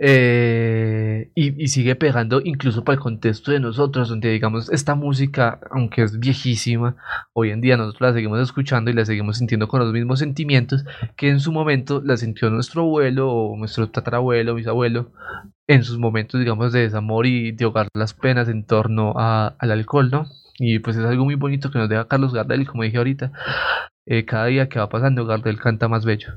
[0.00, 6.02] Eh, y, sigue pegando incluso para el contexto de nosotros, donde digamos esta música, aunque
[6.02, 6.96] es viejísima,
[7.32, 10.84] hoy en día nosotros la seguimos escuchando y la seguimos sintiendo con los mismos sentimientos
[11.16, 15.10] que en su momento la sintió nuestro abuelo o nuestro tatarabuelo, bisabuelo,
[15.66, 20.10] en sus momentos digamos de desamor y de ahogar las penas en torno al alcohol,
[20.12, 20.26] ¿no?
[20.60, 23.32] Y pues es algo muy bonito que nos deja Carlos Gardel, como dije ahorita,
[24.06, 26.34] eh, cada día que va pasando Gardel canta más bello.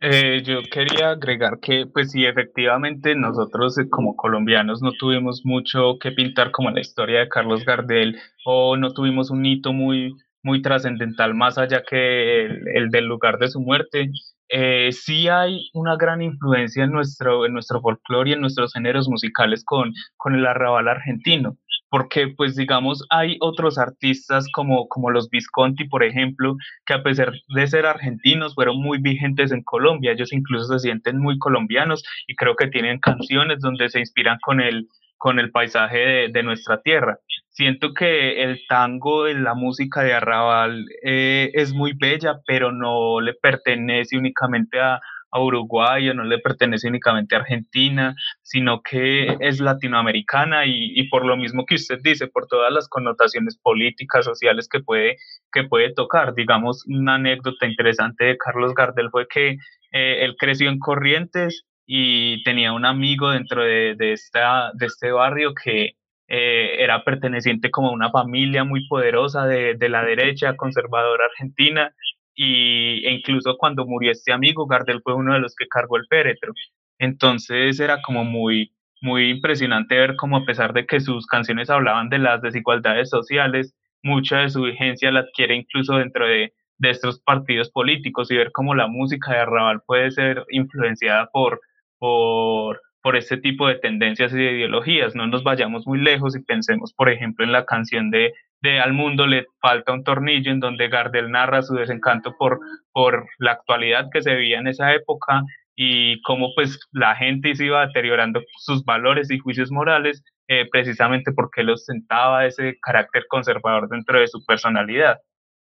[0.00, 5.98] Eh, yo quería agregar que, pues sí, efectivamente nosotros eh, como colombianos no tuvimos mucho
[6.00, 10.62] que pintar como la historia de Carlos Gardel o no tuvimos un hito muy, muy
[10.62, 14.10] trascendental más allá que el, del lugar de su muerte.
[14.48, 19.08] Eh, sí hay una gran influencia en nuestro, en nuestro folclore y en nuestros géneros
[19.08, 21.56] musicales con, con el arrabal argentino
[21.90, 26.56] porque pues digamos hay otros artistas como, como los Visconti, por ejemplo,
[26.86, 31.18] que a pesar de ser argentinos fueron muy vigentes en Colombia, ellos incluso se sienten
[31.18, 35.98] muy colombianos y creo que tienen canciones donde se inspiran con el, con el paisaje
[35.98, 37.18] de, de nuestra tierra.
[37.50, 43.34] Siento que el tango, la música de Arrabal eh, es muy bella, pero no le
[43.34, 45.00] pertenece únicamente a,
[45.30, 51.24] a Uruguay o no le pertenece únicamente a Argentina, sino que es latinoamericana y, por
[51.24, 55.16] lo mismo que usted dice, por todas las connotaciones políticas, sociales que puede,
[55.52, 56.34] que puede tocar.
[56.34, 59.56] Digamos, una anécdota interesante de Carlos Gardel fue que
[59.92, 65.54] eh, él creció en Corrientes y tenía un amigo dentro de, esta, de este barrio
[65.54, 65.96] que
[66.30, 71.94] eh, era perteneciente como a una familia muy poderosa de, de la derecha conservadora argentina
[72.38, 76.06] y, e incluso cuando murió este amigo, Gardel fue uno de los que cargó el
[76.06, 76.52] féretro.
[77.00, 82.08] Entonces era como muy, muy impresionante ver cómo a pesar de que sus canciones hablaban
[82.10, 83.74] de las desigualdades sociales,
[84.04, 88.52] mucha de su vigencia la adquiere incluso dentro de, de estos partidos políticos y ver
[88.52, 91.60] cómo la música de Arrabal puede ser influenciada por,
[91.98, 95.16] por, por este tipo de tendencias y de ideologías.
[95.16, 98.92] No nos vayamos muy lejos y pensemos, por ejemplo, en la canción de de Al
[98.92, 102.58] mundo le falta un tornillo, en donde Gardel narra su desencanto por,
[102.92, 105.42] por la actualidad que se veía en esa época
[105.76, 111.30] y cómo pues la gente se iba deteriorando sus valores y juicios morales eh, precisamente
[111.32, 115.18] porque él ostentaba ese carácter conservador dentro de su personalidad.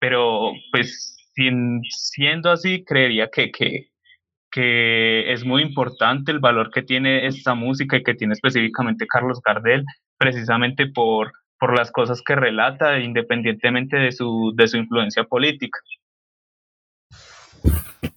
[0.01, 1.15] Pero pues
[1.91, 3.89] siendo así, creería que, que,
[4.51, 9.41] que es muy importante el valor que tiene esta música y que tiene específicamente Carlos
[9.45, 9.85] Gardel,
[10.19, 15.79] precisamente por por las cosas que relata, independientemente de su, de su influencia política.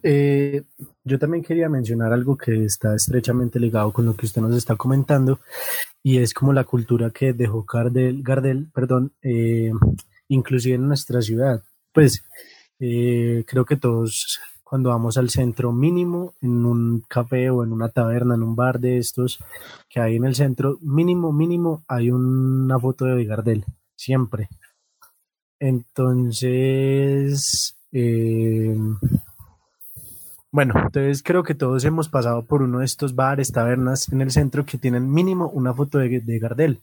[0.04, 0.64] Eh,
[1.04, 4.76] yo también quería mencionar algo que está estrechamente ligado con lo que usted nos está
[4.76, 5.40] comentando
[6.04, 9.72] y es como la cultura que dejó Gardel, Gardel perdón, eh,
[10.28, 11.64] inclusive en nuestra ciudad.
[11.92, 12.24] Pues
[12.80, 14.40] eh, creo que todos
[14.72, 18.80] cuando vamos al centro mínimo, en un café o en una taberna, en un bar
[18.80, 19.38] de estos
[19.90, 23.66] que hay en el centro, mínimo, mínimo, hay una foto de Gardel,
[23.98, 24.48] siempre.
[25.60, 26.96] Entonces,
[27.92, 28.78] eh,
[30.54, 34.32] bueno, entonces creo que todos hemos pasado por uno de estos bares, tabernas en el
[34.32, 36.80] centro que tienen mínimo una foto de, Gardel.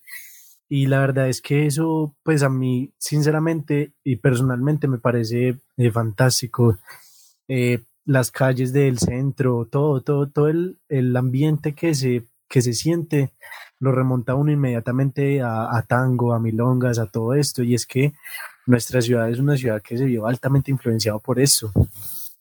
[0.68, 5.90] Y la verdad es que eso, pues a mí, sinceramente y personalmente, me parece eh,
[5.90, 6.76] fantástico
[7.48, 12.72] eh, las calles del centro, todo, todo, todo el, el, ambiente que se, que se
[12.72, 13.32] siente,
[13.80, 18.14] lo remonta uno inmediatamente a, a, tango, a milongas, a todo esto, y es que
[18.66, 21.72] nuestra ciudad es una ciudad que se vio altamente influenciada por eso.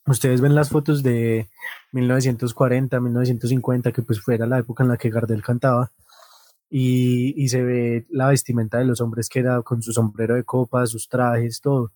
[0.06, 1.50] Ustedes ven las fotos de
[1.92, 5.92] 1940, 1950, que pues fuera la época en la que Gardel cantaba,
[6.70, 10.44] y, y se ve la vestimenta de los hombres que era con su sombrero de
[10.44, 11.92] copa, sus trajes, todo.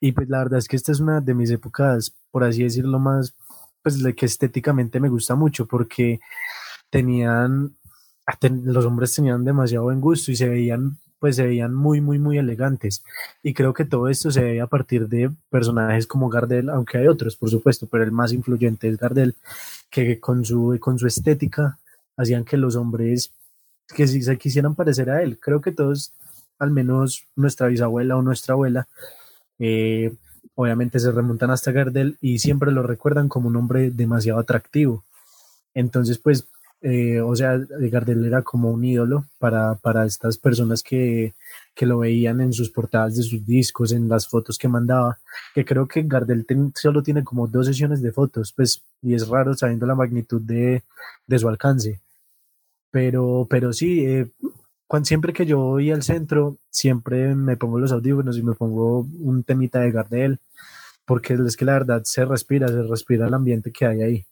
[0.00, 2.98] Y pues la verdad es que esta es una de mis épocas, por así decirlo,
[2.98, 3.34] más,
[3.82, 6.20] pues que estéticamente me gusta mucho porque
[6.88, 7.76] tenían,
[8.64, 12.38] los hombres tenían demasiado buen gusto y se veían, pues se veían muy, muy, muy
[12.38, 13.04] elegantes.
[13.42, 17.06] Y creo que todo esto se ve a partir de personajes como Gardel, aunque hay
[17.06, 19.36] otros, por supuesto, pero el más influyente es Gardel,
[19.90, 21.78] que con su, con su estética
[22.16, 23.32] hacían que los hombres
[23.94, 25.38] que si se quisieran parecer a él.
[25.38, 26.12] Creo que todos,
[26.58, 28.88] al menos nuestra bisabuela o nuestra abuela,
[29.60, 30.12] eh,
[30.56, 35.04] obviamente se remontan hasta Gardel y siempre lo recuerdan como un hombre demasiado atractivo.
[35.74, 36.48] Entonces, pues,
[36.82, 41.34] eh, o sea, Gardel era como un ídolo para, para estas personas que,
[41.74, 45.18] que, lo veían en sus portadas de sus discos, en las fotos que mandaba,
[45.54, 49.54] que creo que Gardel solo tiene como dos sesiones de fotos, pues, y es raro
[49.54, 50.82] sabiendo la magnitud de,
[51.26, 52.00] de su alcance.
[52.90, 54.30] Pero, pero sí, eh,
[55.02, 59.44] siempre que yo voy al centro, siempre me pongo los audífonos y me pongo un
[59.44, 60.38] temita de Gardel,
[61.04, 64.24] porque es que la verdad se respira, se respira el ambiente que hay ahí.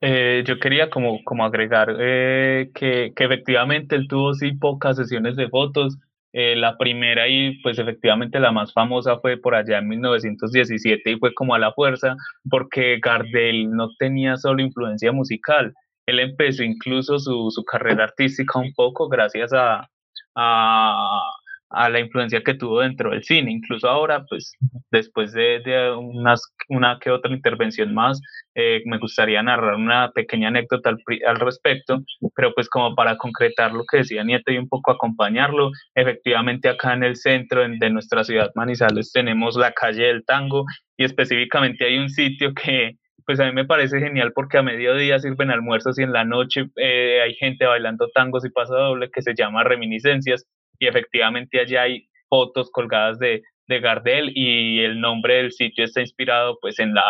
[0.00, 5.36] Eh, yo quería como, como agregar eh, que, que, efectivamente él tuvo sí pocas sesiones
[5.36, 5.96] de fotos.
[6.32, 11.18] Eh, la primera y pues efectivamente la más famosa fue por allá en 1917 y
[11.18, 12.14] fue como a la fuerza
[12.50, 15.72] porque Gardel no tenía solo influencia musical,
[16.06, 19.88] él empezó incluso su, su carrera artística un poco gracias a,
[20.36, 23.50] a, la influencia que tuvo dentro del cine.
[23.50, 24.52] Incluso ahora, pues
[24.90, 25.60] después de,
[25.98, 28.20] unas, una que otra intervención más,
[28.54, 32.02] eh, me gustaría narrar una pequeña anécdota al, respecto,
[32.34, 36.94] pero pues como para concretar lo que decía Nieto y un poco acompañarlo, efectivamente acá
[36.94, 40.64] en el centro de nuestra ciudad Manizales tenemos la calle del tango
[40.96, 42.96] y específicamente hay un sitio que
[43.26, 46.66] pues a mí me parece genial porque a mediodía sirven almuerzos y en la noche
[46.76, 50.46] eh, hay gente bailando tangos y paso doble que se llama Reminiscencias
[50.78, 56.00] y efectivamente allá hay fotos colgadas de, de Gardel y el nombre del sitio está
[56.00, 57.04] inspirado pues en la,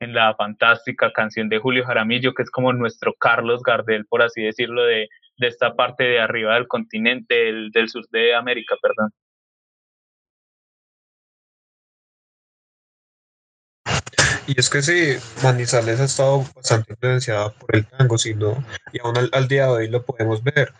[0.00, 4.42] en la fantástica canción de Julio Jaramillo, que es como nuestro Carlos Gardel, por así
[4.42, 5.08] decirlo, de,
[5.38, 9.10] de esta parte de arriba del continente, del, del sur de América, perdón.
[14.46, 19.14] Y es que sí, Manizales ha estado bastante influenciada por el tango, sino, y aún
[19.32, 20.72] al, día de hoy lo podemos ver.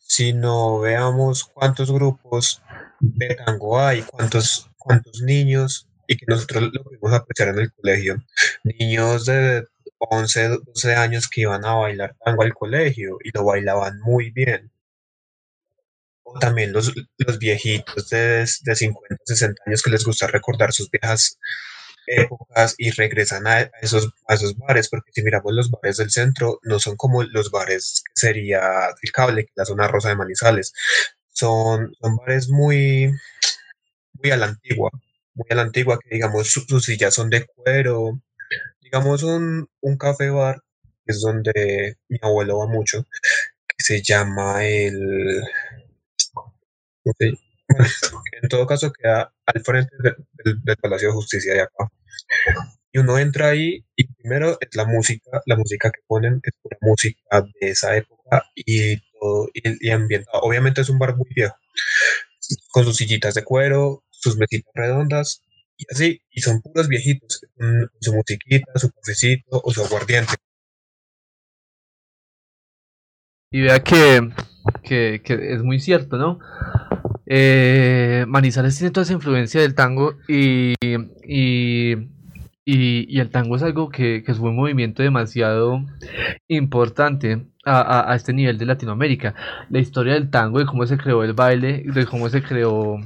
[0.00, 2.62] Si no veamos cuántos grupos
[3.00, 8.22] de tango hay, cuántos, cuántos niños, y que nosotros lo pudimos apreciar en el colegio.
[8.64, 9.66] Niños de
[9.98, 14.70] 11, 12 años que iban a bailar tango al colegio y lo bailaban muy bien.
[16.22, 20.90] O también los, los viejitos de, de 50, 60 años que les gusta recordar sus
[20.90, 21.38] viejas
[22.06, 26.58] épocas y regresan a esos, a esos bares, porque si miramos los bares del centro,
[26.62, 28.60] no son como los bares que sería
[29.02, 30.72] el cable, la zona rosa de Manizales.
[31.30, 33.12] Son, son bares muy,
[34.14, 34.90] muy a la antigua,
[35.34, 38.20] muy a la antigua, que digamos sus, sillas son de cuero.
[38.80, 43.06] Digamos un, un café bar, que es donde mi abuelo va mucho,
[43.68, 45.42] que se llama el...
[48.42, 51.90] En todo caso, queda al frente del, Palacio de Justicia de acá.
[52.92, 56.76] Y uno entra ahí y primero es la música, la música que ponen es pura
[56.82, 59.92] música de esa época y todo, y, y.
[60.32, 61.54] Obviamente es un bar muy viejo,
[62.70, 65.42] con sus sillitas de cuero, sus mesitas redondas
[65.76, 67.40] y así, y son puros viejitos,
[68.00, 70.34] su musiquita, su cafecito o su aguardiente.
[73.50, 74.30] Y vea que,
[74.82, 76.38] que es muy cierto, ¿no?
[77.34, 81.96] Eh, Manizales tiene toda esa influencia del tango y, y,
[82.66, 85.82] y, el tango es algo que, que, fue un movimiento demasiado
[86.46, 89.34] importante a, a, a, este nivel de Latinoamérica.
[89.70, 92.98] La historia del tango, de cómo se creó el baile, de cómo se creó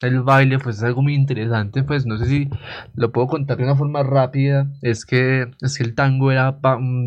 [0.00, 1.82] el baile, pues es algo muy interesante.
[1.82, 2.48] Pues no sé si
[2.94, 4.66] lo puedo contar de una forma rápida.
[4.80, 6.58] Es que, es que el tango era,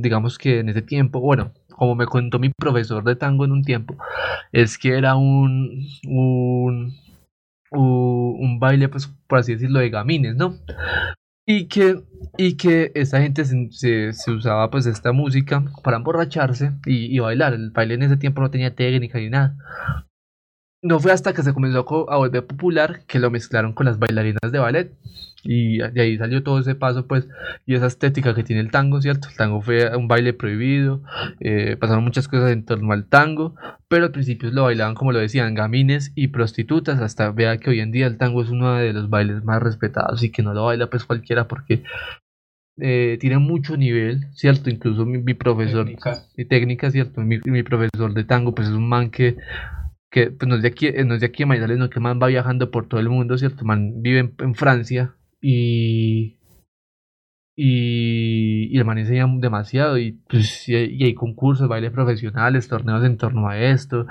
[0.02, 3.64] digamos que en ese tiempo, bueno, como me contó mi profesor de tango en un
[3.64, 3.96] tiempo,
[4.52, 6.94] es que era un, un,
[7.72, 10.56] un, baile, pues por así decirlo, de gamines, ¿no?
[11.46, 12.02] Y que,
[12.38, 17.20] y que esta gente se, se, se, usaba pues esta música para emborracharse y, y,
[17.20, 17.54] bailar.
[17.54, 19.56] El baile en ese tiempo no tenía técnica ni nada.
[20.82, 24.52] No fue hasta que se comenzó a volver popular que lo mezclaron con las bailarinas
[24.52, 24.92] de ballet.
[25.50, 27.26] Y de ahí salió todo ese paso, pues,
[27.66, 29.30] y esa estética que tiene el tango, ¿cierto?
[29.30, 31.02] El tango fue un baile prohibido,
[31.40, 33.56] eh, pasaron muchas cosas en torno al tango,
[33.88, 37.80] pero al principio lo bailaban, como lo decían, gamines y prostitutas, hasta vea que hoy
[37.80, 40.66] en día el tango es uno de los bailes más respetados y que no lo
[40.66, 41.82] baila pues cualquiera porque
[42.78, 44.70] eh, tiene mucho nivel, ¿cierto?
[44.70, 46.24] Incluso mi, mi profesor, técnica.
[46.36, 47.22] mi técnica, ¿cierto?
[47.22, 49.38] Mi, mi profesor de tango, pues es un man que
[50.10, 52.20] que pues no es de aquí, no es de aquí a Manizales, no que man
[52.22, 53.64] va viajando por todo el mundo, ¿cierto?
[53.64, 55.14] Man vive en, en Francia
[55.50, 56.38] y,
[57.56, 63.18] y, y el man enseña demasiado y, pues, y, hay concursos, bailes profesionales, torneos en
[63.18, 64.06] torno a esto.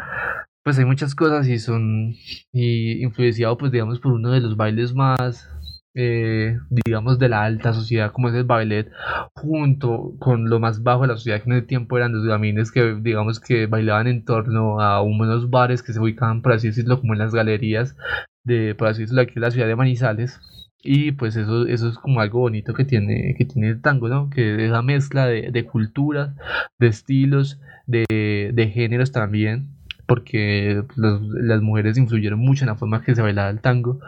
[0.64, 2.14] Pues hay muchas cosas y son
[2.52, 5.48] y influenciado pues digamos por uno de los bailes más
[5.94, 8.90] eh, digamos, de la alta sociedad, como es el ballet,
[9.34, 12.70] junto con lo más bajo de la sociedad, que en ese tiempo eran los gamines
[12.70, 17.00] que, digamos, que bailaban en torno a unos bares que se ubicaban, por así decirlo,
[17.00, 17.96] como en las galerías
[18.44, 20.38] de, por así decirlo, aquí en la ciudad de Manizales.
[20.86, 24.30] Y pues eso, eso es como algo bonito que tiene, que tiene el tango, ¿no?
[24.30, 26.34] Que esa mezcla de, de culturas,
[26.78, 29.68] de estilos, de, de géneros también,
[30.06, 34.00] porque los, las mujeres influyeron mucho en la forma que se bailaba el tango,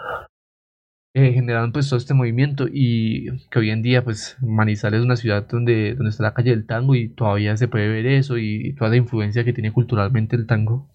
[1.14, 5.16] eh, generaron pues todo este movimiento y que hoy en día pues Manizales es una
[5.16, 8.74] ciudad donde, donde está la calle del tango y todavía se puede ver eso y
[8.74, 10.88] toda la influencia que tiene culturalmente el tango.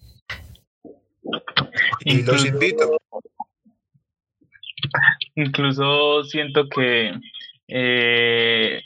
[2.04, 2.96] Y los invito.
[5.36, 7.12] Incluso siento que
[7.68, 8.80] eh,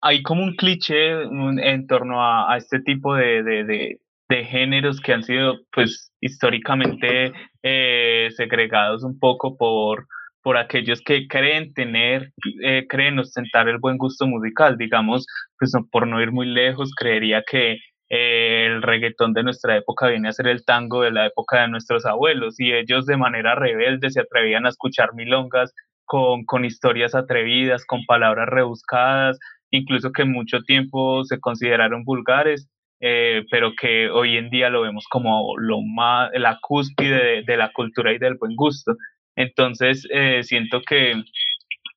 [0.00, 3.98] hay como un cliché en torno a, este tipo de, de,
[4.28, 10.06] de, géneros que han sido pues históricamente eh, segregados un poco por,
[10.42, 15.26] por aquellos que creen tener, eh, creen ostentar el buen gusto musical, digamos,
[15.58, 17.78] pues por no ir muy lejos, creería que
[18.08, 22.06] el reggaetón de nuestra época viene a ser el tango de la época de nuestros
[22.06, 25.74] abuelos y ellos de manera rebelde se atrevían a escuchar milongas
[26.06, 29.38] con, con historias atrevidas, con palabras rebuscadas,
[29.70, 32.68] incluso que mucho tiempo se consideraron vulgares,
[33.00, 37.72] eh, pero que hoy en día lo vemos como lo más, la cúspide de, la
[37.72, 38.96] cultura y del buen gusto.
[39.36, 41.22] Entonces, eh, siento que,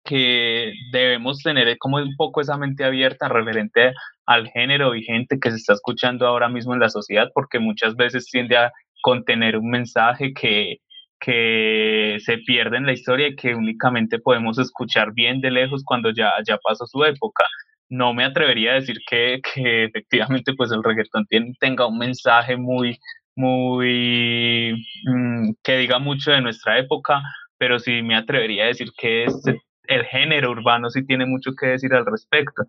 [0.04, 3.94] que debemos tener como un poco esa mente abierta referente
[4.26, 8.26] al género vigente que se está escuchando ahora mismo en la sociedad, porque muchas veces
[8.26, 8.72] tiende a
[9.02, 10.78] contener un mensaje que,
[11.20, 16.12] que se pierde en la historia y que únicamente podemos escuchar bien de lejos cuando
[16.12, 17.44] ya, ya pasó su época.
[17.90, 22.58] No me atrevería a decir que, que efectivamente pues el reggaetón tiene, tenga un mensaje
[22.58, 22.98] muy,
[23.36, 24.74] muy,
[25.06, 27.22] mm, que diga mucho de nuestra época,
[27.58, 31.68] pero sí me atrevería a decir que este, el género urbano sí tiene mucho que
[31.68, 32.64] decir al respecto.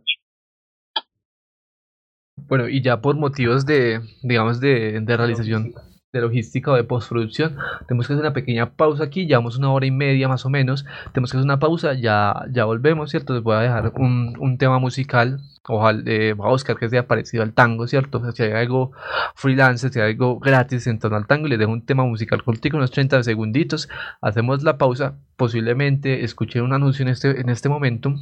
[2.36, 5.72] Bueno, y ya por motivos de, digamos, de, de realización
[6.12, 7.56] de logística o de postproducción.
[7.88, 10.84] Tenemos que hacer una pequeña pausa aquí, llevamos una hora y media más o menos.
[11.12, 13.32] Tenemos que hacer una pausa, ya, ya volvemos, ¿cierto?
[13.32, 15.40] Les voy a dejar un, un tema musical.
[15.68, 18.20] Ojalá, eh, a buscar que sea parecido al tango, ¿cierto?
[18.32, 18.92] si hay algo
[19.36, 22.76] freelance, si hay algo gratis en torno al tango, les dejo un tema musical cortico,
[22.76, 23.88] unos 30 segunditos.
[24.20, 28.14] Hacemos la pausa, posiblemente escuché un anuncio en este, en este momento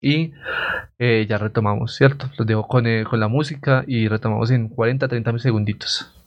[0.00, 0.32] y
[0.98, 2.30] eh, ya retomamos, ¿cierto?
[2.38, 6.23] Los dejo con, eh, con la música y retomamos en 40-30 segunditos.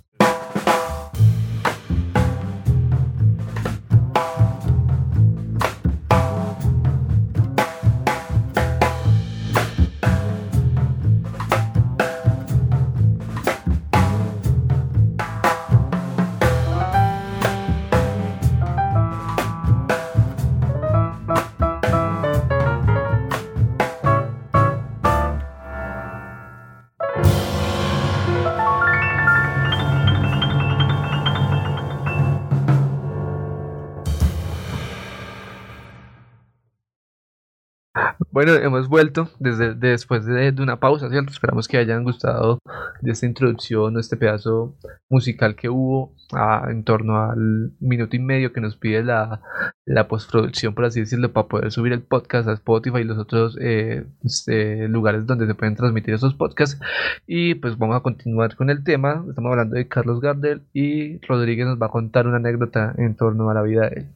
[38.56, 41.32] Hemos vuelto desde, después de, una pausa, ¿cierto?
[41.32, 42.60] Esperamos que hayan gustado
[43.02, 44.76] de esta introducción, de este pedazo
[45.10, 49.42] musical que hubo ah, en torno al minuto y medio que nos pide la,
[49.86, 53.58] la postproducción, por así decirlo, para poder subir el podcast a Spotify y los otros
[53.62, 56.80] eh, este, lugares donde se pueden transmitir esos podcasts.
[57.26, 59.26] Y pues vamos a continuar con el tema.
[59.30, 63.50] Estamos hablando de Carlos Gardel y Rodríguez nos va a contar una anécdota en torno
[63.50, 64.08] a la vida de él.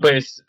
[0.00, 0.44] Pues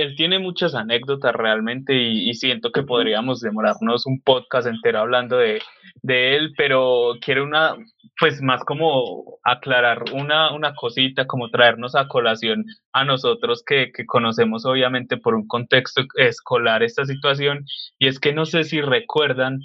[0.00, 5.60] él tiene muchas anécdotas realmente y, siento que podríamos demorarnos un podcast entero hablando de,
[6.02, 7.76] de, él, pero quiero una,
[8.18, 14.06] pues más como aclarar una, una cosita, como traernos a colación a nosotros que, que
[14.06, 17.64] conocemos obviamente por un contexto escolar esta situación
[17.98, 19.60] y es que no sé si recuerdan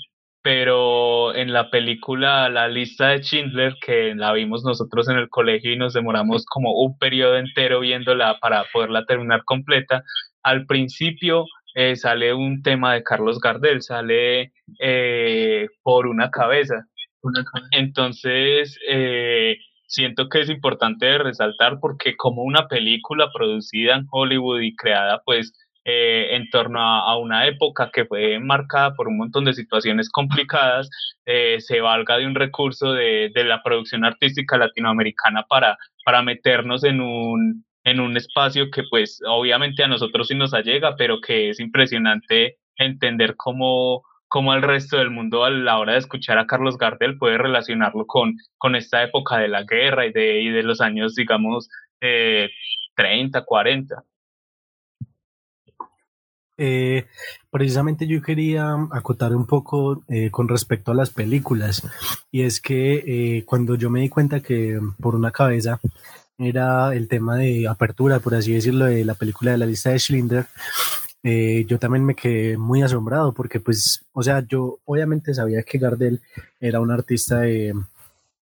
[0.47, 5.73] pero en la película La lista de Schindler, que la vimos nosotros en el colegio
[5.73, 10.05] y nos demoramos como un periodo entero viéndola para poderla terminar completa,
[10.43, 11.43] al principio
[11.75, 16.85] eh, sale un tema de Carlos Gardel, sale eh, por una cabeza.
[17.71, 24.77] Entonces, eh, siento que es importante resaltar porque como una película producida en Hollywood y
[24.77, 25.51] creada pues
[25.89, 30.89] eh, en torno a, una época que fue marcada por un montón de situaciones complicadas,
[31.25, 36.83] eh, se valga de un recurso de, de, la producción artística latinoamericana para, para meternos
[36.83, 41.51] en un, en un espacio que pues obviamente a nosotros sí nos allega, pero que
[41.51, 46.47] es impresionante entender cómo, cómo el resto del mundo a la hora de escuchar a
[46.47, 50.63] Carlos Gardel puede relacionarlo con, con esta época de la guerra y de, y de
[50.63, 51.69] los años, digamos,
[52.01, 52.49] eh,
[52.95, 54.03] 30, 40.
[56.59, 57.05] Eh,
[57.51, 61.83] precisamente yo quería acotar un poco eh, con respecto a las películas
[62.31, 63.03] y es que
[63.37, 65.79] eh, cuando yo me di cuenta que por una cabeza
[66.39, 69.99] era el tema de apertura, por así decirlo, de la película de la lista de
[69.99, 70.47] Schindler,
[71.67, 76.21] yo también me quedé muy asombrado porque pues, o sea, yo obviamente sabía que Gardel
[76.59, 77.73] era un artista de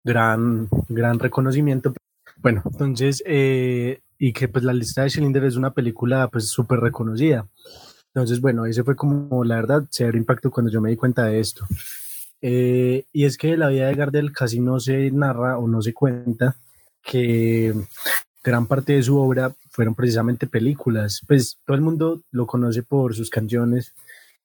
[0.04, 1.94] gran, gran reconocimiento.
[2.38, 7.48] Bueno, entonces, y que pues la lista de Schindler es una película pues súper reconocida.
[8.16, 11.42] Entonces, bueno, ese fue como la verdad, severo impacto cuando yo me di cuenta de
[11.42, 11.68] esto.
[12.42, 15.94] Eh, y es que la vida de Gardel casi no se narra o no se
[15.94, 16.56] cuenta
[17.04, 17.74] que
[18.42, 21.24] gran parte de su obra fueron precisamente películas.
[21.28, 23.92] Pues todo el mundo lo conoce por sus canciones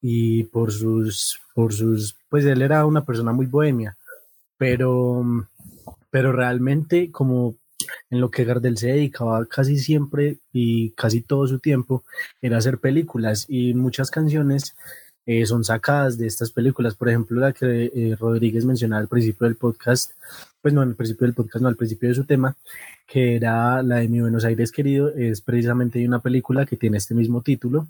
[0.02, 3.96] y por sus, por sus, pues él era una persona muy bohemia,
[4.58, 5.46] pero,
[6.10, 7.54] pero realmente como
[8.10, 12.04] en lo que Gardel se dedicaba casi siempre y casi todo su tiempo
[12.40, 14.74] era hacer películas y muchas canciones
[15.26, 16.94] eh, son sacadas de estas películas.
[16.94, 20.12] Por ejemplo, la que eh, Rodríguez mencionaba al principio del podcast,
[20.60, 22.56] pues no, al principio del podcast, no, al principio de su tema,
[23.06, 27.14] que era la de Mi Buenos Aires Querido, es precisamente una película que tiene este
[27.14, 27.86] mismo título.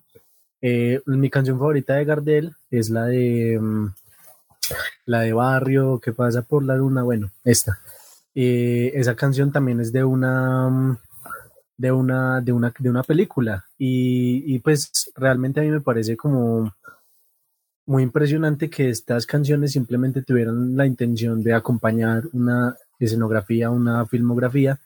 [0.60, 3.86] Eh, mi canción favorita de Gardel es la de mm,
[5.06, 7.80] la de Barrio, que pasa por la luna, bueno, esta.
[8.94, 10.98] Esa canción también es de una mm,
[11.76, 16.16] de una de una de una película y, y pues realmente a mí me parece
[16.16, 16.72] como
[17.86, 24.78] muy impresionante que estas canciones simplemente tuvieran la intención de acompañar una escenografía, una filmografía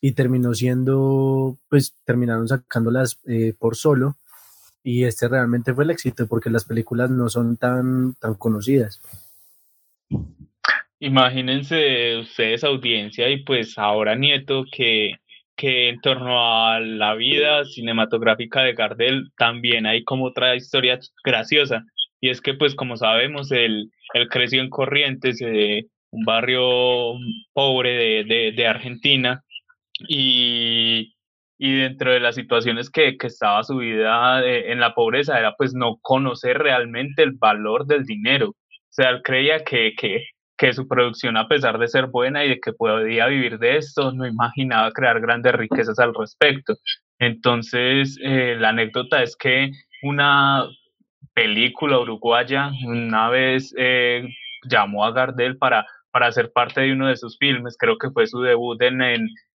[0.00, 4.16] y terminó siendo, pues terminaron sacándolas eh, por solo
[4.82, 9.00] y este realmente fue el éxito porque las películas no son tan, tan conocidas.
[11.00, 15.14] Imagínense ustedes audiencia y pues ahora Nieto que,
[15.56, 21.84] que en torno a la vida cinematográfica de Gardel también hay como otra historia graciosa
[22.20, 23.90] y es que, pues, como sabemos, él,
[24.30, 27.14] creció en Corrientes, eh, un barrio
[27.52, 29.44] pobre de, de, de Argentina,
[30.08, 31.14] y,
[31.58, 35.54] y, dentro de las situaciones que, que estaba su vida eh, en la pobreza era
[35.56, 38.50] pues no conocer realmente el valor del dinero.
[38.50, 38.56] O
[38.90, 40.24] sea, él creía que, que,
[40.58, 44.12] que su producción, a pesar de ser buena y de que podía vivir de esto,
[44.12, 46.74] no imaginaba crear grandes riquezas al respecto.
[47.18, 49.70] Entonces, eh, la anécdota es que
[50.02, 50.66] una
[51.32, 54.28] película uruguaya una vez eh,
[54.68, 58.26] llamó a Gardel para, para ser parte de uno de sus filmes, creo que fue
[58.26, 59.00] su debut en,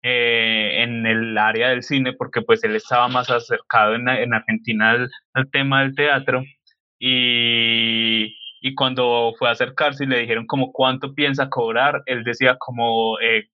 [0.02, 5.08] eh, en el área del cine, porque pues él estaba más acercado en, en Argentina
[5.34, 6.42] al, tema del teatro,
[6.98, 12.56] y, y cuando fue a acercarse y le dijeron como cuánto piensa cobrar, él decía
[12.58, 13.48] como eh,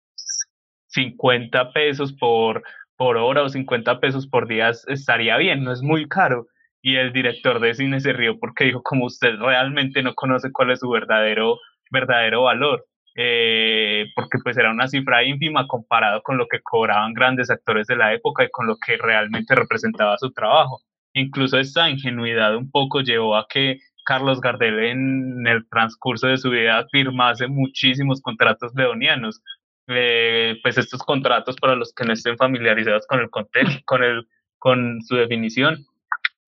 [0.89, 2.63] 50 pesos por,
[2.97, 6.47] por hora o 50 pesos por día estaría bien, no es muy caro
[6.83, 10.71] y el director de cine se rió porque dijo como usted realmente no conoce cuál
[10.71, 11.59] es su verdadero
[11.91, 12.85] verdadero valor
[13.17, 17.97] eh, porque pues era una cifra ínfima comparado con lo que cobraban grandes actores de
[17.97, 20.81] la época y con lo que realmente representaba su trabajo.
[21.13, 26.51] Incluso esta ingenuidad un poco llevó a que Carlos Gardel en el transcurso de su
[26.51, 29.43] vida firmase muchísimos contratos leonianos
[29.89, 34.27] eh, pues estos contratos para los que no estén familiarizados con el contexto con el
[34.59, 35.85] con su definición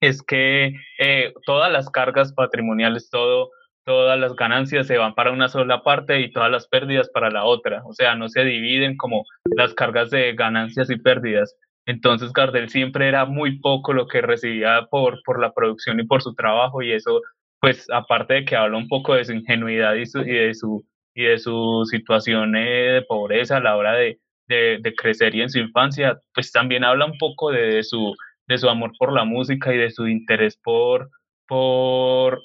[0.01, 3.51] es que eh, todas las cargas patrimoniales, todo,
[3.85, 7.45] todas las ganancias se van para una sola parte y todas las pérdidas para la
[7.45, 7.83] otra.
[7.85, 11.57] O sea, no se dividen como las cargas de ganancias y pérdidas.
[11.87, 16.21] Entonces Gardel siempre era muy poco lo que recibía por, por la producción y por
[16.21, 17.21] su trabajo y eso,
[17.61, 20.85] pues aparte de que habla un poco de su ingenuidad y, y de, su,
[21.15, 24.19] y de su situación eh, de pobreza a la hora de,
[24.49, 28.15] de, crecer y en su infancia, pues también habla un poco de su
[28.47, 31.11] de su amor por la música y de su interés por,
[31.47, 32.43] por,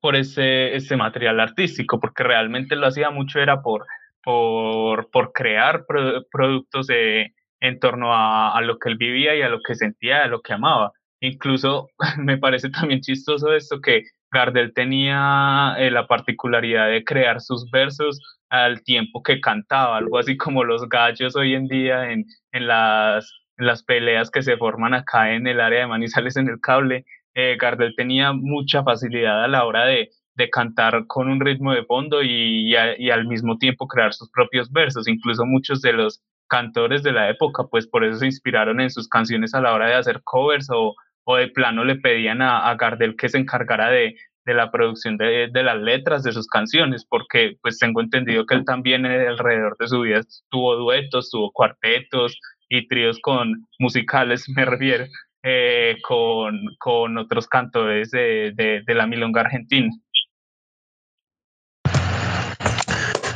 [0.00, 3.86] por ese, ese material artístico, porque realmente lo hacía mucho era por,
[4.22, 5.84] por, por crear
[6.30, 10.24] productos de, en torno a, a, lo que él vivía y a lo que sentía,
[10.24, 10.92] a lo que amaba.
[11.20, 17.70] Incluso me parece también chistoso esto que Gardel tenía eh, la particularidad de crear sus
[17.70, 22.66] versos al tiempo que cantaba, algo así como los gallos hoy en día en, en
[22.66, 27.04] las las peleas que se forman acá en el área de Manizales en el cable,
[27.34, 31.84] eh, Gardel tenía mucha facilidad a la hora de, de cantar con un ritmo de
[31.84, 35.06] fondo y, y, al mismo tiempo crear sus propios versos.
[35.06, 39.08] Incluso muchos de los cantores de la época, pues por eso se inspiraron en sus
[39.08, 40.94] canciones a la hora de hacer covers o,
[41.24, 45.16] o de plano le pedían a, a Gardel que se encargara de, de la producción
[45.16, 49.76] de, de, las letras de sus canciones, porque pues tengo entendido que él también alrededor
[49.78, 50.20] de su vida
[50.50, 52.38] tuvo duetos, tuvo cuartetos,
[52.70, 55.04] y tríos con musicales, me refiero,
[55.42, 59.90] eh, con, con, otros cantores de, de, de, la milonga argentina.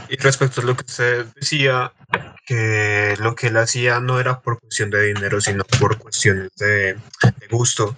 [0.08, 1.92] Y respecto a lo que usted decía,
[2.46, 6.94] que lo que él hacía no era por cuestión de dinero, sino por cuestiones de,
[6.94, 7.96] de gusto.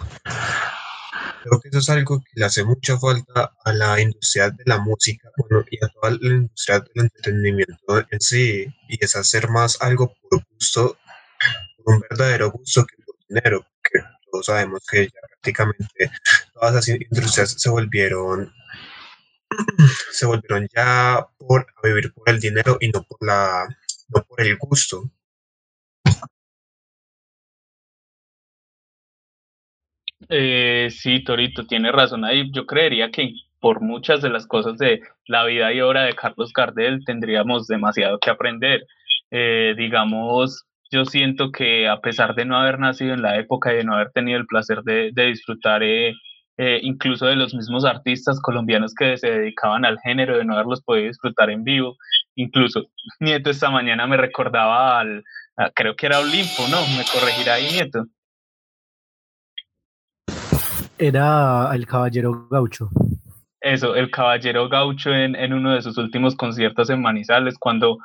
[1.42, 4.78] Creo que eso es algo que le hace mucha falta a la industria de la
[4.78, 9.80] música bueno, y a toda la industria del entretenimiento en sí, y es hacer más
[9.80, 10.98] algo por gusto
[11.86, 14.00] un verdadero gusto que por dinero, que
[14.30, 16.10] todos sabemos que ya prácticamente
[16.54, 18.52] todas las industrias se volvieron
[20.12, 23.66] se volvieron ya por vivir por el dinero y no por la
[24.08, 25.10] no por el gusto.
[30.28, 32.50] Eh, sí, Torito, tiene razón ahí.
[32.52, 36.52] Yo creería que por muchas de las cosas de la vida y obra de Carlos
[36.52, 38.86] Gardel tendríamos demasiado que aprender.
[39.30, 43.78] Eh, digamos, yo siento que a pesar de no haber nacido en la época y
[43.78, 46.14] de no haber tenido el placer de, disfrutar eh,
[46.58, 50.82] eh, incluso de los mismos artistas colombianos que se dedicaban al género, de no haberlos
[50.82, 51.96] podido disfrutar en vivo,
[52.34, 52.86] incluso
[53.20, 55.24] Nieto esta mañana me recordaba al,
[55.74, 56.78] creo que era Olimpo, ¿no?
[56.96, 58.06] Me corregirá ahí Nieto.
[60.98, 62.88] Era el Caballero Gaucho.
[63.60, 67.98] Eso, el Caballero Gaucho en, en uno de sus últimos conciertos en Manizales, cuando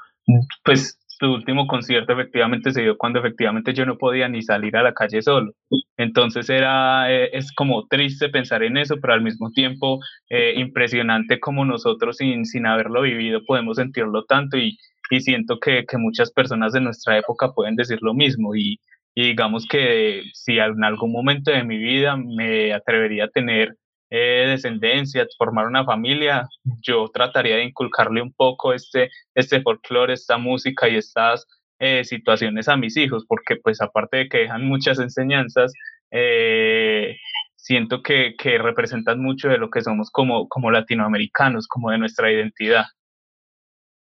[0.64, 4.82] pues su último concierto efectivamente se dio cuando efectivamente yo no podía ni salir a
[4.82, 5.54] la calle solo.
[5.96, 10.00] Entonces era, eh, es como triste pensar en eso, pero al mismo tiempo
[10.30, 14.80] eh, impresionante como nosotros sin, sin haberlo vivido podemos sentirlo tanto y,
[15.12, 18.80] y siento que, que, muchas personas de nuestra época pueden decir lo mismo y
[19.16, 23.76] digamos que si en algún momento de mi vida me atrevería a tener
[24.14, 26.50] eh, descendencia, formar una familia,
[26.82, 31.48] yo trataría de inculcarle un poco este, este folclore, esta música y estas
[31.80, 35.72] eh, situaciones a mis hijos, porque pues aparte de que dejan muchas enseñanzas,
[36.12, 37.16] eh,
[37.56, 42.34] siento que, que, representan mucho de lo que somos como, como latinoamericanos, como de nuestra
[42.34, 42.84] identidad.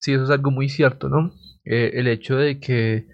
[0.01, 1.33] Sí, eso es algo muy cierto, ¿no?
[1.67, 3.07] el hecho de que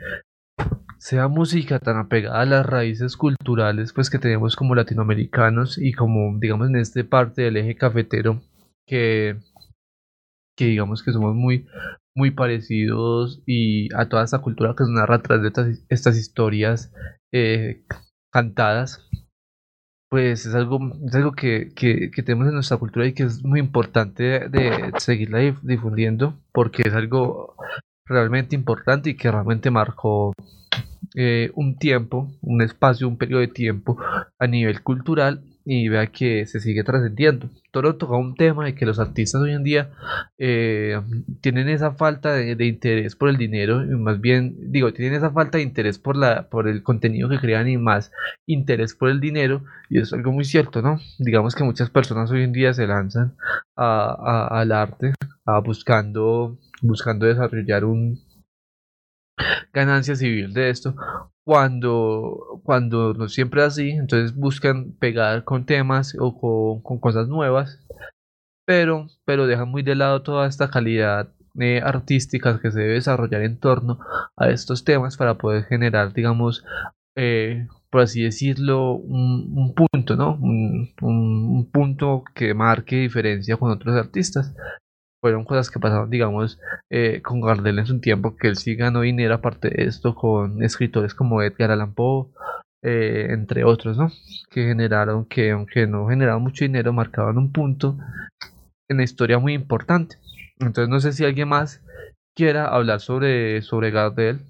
[1.01, 6.39] sea música tan apegada a las raíces culturales pues que tenemos como latinoamericanos y como
[6.39, 8.43] digamos en esta parte del eje cafetero
[8.87, 9.39] que,
[10.57, 11.67] que digamos que somos muy
[12.15, 16.93] muy parecidos y a toda esta cultura que se narra a través de estas, historias
[17.33, 17.83] eh,
[18.31, 19.09] cantadas
[20.11, 23.45] pues es algo, es algo que, que, que, tenemos en nuestra cultura y que es
[23.45, 27.55] muy importante de seguirla difundiendo porque es algo
[28.07, 30.33] realmente importante y que realmente marcó
[31.15, 33.99] eh, un tiempo, un espacio, un periodo de tiempo
[34.39, 37.51] a nivel cultural y vea que se sigue trascendiendo.
[37.71, 39.91] Toro toca un tema de que los artistas hoy en día
[40.39, 41.01] eh,
[41.41, 45.59] tienen esa falta de, interés por el dinero, y más bien, digo, tienen esa falta
[45.59, 48.11] de interés por, la, por el contenido que crean y más
[48.47, 50.99] interés por el dinero, y es algo muy cierto, ¿no?
[51.19, 53.35] Digamos que muchas personas hoy en día se lanzan
[53.77, 55.15] al arte,
[55.45, 58.19] a buscando, buscando desarrollar un,
[59.73, 60.95] ganancia civil de esto
[61.45, 67.85] cuando cuando no siempre así entonces buscan pegar con temas o con, cosas nuevas
[68.67, 73.43] pero pero dejan muy de lado toda esta calidad eh, artística que se debe desarrollar
[73.43, 73.99] en torno
[74.37, 76.65] a estos temas para poder generar digamos
[77.17, 84.55] eh, por así decirlo un, punto no un punto que marque diferencia con otros artistas
[85.21, 86.59] fueron cosas que pasaron, digamos,
[86.91, 90.63] eh, con Gardel en su tiempo, que él sí ganó dinero aparte de esto con
[90.63, 92.29] escritores como Edgar Allan Poe,
[92.83, 94.11] eh, entre otros, ¿no?
[94.51, 97.99] Que generaron, que aunque no generaban mucho dinero, marcaban un punto
[98.89, 100.17] en la historia muy importante.
[100.59, 101.83] Entonces no sé si alguien más
[102.35, 104.41] quiera hablar sobre, sobre Gardel,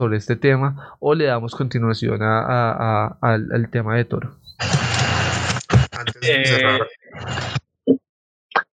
[0.00, 4.36] sobre este tema, o le damos continuación a, al, tema de Toro.
[5.92, 6.78] Antes de eh,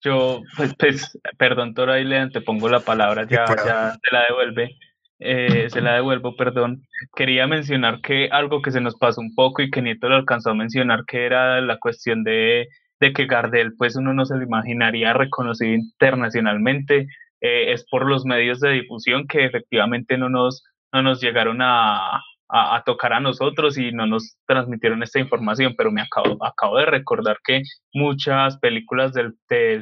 [0.06, 4.78] yo, pues, pues perdón, Tora, ahí te pongo la palabra, ya, ya se la devuelve.
[5.20, 6.84] Eh, se la devuelvo, perdón.
[7.16, 10.52] Quería mencionar que algo que se nos pasó un poco y que Nieto lo alcanzó
[10.52, 12.68] a mencionar, que era la cuestión de,
[13.00, 17.08] de que Gardel, pues uno no se lo imaginaría reconocido internacionalmente,
[17.42, 22.22] eh, es por los medios de difusión que efectivamente no nos, no nos llegaron a,
[22.50, 26.86] a, tocar a nosotros y no nos transmitieron esta información, pero me acabo, acabo de
[26.86, 27.64] recordar que
[27.94, 29.34] muchas películas del,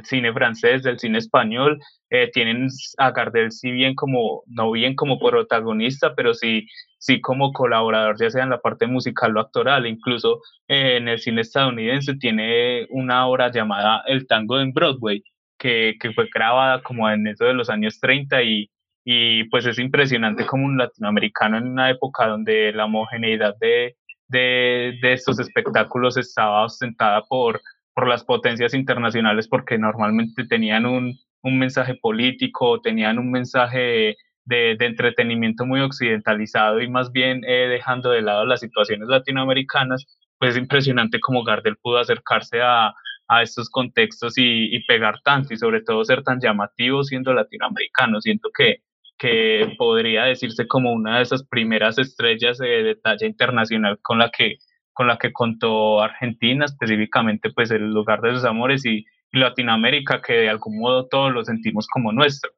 [0.05, 1.79] cine francés, del cine español,
[2.09, 2.67] eh, tienen
[2.97, 6.67] a Gardel si bien como, no bien como protagonista, pero sí,
[6.97, 11.19] sí como colaborador, ya sea en la parte musical o actoral, incluso eh, en el
[11.19, 15.23] cine estadounidense tiene una obra llamada El Tango en Broadway,
[15.57, 18.69] que, que fue grabada como en eso de los años 30 y
[19.05, 23.95] y pues es impresionante como un latinoamericano en una época donde la homogeneidad de,
[24.29, 27.61] de, estos espectáculos estaba ostentada por,
[27.93, 34.15] por las potencias internacionales porque normalmente tenían un, un mensaje político, tenían un mensaje
[34.45, 40.05] de, de, entretenimiento muy occidentalizado y más bien eh, dejando de lado las situaciones latinoamericanas,
[40.39, 42.93] pues es impresionante cómo Gardel pudo acercarse a,
[43.27, 48.19] a estos contextos y, y, pegar tanto y sobre todo ser tan llamativo siendo latinoamericano.
[48.21, 48.81] Siento que,
[49.17, 54.57] que podría decirse como una de esas primeras estrellas de, talla internacional con la que
[54.93, 60.33] con la que contó Argentina, específicamente pues el lugar de sus amores y, Latinoamérica, que
[60.33, 62.51] de algún modo todos lo sentimos como nuestro,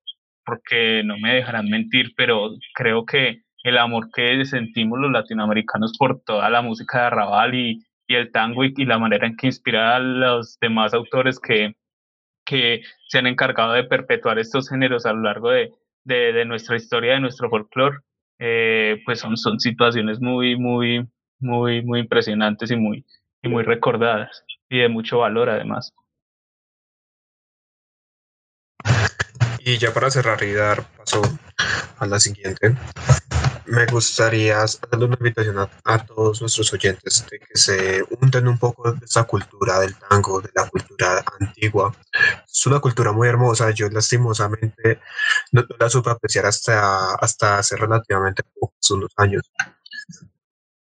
[0.44, 6.22] porque no me dejarán mentir, pero creo que el amor que sentimos los latinoamericanos por
[6.26, 9.96] toda la música de Arrabal y, y el tango y, la manera en que inspira
[9.96, 11.76] a los demás autores que,
[12.46, 15.72] que se han encargado de perpetuar estos géneros a lo largo de,
[16.06, 17.98] de, nuestra historia, de nuestro folclore,
[18.40, 21.08] eh, pues son, son situaciones muy, muy,
[21.40, 23.06] muy, muy impresionantes y muy,
[23.42, 25.94] y muy recordadas y de mucho valor además.
[29.60, 31.22] Y ya para cerrar y dar paso
[31.98, 32.76] a la siguiente,
[33.68, 38.92] me gustaría hacerle una invitación a, todos nuestros oyentes de que se unten un poco
[38.92, 41.96] de esa cultura del tango, de la cultura antigua.
[42.52, 45.00] Es una cultura muy hermosa, yo lastimosamente
[45.52, 48.76] no, la supe apreciar hasta, hasta hace relativamente pocos
[49.18, 49.44] años.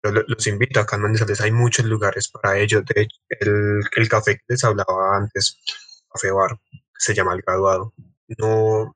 [0.01, 2.81] Pero los invito, acá en Manizales hay muchos lugares para ello.
[2.81, 5.57] De hecho, el, el café que les hablaba antes,
[6.11, 6.57] Café Bar,
[6.97, 7.93] se llama El Graduado.
[8.39, 8.95] No,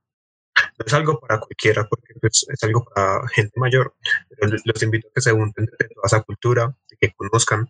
[0.77, 3.93] no es algo para cualquiera, porque pues, es algo para gente mayor.
[4.29, 7.67] Pero los invito a que se unen de toda esa cultura, que conozcan.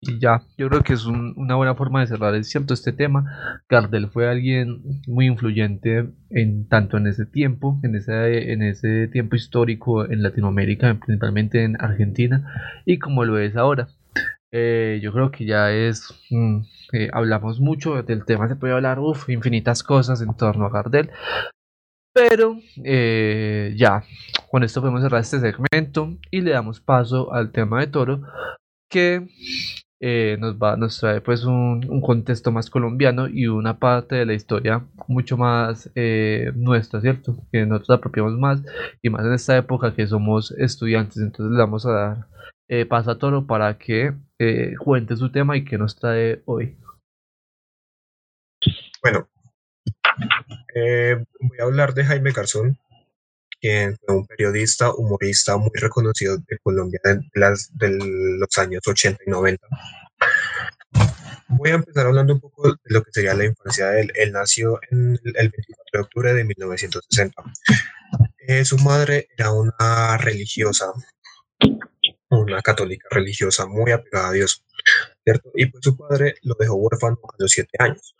[0.00, 3.60] Y ya, yo creo que es una buena forma de cerrar, es cierto, este tema.
[3.68, 9.34] Gardel fue alguien muy influyente en tanto en ese tiempo, en ese, en ese tiempo
[9.34, 13.88] histórico en Latinoamérica, principalmente en Argentina, y como lo es ahora.
[14.50, 16.14] Eh, yo creo que ya es.
[16.30, 16.60] Mm,
[16.92, 21.10] eh, hablamos mucho del tema, se puede hablar, uff, infinitas cosas en torno a Gardel.
[22.14, 24.02] Pero eh, ya,
[24.50, 28.22] con esto podemos cerrar este segmento y le damos paso al tema de Toro,
[28.90, 29.28] que
[30.38, 34.34] nos, va, nos trae pues un, un, contexto más colombiano y una parte de la
[34.34, 35.90] historia mucho más
[36.54, 37.36] nuestra, ¿cierto?
[37.52, 38.62] Que nosotros apropiamos más
[39.02, 41.18] y más en esta época que somos estudiantes.
[41.18, 42.26] Entonces le vamos a dar
[42.68, 46.76] eh, pasa Toro para que eh, cuente su tema y que nos trae hoy.
[49.02, 49.28] Bueno,
[50.74, 52.78] eh, voy a hablar de Jaime Garzón,
[53.58, 57.98] quien fue un periodista, humorista muy reconocido de Colombia de, las, de
[58.38, 59.66] los años 80 y 90.
[61.48, 64.12] Voy a empezar hablando un poco de lo que sería la infancia de él.
[64.14, 67.42] Él nació en el 24 de octubre de 1960.
[68.64, 70.92] su madre era una religiosa
[72.48, 74.64] una católica religiosa muy apegada a Dios,
[75.24, 75.50] ¿cierto?
[75.54, 78.14] Y pues su padre lo dejó huérfano a los siete años.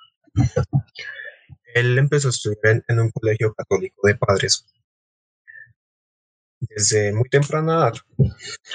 [1.74, 4.64] Él empezó a estudiar en, un colegio católico de padres
[6.60, 7.94] desde muy temprana edad.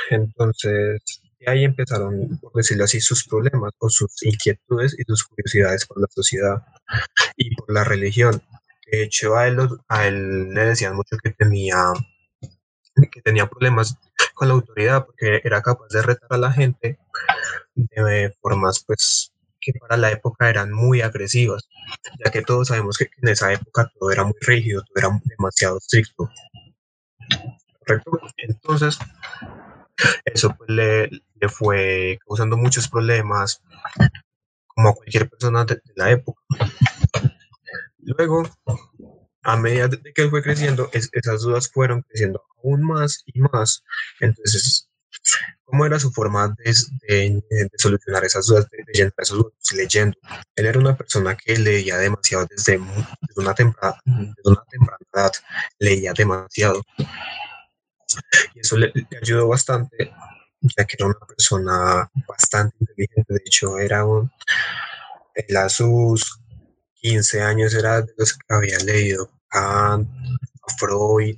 [0.10, 5.86] Entonces, de ahí empezaron, por decirlo así, sus problemas o sus inquietudes y sus curiosidades
[5.86, 6.64] por la sociedad
[7.36, 8.42] y por la religión.
[8.90, 9.58] De hecho, a él,
[9.88, 11.94] a él le decían mucho que tenía,
[13.12, 13.98] que tenía problemas
[14.46, 17.00] la autoridad porque era capaz de retar a la gente
[17.76, 21.70] de formas pues que para la época eran muy agresivas,
[22.24, 25.78] ya que todos sabemos que en esa época todo era muy rígido, todo era demasiado
[25.78, 26.30] estricto.
[27.80, 28.20] ¿Correcto?
[28.38, 29.00] Entonces,
[30.26, 33.62] eso pues le, le fue causando muchos problemas,
[34.68, 36.42] como a cualquier persona de la época.
[38.00, 38.44] Luego,
[39.44, 43.84] a medida de que él fue creciendo, esas dudas fueron creciendo aún más y más.
[44.20, 44.90] Entonces,
[45.66, 49.54] ¿cómo era su forma de, solucionar esas dudas, de, llenar esos dudas?
[49.74, 50.18] Leyendo.
[50.56, 52.80] Él era una persona que leía demasiado desde,
[53.36, 55.32] una, temprana, una temprana edad,
[55.80, 56.82] leía demasiado.
[58.56, 60.12] Y eso le, ayudó bastante,
[60.62, 63.34] ya que era una persona bastante inteligente.
[63.34, 64.32] De hecho, era un,
[65.36, 65.68] él a
[67.04, 70.00] 15 años era de los que había leído a,
[70.78, 71.38] Freud,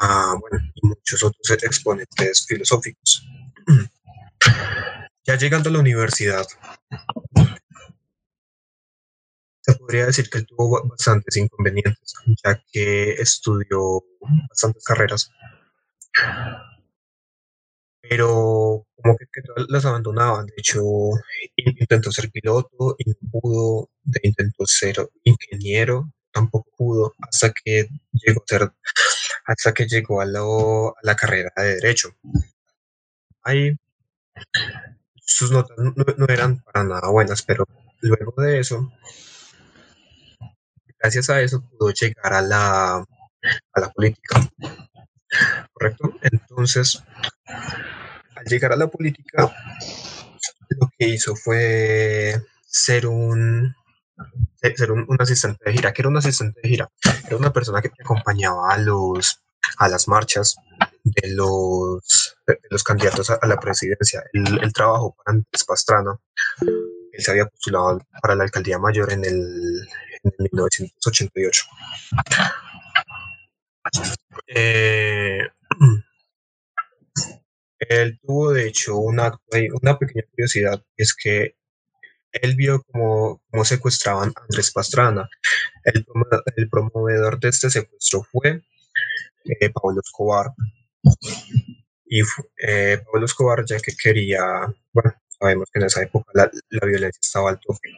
[0.00, 0.34] a,
[0.74, 3.26] y muchos otros exponentes filosóficos.
[5.22, 6.46] Ya llegando a la universidad,
[9.60, 14.02] se podría decir que él tuvo bastantes inconvenientes, ya que estudió
[14.48, 15.30] bastantes carreras,
[18.10, 20.46] pero como que, todas las abandonaban.
[20.46, 20.82] De hecho,
[21.54, 23.90] intentó ser piloto y no pudo,
[24.24, 28.72] intentó ser ingeniero tampoco pudo hasta que llegó a ser,
[29.46, 32.10] hasta que llegó a, la carrera de derecho.
[33.44, 33.76] Ahí
[35.14, 37.64] sus notas no, eran para nada buenas, pero
[38.00, 38.92] luego de eso,
[40.98, 44.50] gracias a eso pudo llegar a la, a la política.
[45.72, 46.14] ¿Correcto?
[46.22, 47.02] Entonces,
[47.46, 49.54] al llegar a la política,
[50.70, 53.74] lo que hizo fue ser un
[54.62, 55.92] ser un, asistente de gira.
[55.92, 56.90] que era un asistente de gira?
[57.26, 59.40] Era una persona que acompañaba a, los,
[59.78, 60.56] a las marchas
[61.04, 62.36] de los,
[62.68, 64.22] los candidatos a, la presidencia.
[64.32, 66.16] El, trabajo para Andrés Pastrana.
[66.60, 69.88] Él se había postulado para la alcaldía mayor en el,
[70.22, 71.64] en 1988.
[74.46, 75.40] Eh,
[77.78, 79.38] él tuvo de hecho una,
[79.82, 81.56] una pequeña curiosidad, es que
[82.32, 85.28] él vio cómo, secuestraban a Andrés Pastrana.
[85.84, 86.06] El,
[86.56, 88.62] el, promovedor de este secuestro fue
[89.44, 90.52] eh, Pablo Escobar.
[92.06, 92.22] Y
[92.58, 94.42] eh, Pablo Escobar, ya que quería,
[94.92, 97.90] bueno, sabemos que en esa época la, la violencia estaba al tope.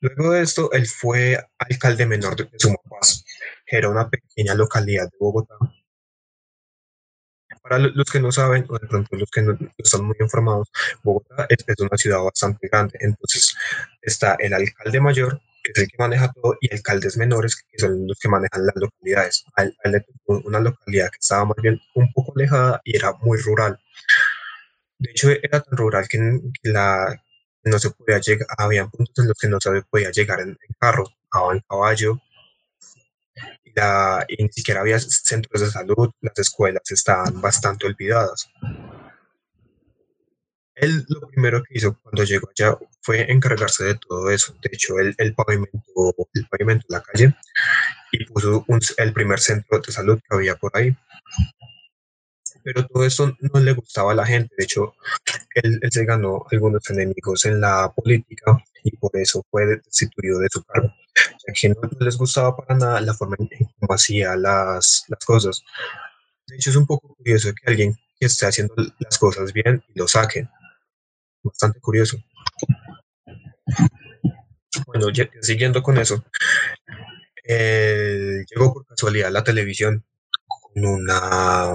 [0.00, 3.24] Luego de esto, él fue alcalde menor de Sumapaz,
[3.70, 5.54] era una pequeña localidad de Bogotá,
[7.68, 10.70] para los que no saben, o de pronto los que no, están muy informados,
[11.02, 12.98] Bogotá es, una ciudad bastante grande.
[13.00, 13.54] Entonces
[14.02, 18.06] está el alcalde mayor, que es el que maneja todo, y alcaldes menores, que son
[18.06, 19.44] los que manejan las localidades.
[19.54, 19.76] Al,
[20.26, 23.78] una localidad que estaba más bien un poco alejada y era muy rural.
[24.98, 26.18] De hecho, era tan rural que,
[26.64, 27.22] la,
[27.64, 31.04] no se podía llegar, había puntos en los que no se podía llegar en, carro,
[31.32, 32.20] o en caballo,
[34.28, 38.50] y ni siquiera había centros de salud, las escuelas estaban bastante olvidadas.
[40.74, 44.54] Él lo primero que hizo cuando llegó allá fue encargarse de todo eso.
[44.62, 47.34] De hecho, él, el pavimentó, el pavimento la calle
[48.12, 48.64] y puso
[48.96, 50.96] el primer centro de salud que había por ahí.
[52.62, 54.54] Pero todo eso no le gustaba a la gente.
[54.56, 54.94] De hecho,
[55.54, 60.48] él, él se ganó algunos enemigos en la política y por eso fue destituido de
[60.50, 60.92] su cargo
[61.54, 65.62] que no les gustaba para nada la forma en cómo hacía las, las cosas.
[66.46, 70.08] De hecho, es un poco curioso que alguien que esté haciendo las cosas bien lo
[70.08, 70.48] saque.
[71.42, 72.18] Bastante curioso.
[74.86, 76.24] Bueno, ya, siguiendo con eso,
[77.44, 80.04] llegó por casualidad la televisión
[80.46, 81.74] con una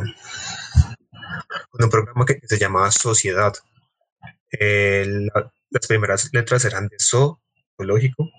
[1.70, 3.54] con un programa que, se llamaba Sociedad.
[5.74, 8.30] Las primeras letras eran de zoológico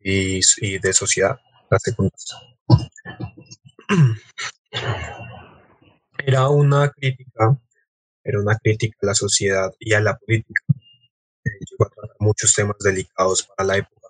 [0.00, 0.40] y,
[0.78, 1.38] de sociedad,
[1.70, 2.16] la segunda.
[6.18, 7.58] Era una crítica,
[8.22, 10.62] era una crítica a la sociedad y a la política.
[11.42, 14.08] Eh, llegó a tratar muchos temas delicados para la época,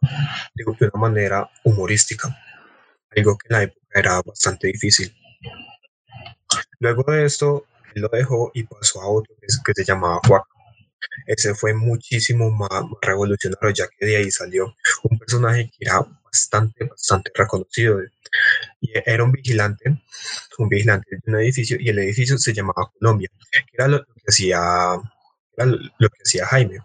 [0.52, 2.36] digo, de una manera humorística,
[3.16, 5.14] algo que en la época era bastante difícil.
[6.80, 10.59] Luego de esto, él lo dejó y pasó a otro que se llamaba Juaca
[11.26, 14.74] ese fue muchísimo más, revolucionario, ya que de ahí salió
[15.04, 18.00] un personaje que era bastante, bastante reconocido.
[18.80, 20.02] Y era un vigilante,
[20.58, 24.22] un vigilante de un edificio, y el edificio se llamaba Colombia, que era lo, que
[24.28, 24.58] hacía,
[25.56, 26.78] era lo, que hacía Jaime.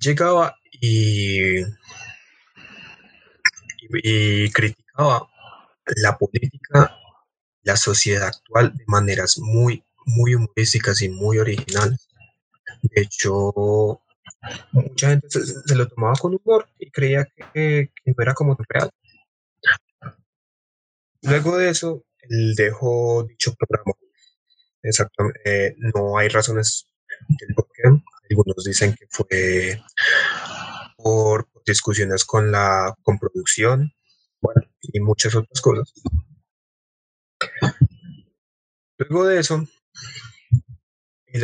[0.00, 1.60] Llegaba y,
[4.02, 5.28] y criticaba
[5.96, 6.96] la política,
[7.62, 12.07] la sociedad actual de maneras muy, muy humorísticas y muy originales.
[12.82, 14.02] De hecho,
[14.72, 18.90] mucha gente se, lo tomaba con humor y creía que, no era como real.
[21.22, 23.92] Luego de eso, él dejó dicho programa.
[24.82, 25.40] Exactamente.
[25.44, 26.88] Eh, no hay razones
[27.28, 27.82] del por qué.
[28.30, 29.80] Algunos dicen que fue
[30.96, 33.92] por, discusiones con la con producción,
[34.82, 35.92] y muchas otras cosas.
[38.98, 39.64] Luego de eso,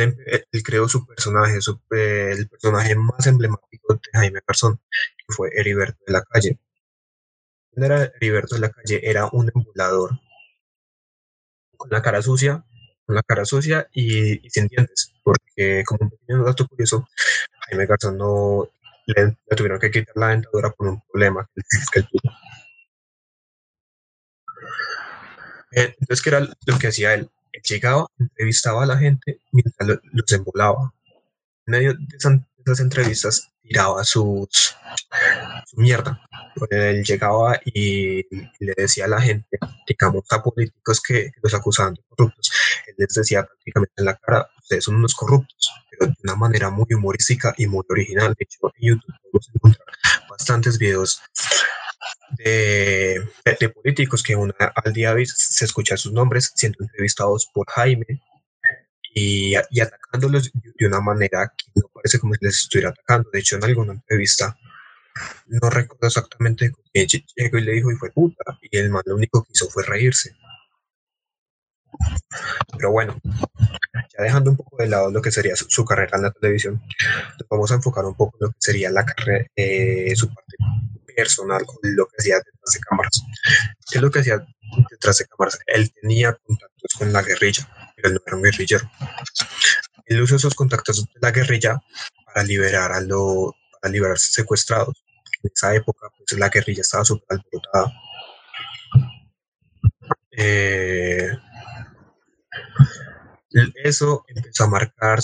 [0.03, 1.59] él, creó su personaje,
[1.91, 4.79] el personaje más emblemático de Jaime Garzón,
[5.17, 6.59] que fue Heriberto de la Calle.
[7.71, 9.01] ¿Quién era Heriberto de la Calle?
[9.03, 10.11] Era un emulador
[11.77, 12.63] con la cara sucia,
[13.05, 17.07] con la cara sucia y, sin dientes, porque como un pequeño dato curioso,
[17.67, 18.69] Jaime Garzón no
[19.07, 22.33] le, tuvieron que quitar la dentadura por un problema que, él tuvo.
[25.71, 27.29] Eh, entonces, ¿qué era lo que hacía él?
[27.63, 30.93] Llegaba, entrevistaba a la gente mientras los embolaba.
[31.67, 34.75] En medio de esas, entrevistas tiraba sus,
[35.65, 36.19] su mierda.
[36.69, 38.23] Él llegaba y
[38.59, 39.57] le decía a la gente,
[39.87, 42.51] digamos a políticos que, los acusaban de corruptos,
[42.87, 46.69] él les decía prácticamente en la cara, ustedes son unos corruptos, pero de una manera
[46.69, 48.35] muy humorística y muy original.
[48.37, 49.87] De hecho, en YouTube podemos encontrar
[50.37, 51.21] bastantes videos
[52.37, 53.23] de,
[53.73, 58.21] políticos que al día se escuchan sus nombres siendo entrevistados por Jaime
[59.13, 63.29] y, atacándolos de una manera que no parece como si les estuviera atacando.
[63.31, 64.57] De hecho, en alguna entrevista,
[65.47, 69.43] no recuerdo exactamente llegó y le dijo y fue puta, y el man lo único
[69.43, 70.35] que hizo fue reírse.
[72.77, 73.19] Pero bueno,
[73.93, 76.81] ya dejando un poco de lado lo que sería su, carrera en la televisión,
[77.49, 80.55] vamos a enfocar un poco en lo que sería la carrera, eh, su parte
[81.15, 83.21] personal con lo que hacía detrás de cámaras.
[83.89, 84.45] ¿Qué es lo que hacía
[84.89, 85.59] detrás de cámaras?
[85.65, 88.91] Él tenía contactos con la guerrilla, pero él no era un guerrillero.
[90.05, 91.81] Él usó esos contactos de la guerrilla
[92.25, 93.51] para liberar a los
[93.81, 95.03] para liberar secuestrados.
[95.43, 97.93] En esa época, pues la guerrilla estaba súper alborotada.
[100.31, 101.29] Eh,
[103.83, 105.19] Eso empezó a marcar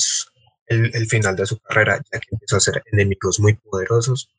[0.67, 4.33] el, final de su carrera, ya que empezó a hacer enemigos muy poderosos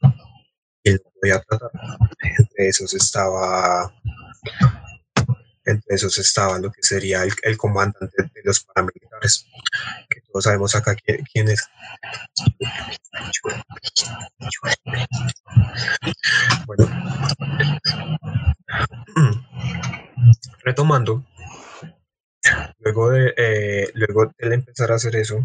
[0.83, 1.71] y él no podía tratar.
[2.39, 3.93] Entre esos estaba
[5.65, 9.47] entre esos estaba lo que sería el, el comandante de los paramilitares,
[10.09, 11.69] que todos sabemos acá quién, es.
[16.67, 16.89] Bueno,
[20.65, 21.25] retomando,
[22.79, 25.39] luego de, eh, luego de empezar a hacer eso,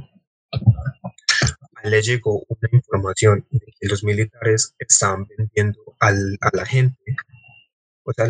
[1.83, 6.97] le llegó una información de que los militares estaban vendiendo al, a la gente
[8.07, 8.29] o sea,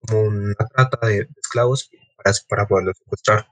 [0.00, 3.46] como una trata de, esclavos para, para poderlos secuestrar.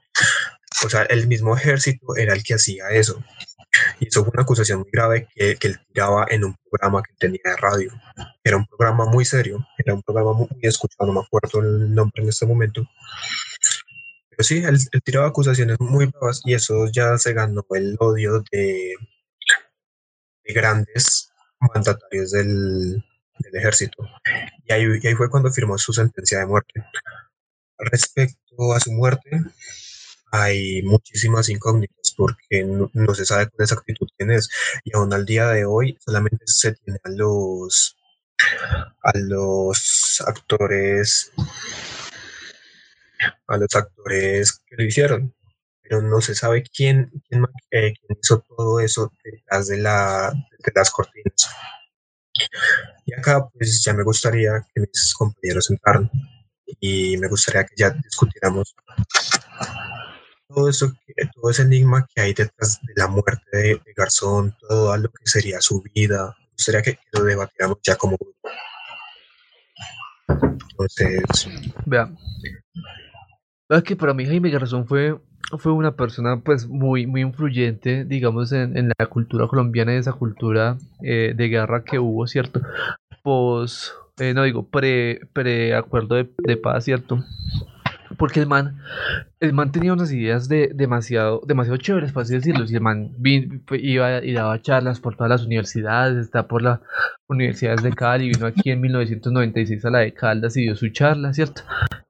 [0.83, 3.23] O sea, el mismo ejército era el que hacía eso.
[4.01, 7.13] Y eso fue una acusación muy grave que, que él tiraba en un programa que
[7.17, 7.91] tenía de radio.
[8.43, 12.21] Era un programa muy serio, era un programa muy, escuchado, no me acuerdo el nombre
[12.21, 12.85] en este momento.
[14.35, 18.43] Pero sí, él, él tiraba acusaciones muy bravas y eso ya se ganó el odio
[18.51, 18.95] de,
[20.43, 23.03] de grandes mandatarios del,
[23.39, 24.03] del ejército.
[24.65, 26.83] Y ahí, y ahí fue cuando firmó su sentencia de muerte.
[27.77, 29.41] Respecto a su muerte,
[30.31, 34.49] hay muchísimas incógnitas porque no, no, se sabe con exactitud quién es
[34.83, 37.97] y aún al día de hoy solamente se tiene a los
[39.01, 41.31] a los actores
[43.47, 45.33] a los actores que lo hicieron
[45.81, 50.71] pero no se sabe quién quién, eh, quién hizo todo eso detrás de, la, de
[50.73, 51.49] las cortinas
[53.05, 56.09] y acá pues ya me gustaría que mis compañeros entraran
[56.79, 58.75] y me gustaría que ya discutiéramos
[60.47, 60.93] todo eso,
[61.33, 65.59] todo ese enigma que hay detrás de la muerte de, Garzón, todo lo que sería
[65.59, 66.35] su vida.
[66.39, 68.49] Me gustaría que, lo debatiéramos ya como grupo.
[70.27, 71.47] Entonces.
[71.85, 72.11] Vea.
[73.69, 75.19] Es que para mí Jaime Garzón fue,
[75.57, 80.13] fue una persona pues muy, muy influyente, digamos, en, en la cultura colombiana y esa
[80.13, 82.61] cultura eh, de guerra que hubo, ¿cierto?
[83.23, 87.23] Pues, eh, no digo, pre, pre acuerdo de, de paz, ¿cierto?
[88.17, 88.77] porque el man,
[89.39, 92.65] el man tenía unas ideas de demasiado, demasiado chéveres, por así decirlo.
[92.67, 93.11] Y el man
[93.71, 96.79] iba y daba charlas por todas las universidades, está por las
[97.27, 101.33] universidades de Cali, vino aquí en 1996 a la de Caldas y dio su charla,
[101.33, 101.63] ¿cierto?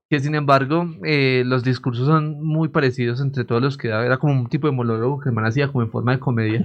[0.10, 4.06] Que sin embargo, eh, los discursos son muy parecidos entre todos los que daba.
[4.06, 6.62] Era como un tipo de monólogo que man hacía como en forma de comedia,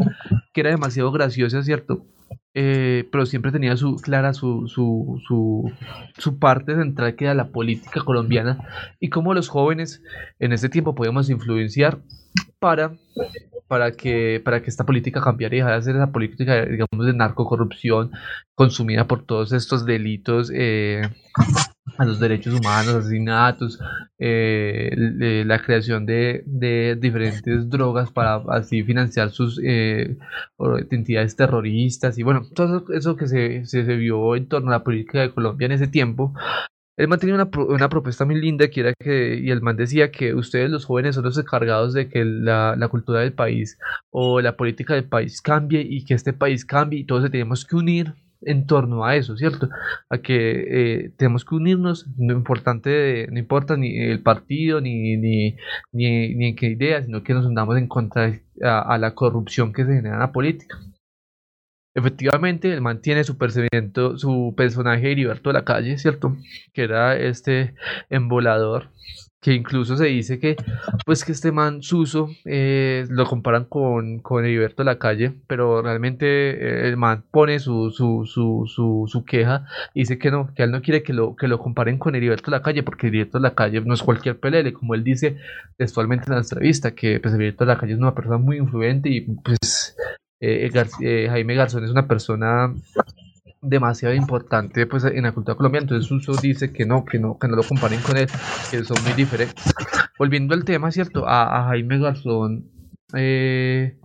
[0.53, 2.05] que era demasiado gracioso, ¿cierto?
[2.53, 5.23] Eh, pero siempre tenía su clara su, su,
[6.19, 8.59] su, parte central que era la política colombiana
[8.99, 10.03] y cómo los jóvenes
[10.41, 12.01] en ese tiempo podíamos influenciar
[12.59, 12.97] para,
[13.69, 17.13] para, que, para que esta política cambiara y dejara de ser esa política, digamos, de
[17.13, 18.11] narcocorrupción
[18.57, 21.03] consumida por todos estos delitos eh,
[21.99, 23.79] a los derechos humanos, asesinatos,
[24.19, 24.91] eh,
[25.47, 30.17] la creación de, de, diferentes drogas para así financiar sus eh,
[30.91, 34.85] entidades terroristas y bueno, todo eso que se, se, se, vio en torno a la
[34.85, 36.35] política de Colombia en ese tiempo.
[36.97, 40.35] Él mantenía una, una propuesta muy linda que era que, y el man decía que
[40.35, 43.79] ustedes los jóvenes son los encargados de que la, la cultura del país
[44.11, 47.77] o la política del país cambie y que este país cambie y todos tenemos que
[47.77, 49.69] unir en torno a eso, ¿cierto?
[50.09, 55.57] A que eh, tenemos que unirnos, no, importante, no importa ni el partido ni, ni,
[55.93, 59.85] ni, ni en qué idea, sino que nos unamos en contra a, la corrupción que
[59.85, 60.79] se genera en la política.
[61.95, 63.37] Efectivamente, él mantiene su
[64.17, 66.37] su personaje Heriberto de la calle, ¿cierto?
[66.73, 67.75] Que era este
[68.11, 68.91] embolador
[69.41, 70.57] que incluso se dice que
[71.07, 76.27] pues que este man Suso eh, lo comparan con, con Heriberto la calle pero realmente
[76.27, 80.71] eh, el man pone su, su, su, su, su queja dice que no que él
[80.71, 83.81] no quiere que lo, que lo comparen con Heriberto la calle porque Heriberto la calle
[83.81, 85.39] no es cualquier pelele como él dice
[85.77, 89.23] textualmente en la entrevista que pues Heriberto la calle es una persona muy influyente y
[89.23, 89.97] pues
[90.41, 92.75] eh, eh Jaime Garzón es una persona
[93.63, 95.85] demasiado importante pues en la cultura colombiana.
[95.85, 98.29] Entonces Uso dice que no que no que no lo comparen con él
[98.71, 99.65] que son muy diferentes.
[100.19, 102.71] Volviendo al tema cierto a, Jaime Garzón
[103.15, 103.99] eh,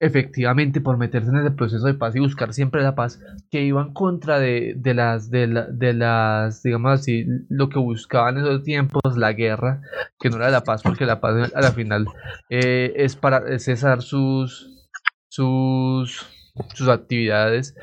[0.00, 3.82] efectivamente por meterse en ese proceso de paz y buscar siempre la paz que iba
[3.82, 8.44] en contra de, de las de, la, de las digamos así lo que buscaban en
[8.44, 9.82] esos tiempos la guerra
[10.18, 12.06] que no era la paz porque la paz a la final
[12.48, 14.88] eh, es para cesar sus
[15.28, 16.26] sus
[16.74, 17.74] sus actividades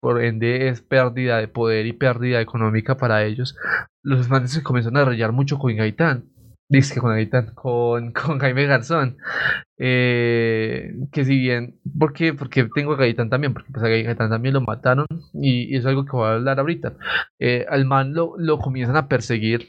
[0.00, 3.56] por ende es pérdida de poder y pérdida económica para ellos.
[4.02, 6.24] Los manes se comenzaron a rayar mucho con Gaitán.
[6.68, 9.18] Dice que con Gaitán, con, con Jaime Garzón.
[9.78, 12.32] Eh, que si bien, ¿por qué?
[12.32, 15.86] Porque tengo a Gaitán también, porque pues a Gaitán también lo mataron y, y es
[15.86, 16.94] algo que voy a hablar ahorita.
[17.38, 19.68] Eh, al man lo, lo comienzan a perseguir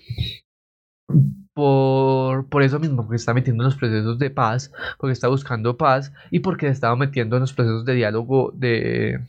[1.53, 5.77] por, por eso mismo, porque está metiendo en los procesos de paz, porque está buscando
[5.77, 9.19] paz y porque estaba metiendo en los procesos de diálogo de,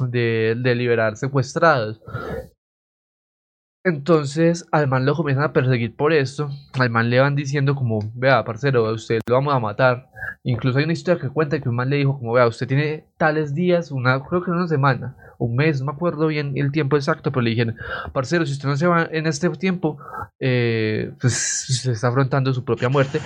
[0.00, 2.00] de, liberar secuestrados.
[3.86, 6.48] Entonces al man lo comienzan a perseguir por esto.
[6.78, 10.08] Al man le van diciendo como, vea, parcero, a usted lo vamos a matar.
[10.42, 13.06] Incluso hay una historia que cuenta que un man le dijo como, vea, usted tiene
[13.18, 16.96] tales días, una, creo que una semana, un mes, no me acuerdo bien el tiempo
[16.96, 17.76] exacto, pero le dijeron,
[18.12, 19.98] parcero, si usted no se va en este tiempo,
[20.40, 23.20] eh, pues se está afrontando su propia muerte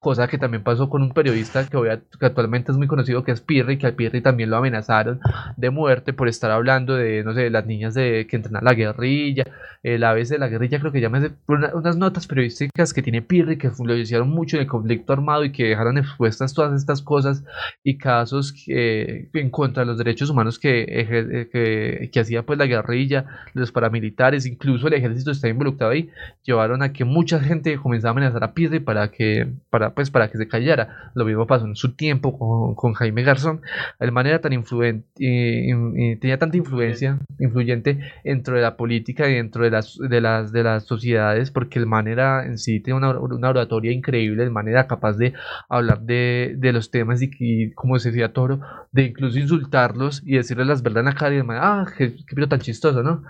[0.00, 3.32] cosa que también pasó con un periodista que, hoy, que actualmente es muy conocido que
[3.32, 5.20] es Pirri, que al Pirri también lo amenazaron
[5.58, 9.44] de muerte por estar hablando de, no sé, las niñas de que entrenan la guerrilla,
[9.82, 13.70] el vez de la guerrilla creo que llama unas notas periodísticas que tiene Pirri que
[13.84, 17.44] lo hicieron mucho en el conflicto armado y que dejaron expuestas todas estas cosas
[17.84, 22.66] y casos que, en contra de los derechos humanos que, que, que hacía pues la
[22.66, 26.08] guerrilla, los paramilitares, incluso el ejército está involucrado ahí,
[26.42, 30.30] llevaron a que mucha gente comenzara a amenazar a Pirri para que, para pues para
[30.30, 31.10] que se callara.
[31.14, 32.38] Lo mismo pasó en su tiempo
[32.76, 33.60] con, Jaime Garzón.
[33.98, 39.34] El man era tan influente, y, tenía tanta influencia, influyente dentro de la política y
[39.34, 42.96] dentro de las, de las, de las sociedades, porque el man era en sí tenía
[42.96, 45.34] una, oratoria increíble, el man era capaz de
[45.68, 48.60] hablar de, los temas y, como se decía Toro,
[48.92, 52.14] de incluso insultarlos y decirles las verdades en la cara y el man, ah, qué,
[52.26, 53.22] qué tan chistoso, ¿no?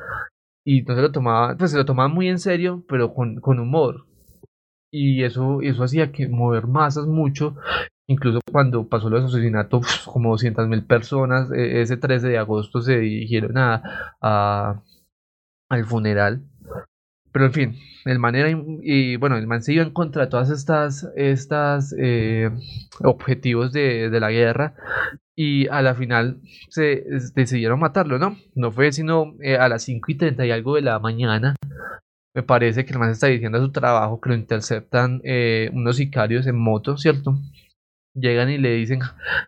[0.65, 3.59] y no se lo tomaba, pues se lo tomaba muy en serio, pero con, con
[3.59, 4.07] humor
[4.91, 7.57] y eso, eso hacía que mover masas mucho,
[8.07, 12.99] incluso cuando pasó los asesinatos, como 200 mil personas, e, ese 13 de agosto se
[12.99, 13.83] dirigieron a,
[14.21, 14.83] a
[15.69, 16.43] al funeral.
[17.33, 17.77] Pero en fin,
[18.07, 21.95] el man era, y bueno, el man se iba en contra de todas estas, estas
[21.97, 22.51] eh,
[23.05, 24.75] objetivos de, de, la guerra
[25.37, 26.41] y a la final
[26.71, 27.05] se
[27.37, 28.37] decidieron matarlo, ¿no?
[28.57, 31.55] No fue sino eh, a las 5 y 30 y algo de la mañana
[32.35, 35.97] me parece que el man está diciendo a su trabajo que lo interceptan eh, unos
[35.97, 37.39] sicarios en moto, ¿cierto?
[38.15, 39.01] Llegan y le dicen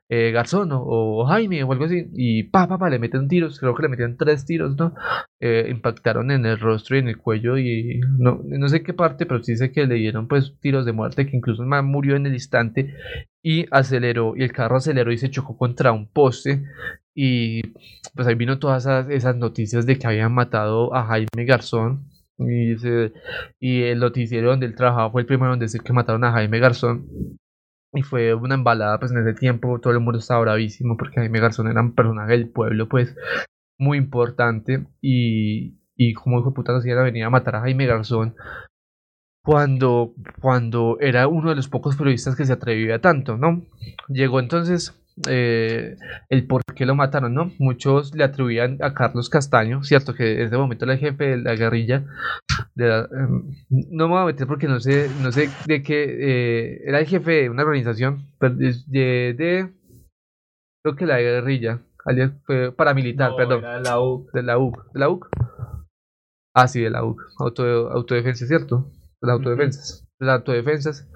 [0.09, 3.75] eh, Garzón o, Jaime o algo así, y pa, pa, pa, le meten tiros, creo
[3.75, 4.95] que le metieron tres tiros, ¿no?
[5.41, 9.27] Eh, impactaron en el rostro y en el cuello, y no, no sé qué parte,
[9.27, 12.15] pero sí sé que le dieron pues tiros de muerte, que incluso el man murió
[12.17, 12.95] en el instante
[13.43, 16.65] y aceleró, y el carro aceleró y se chocó contra un poste,
[17.15, 17.63] y
[18.15, 22.12] pues ahí vino todas esas, esas noticias de que habían matado a Jaime Garzón
[22.51, 22.77] y,
[23.60, 26.59] y el noticiero donde él trabajaba fue el primero en decir que mataron a Jaime
[26.59, 27.06] Garzón.
[27.94, 31.40] Y fue una embalada, pues en ese tiempo todo el mundo estaba bravísimo porque Jaime
[31.40, 33.14] Garzón era un personaje del pueblo, pues
[33.78, 34.86] muy importante.
[35.02, 38.35] Y, y como dijo puta, no a venir a matar a Jaime Garzón
[39.44, 43.62] cuando, cuando era uno de los pocos periodistas que se atrevía tanto, ¿no?
[44.09, 45.97] Llegó entonces eh,
[46.29, 47.53] el por qué lo mataron, ¿no?
[47.59, 51.37] Muchos le atribuían a Carlos Castaño, cierto que en ese momento era el jefe de
[51.39, 52.05] la guerrilla.
[52.77, 57.01] Em, no me voy a meter porque no sé, no sé de qué eh, era
[57.01, 59.73] el jefe de una organización de, de,
[60.83, 61.83] creo que la guerrilla,
[62.45, 65.29] fue paramilitar, perdón, de la UC, de la UC, de la UC.
[66.55, 68.91] Ah, sí, de la UC, Auto, autodefensa, ¿cierto?
[69.21, 71.09] De las autodefensas, de las autodefensas.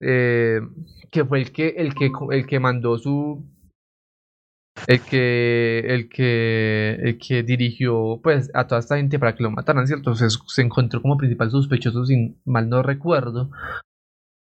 [0.00, 0.60] Eh,
[1.10, 3.44] que fue el que, el que, el que mandó su,
[4.86, 9.50] el que, el que, el que dirigió pues a toda esta gente para que lo
[9.50, 10.10] mataran, ¿cierto?
[10.10, 13.50] Entonces se encontró como principal sospechoso, sin mal no recuerdo.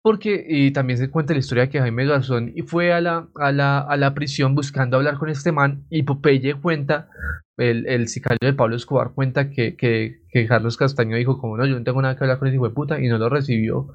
[0.02, 3.52] Porque, y también se cuenta la historia de que Jaime Garzón fue a la, a,
[3.52, 7.10] la, a la prisión buscando hablar con este man y Popeye cuenta,
[7.58, 11.66] el, el sicario de Pablo Escobar cuenta que, que, que Carlos Castaño dijo como no,
[11.66, 13.88] yo no tengo nada que hablar con ese hijo de puta y no lo recibió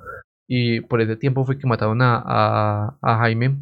[0.48, 3.58] y por ese tiempo fue que mataron a, a, Jaime.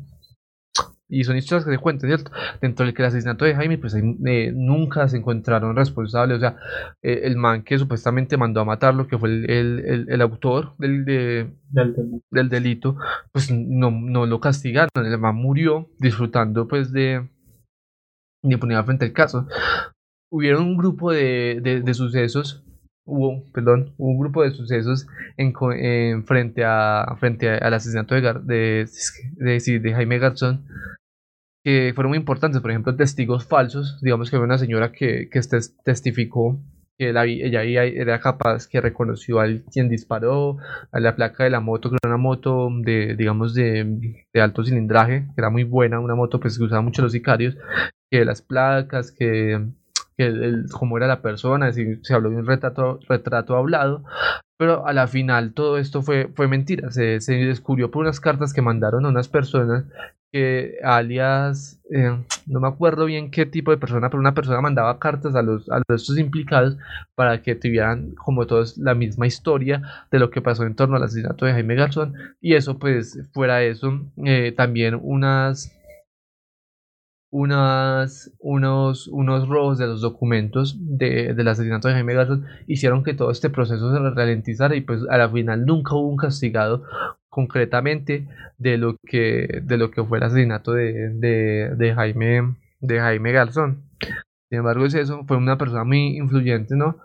[1.10, 2.32] Y son historias que se cuentan, ¿cierto?
[2.60, 6.38] Dentro del que el asesinato de Jaime, pues eh, nunca se encontraron responsables.
[6.38, 6.58] O sea,
[7.04, 11.06] eh, el man que supuestamente mandó a matarlo, que fue el, el, el, autor del,
[11.06, 11.54] del,
[12.32, 12.98] del, delito,
[13.32, 14.90] pues no, no lo castigaron.
[14.96, 17.30] El man murió disfrutando, pues, de,
[18.42, 19.48] de impunidad frente al caso.
[20.32, 22.64] Hubieron un grupo de, de, de sucesos
[23.06, 25.08] hubo, perdón, un grupo de sucesos
[25.38, 25.54] en,
[26.26, 28.90] frente, a, frente al asesinato de, de,
[29.36, 30.66] de, de, Jaime Garzón
[31.64, 35.40] que fueron muy importantes, por ejemplo, testigos falsos, digamos que había una señora que, que
[35.86, 36.60] testificó
[36.98, 40.58] que la, ella era capaz, que reconoció a quien disparó,
[40.92, 44.64] a la placa de la moto, que era una moto de, digamos, de, de alto
[44.64, 47.58] cilindraje, que era muy buena, una moto pues que usaba mucho los sicarios,
[48.12, 49.66] que las placas, que
[50.18, 54.04] que el, cómo era la persona, si se habló de un retrato, retrato hablado,
[54.58, 58.54] pero a la final todo esto fue, fue mentira, se, se descubrió por unas cartas
[58.54, 59.86] que mandaron a unas personas
[60.34, 62.18] que alias, eh,
[62.48, 65.70] no me acuerdo bien qué tipo de persona, pero una persona mandaba cartas a los,
[65.70, 66.76] a los estos implicados
[67.14, 71.04] para que tuvieran como todos la misma historia de lo que pasó en torno al
[71.04, 72.16] asesinato de Jaime Garzón.
[72.42, 75.72] Y eso pues fuera eso eh, también unas
[77.34, 83.16] unas, unos, unos robos de los documentos de, del asesinato de Jaime Garzón hicieron que
[83.16, 86.84] todo este proceso se ralentizara y pues a la final nunca hubo un castigado
[87.30, 88.28] concretamente
[88.60, 91.10] de lo que, de lo que fue el asesinato de,
[91.76, 93.82] de, Jaime, de Jaime Garzón.
[94.50, 97.00] Sin embargo, es eso, fue una persona muy influyente, ¿no?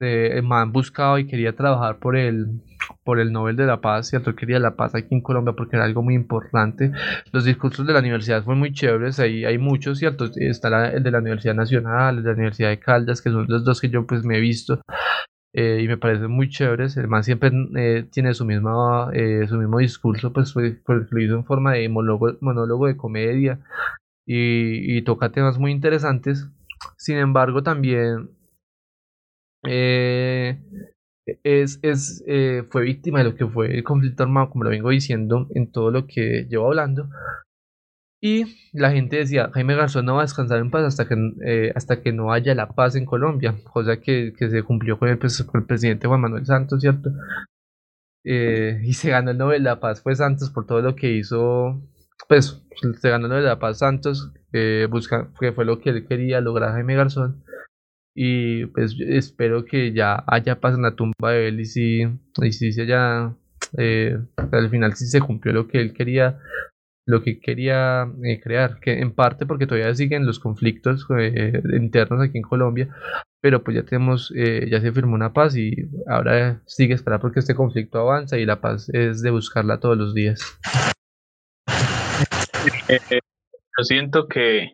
[0.00, 2.62] el man buscaba y quería trabajar por el,
[3.04, 4.34] por el Nobel de la Paz, ¿cierto?
[4.34, 6.92] Quería la paz aquí en Colombia porque era algo muy importante.
[7.32, 10.26] Los discursos de la universidad fueron muy chéveres, ahí hay muchos, ¿cierto?
[10.36, 13.64] Está el de la Universidad Nacional, el de la Universidad de Caldas, que son los
[13.64, 14.80] dos que yo pues me he visto.
[15.56, 16.96] Eh, y me parecen muy chéveres.
[16.96, 21.34] El man siempre eh, tiene su, misma, eh, su mismo discurso, pues, pues, lo hizo
[21.34, 23.60] en forma de monólogo, monólogo de comedia
[24.26, 26.48] y, y toca temas muy interesantes.
[26.96, 28.30] Sin embargo, también
[29.66, 30.58] eh,
[31.26, 34.90] es, es, eh, fue víctima de lo que fue el conflicto armado, como lo vengo
[34.90, 37.08] diciendo en todo lo que llevo hablando.
[38.20, 41.14] Y la gente decía, Jaime Garzón no va a descansar en paz hasta que,
[41.44, 45.08] eh, hasta que no haya la paz en Colombia, cosa que, que se cumplió con
[45.08, 47.10] el, pues, presidente Juan Manuel Santos, ¿cierto?
[48.24, 51.12] Eh, y se ganó el Nobel de la Paz fue Santos por todo lo que
[51.12, 51.82] hizo,
[52.26, 52.62] pues
[52.98, 54.32] se ganó el Nobel de la Paz Santos,
[54.88, 57.44] busca, que fue lo que él quería lograr Jaime Garzón
[58.14, 62.02] y pues espero que ya haya en la tumba de él y si,
[62.40, 63.34] y si se haya,
[63.76, 64.16] eh,
[64.52, 66.38] al final si se cumplió lo que él quería,
[67.06, 72.22] lo que quería eh, crear, que en parte porque todavía siguen los conflictos eh, internos
[72.22, 72.88] aquí en Colombia,
[73.42, 75.74] pero pues ya tenemos, ya se firmó una paz y
[76.06, 80.14] ahora sigue esperar porque este conflicto avanza y la paz es de buscarla todos los
[80.14, 80.40] días.
[82.88, 84.70] yo siento que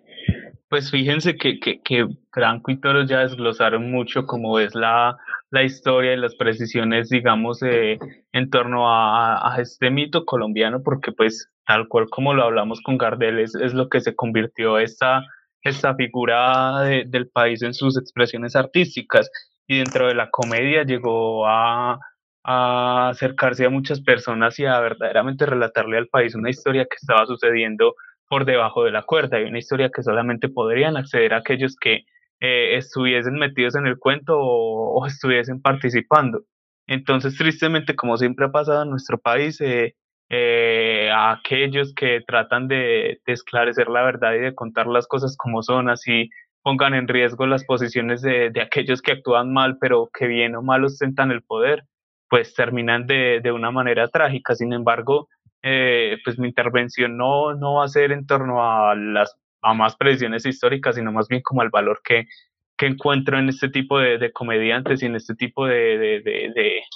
[0.70, 5.18] pues fíjense que, que, que, Franco y Toro ya desglosaron mucho como es la,
[5.51, 7.98] la historia y las precisiones, digamos, eh,
[8.32, 12.98] en torno a, a, este mito colombiano, porque pues tal cual como lo hablamos con
[12.98, 15.24] Gardel, es, es lo que se convirtió esta,
[15.62, 19.28] esta figura del país en sus expresiones artísticas.
[19.66, 21.98] Y dentro de la comedia llegó a,
[22.44, 27.26] a acercarse a muchas personas y a verdaderamente relatarle al país una historia que estaba
[27.26, 27.94] sucediendo
[28.31, 29.39] por debajo de la cuerda.
[29.39, 32.05] Hay una historia que solamente podrían acceder a aquellos que
[32.40, 36.44] eh, estuviesen metidos en el cuento o, estuviesen participando.
[36.86, 39.97] Entonces, tristemente, como siempre ha pasado en nuestro país, eh,
[40.31, 45.62] eh, a aquellos que tratan de, esclarecer la verdad y de contar las cosas como
[45.65, 46.31] son, así
[46.62, 50.62] pongan en riesgo las posiciones de, de aquellos que actúan mal, pero que bien o
[50.62, 51.82] mal ostentan el poder,
[52.28, 54.55] pues terminan de, de una manera trágica.
[54.55, 55.28] Sin embargo,
[55.62, 59.96] eh, pues mi intervención no, no va a ser en torno a las a más
[59.96, 62.26] predicciones históricas, sino más bien como al valor que,
[62.76, 66.22] que encuentro en este tipo de, comediantes y en este tipo de,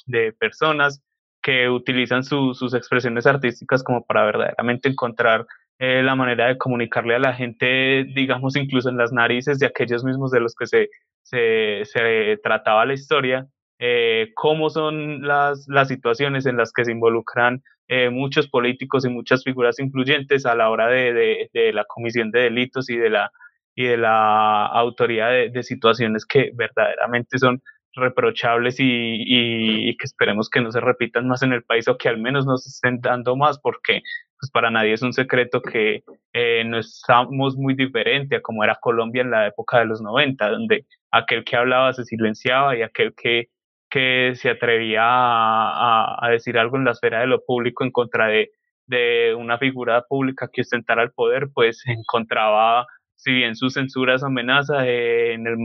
[0.07, 1.03] de, personas
[1.43, 5.47] que utilizan sus expresiones artísticas como para verdaderamente encontrar
[5.79, 10.05] eh, la manera de comunicarle a la gente, digamos, incluso en las narices de aquellos
[10.05, 10.89] mismos de los que se,
[11.23, 13.47] se, se trataba la historia,
[13.87, 19.11] eh, cómo son las, las situaciones en las que se involucran eh, muchos políticos y
[19.11, 23.31] muchas figuras influyentes a la hora de, de, la comisión de delitos y de la,
[23.75, 27.61] y de la autoridad de, situaciones que verdaderamente son
[27.93, 32.09] reprochables y, y, que esperemos que no se repitan más en el país o que
[32.09, 34.01] al menos nos estén dando más porque
[34.41, 38.79] pues para nadie es un secreto que eh, no estamos muy diferente a como era
[38.81, 43.13] Colombia en la época de los 90, donde aquel que hablaba se silenciaba y aquel
[43.15, 43.49] que
[43.95, 48.51] que se atrevía a, decir algo en la esfera de lo público en contra de,
[48.87, 54.27] de una figura pública que ostentara el poder, pues encontraba, si bien su censura, su
[54.27, 55.57] amenaza, eh, en el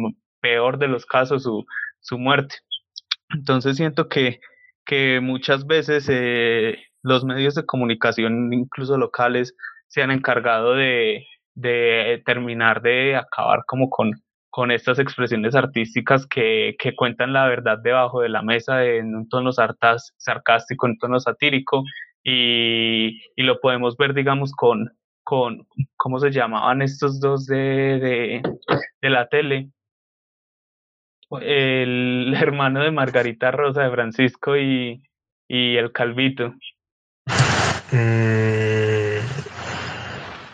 [0.41, 1.65] peor de los casos, su,
[2.01, 2.57] su muerte.
[3.29, 4.41] Entonces siento que,
[4.85, 9.55] que muchas veces eh, los medios de comunicación, incluso locales,
[9.87, 11.25] se han encargado de,
[11.55, 14.11] de terminar de acabar como con,
[14.49, 19.29] con estas expresiones artísticas que, que, cuentan la verdad debajo de la mesa en un
[19.29, 21.83] tono sarcástico, en un tono satírico,
[22.23, 24.91] y, y, lo podemos ver, digamos, con,
[25.23, 28.41] con, ¿cómo se llamaban estos dos de, de,
[29.01, 29.69] de la tele?
[31.41, 35.03] El hermano de Margarita Rosa, de Francisco y,
[35.47, 36.53] y el Calvito.
[37.91, 38.29] Mm.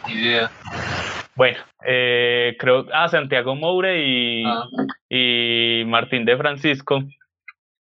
[0.07, 0.51] Idea.
[1.35, 4.67] Bueno, eh, creo, ah, Santiago Moure y, ah.
[5.09, 7.03] y Martín de Francisco,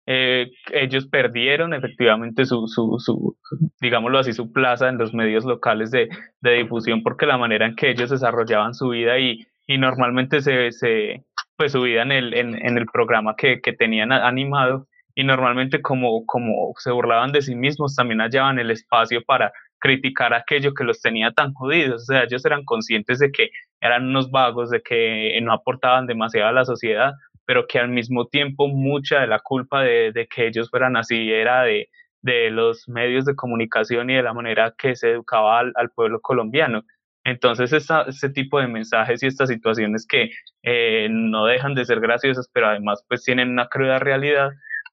[0.07, 3.37] eh, ellos perdieron efectivamente su, su, su,
[3.81, 6.09] digámoslo así, su plaza en los medios locales de,
[6.41, 10.71] de, difusión porque la manera en que ellos desarrollaban su vida y, y normalmente se,
[10.71, 11.25] se
[11.57, 14.87] pues su vida en el, en, en el programa que, que, tenían animado
[15.17, 20.35] y normalmente como, como se burlaban de sí mismos también hallaban el espacio para criticar
[20.35, 23.51] aquello que los tenía tan jodidos, o sea, ellos eran conscientes de que
[23.87, 27.13] eran unos vagos, de que no aportaban demasiado a la sociedad,
[27.47, 31.63] pero que al mismo tiempo mucha de la culpa de, que ellos fueran así era
[31.63, 31.89] de,
[32.21, 36.83] de, los medios de comunicación y de la manera que se educaba al, pueblo colombiano.
[37.25, 40.31] Entonces, esta, este tipo de mensajes y estas situaciones que
[40.63, 44.51] eh, no dejan de ser graciosas, pero además pues tienen una cruda realidad,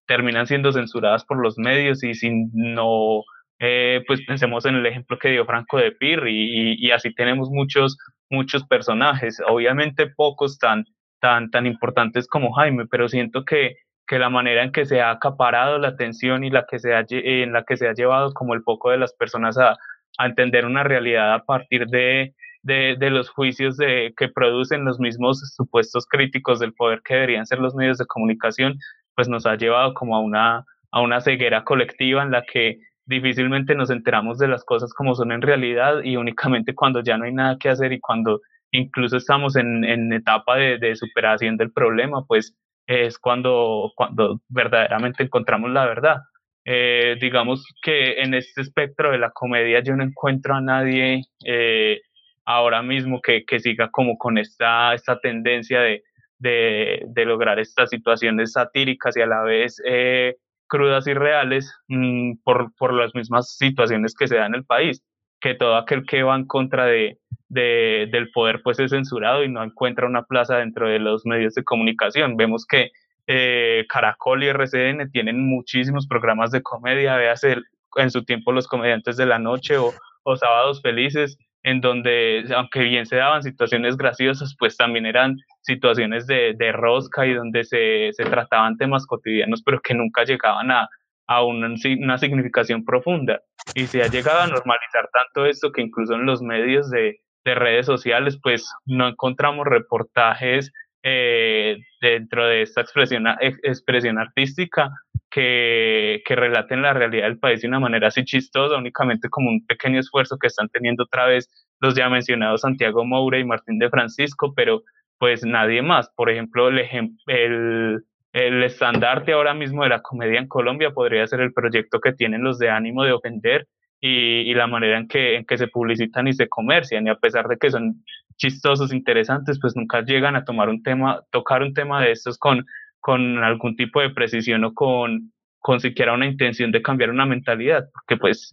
[0.07, 3.23] terminan siendo censuradas por los medios y si no,
[3.59, 7.13] eh, pues pensemos en el ejemplo que dio Franco de Pir y, y, y así
[7.13, 7.97] tenemos muchos,
[8.33, 10.85] muchos personajes, obviamente pocos tan
[11.23, 15.09] tan, tan importantes como Jaime, pero siento que, que la manera en que se ha
[15.09, 18.53] acaparado la atención y la que se ha, en la que se ha llevado como
[18.53, 19.77] el foco de las personas a,
[20.17, 24.99] a entender una realidad a partir de, de, de, los juicios de, que producen los
[24.99, 28.77] mismos supuestos críticos del poder que deberían ser los medios de comunicación,
[29.15, 33.75] pues nos ha llevado como a una, a una ceguera colectiva en la que difícilmente
[33.75, 37.33] nos enteramos de las cosas como son en realidad y únicamente cuando ya no hay
[37.33, 42.25] nada que hacer y cuando incluso estamos en, en etapa de, de, superación del problema,
[42.25, 42.55] pues
[42.87, 46.17] es cuando, cuando verdaderamente encontramos la verdad.
[46.65, 51.99] Eh, digamos que en este espectro de la comedia yo no encuentro a nadie eh,
[52.45, 56.03] ahora mismo que, que, siga como con esta, esta tendencia de,
[56.39, 60.37] de, de, lograr estas situaciones satíricas y a la vez eh,
[60.73, 65.03] crudas y reales mmm, por, por las mismas situaciones que se dan en el país,
[65.39, 69.49] que todo aquel que va en contra de, de, del poder pues es censurado y
[69.49, 72.37] no encuentra una plaza dentro de los medios de comunicación.
[72.37, 72.89] Vemos que
[73.27, 77.57] eh, Caracol y RCN tienen muchísimos programas de comedia, véase
[77.97, 79.93] en su tiempo los comediantes de la noche o,
[80.23, 86.27] o sábados felices, en donde, aunque bien se daban situaciones graciosas, pues también eran situaciones
[86.27, 90.89] de, de rosca y donde se, se, trataban temas cotidianos, pero que nunca llegaban a,
[91.27, 93.41] a una, una, significación profunda.
[93.75, 97.55] Y se ha llegado a normalizar tanto esto que incluso en los medios de, de
[97.55, 104.89] redes sociales, pues no encontramos reportajes eh, dentro de esta expresión, expresión artística
[105.33, 109.65] que, que, relaten la realidad del país de una manera así chistosa, únicamente como un
[109.65, 111.49] pequeño esfuerzo que están teniendo otra vez
[111.79, 114.83] los ya mencionados Santiago Moura y Martín de Francisco, pero
[115.17, 116.09] pues nadie más.
[116.15, 116.79] Por ejemplo, el,
[117.27, 118.03] el,
[118.33, 122.43] el estandarte ahora mismo de la comedia en Colombia podría ser el proyecto que tienen
[122.43, 123.67] los de ánimo de ofender,
[124.05, 127.07] y, y, la manera en que, en que se publicitan y se comercian.
[127.07, 128.03] Y a pesar de que son
[128.35, 132.65] chistosos, interesantes, pues nunca llegan a tomar un tema, tocar un tema de estos con,
[133.03, 137.83] con algún tipo de precisión o con, con siquiera una intención de cambiar una mentalidad,
[137.91, 138.49] porque pues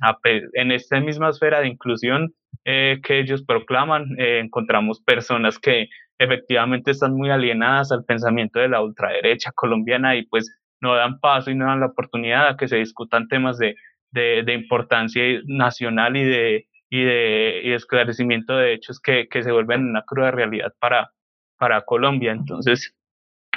[0.54, 6.90] en esta misma esfera de inclusión eh, que ellos proclaman, eh, encontramos personas que efectivamente
[6.90, 11.54] están muy alienadas al pensamiento de la ultraderecha colombiana y pues no dan paso y
[11.54, 13.76] no dan la oportunidad a que se discutan temas de,
[14.10, 19.52] de, de importancia nacional y de, y de, y esclarecimiento de hechos que, que, se
[19.52, 21.12] vuelven una cruda realidad para,
[21.56, 22.32] para Colombia.
[22.32, 22.96] Entonces,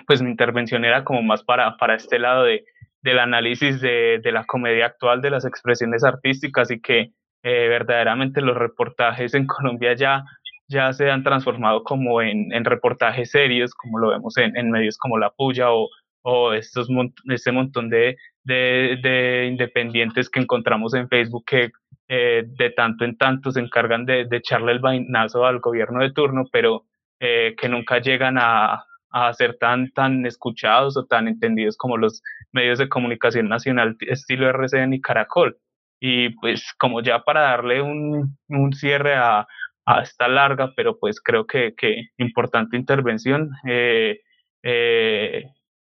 [0.06, 2.66] pues mi intervención era como más para, para este lado de,
[3.02, 7.12] del análisis de, de la comedia actual, de las expresiones artísticas y que
[7.44, 10.24] eh, verdaderamente los reportajes en Colombia ya,
[10.68, 14.98] ya se han transformado como en, en reportajes serios, como lo vemos en, en medios
[14.98, 15.90] como La Puya o,
[16.22, 16.88] o estos,
[17.30, 18.16] este montón de,
[18.46, 21.72] de, de, independientes que encontramos en Facebook que
[22.08, 26.12] eh, de tanto en tanto se encargan de, de, echarle el vainazo al gobierno de
[26.14, 26.86] turno, pero
[27.20, 32.22] eh, que nunca llegan a, a, ser tan, tan escuchados o tan entendidos como los
[32.52, 35.58] medios de comunicación nacional estilo RCN y Caracol.
[36.00, 39.48] Y pues como ya para darle un, un cierre a,
[39.86, 44.20] a, esta larga, pero pues creo que, que importante intervención, eh,
[44.64, 45.46] eh,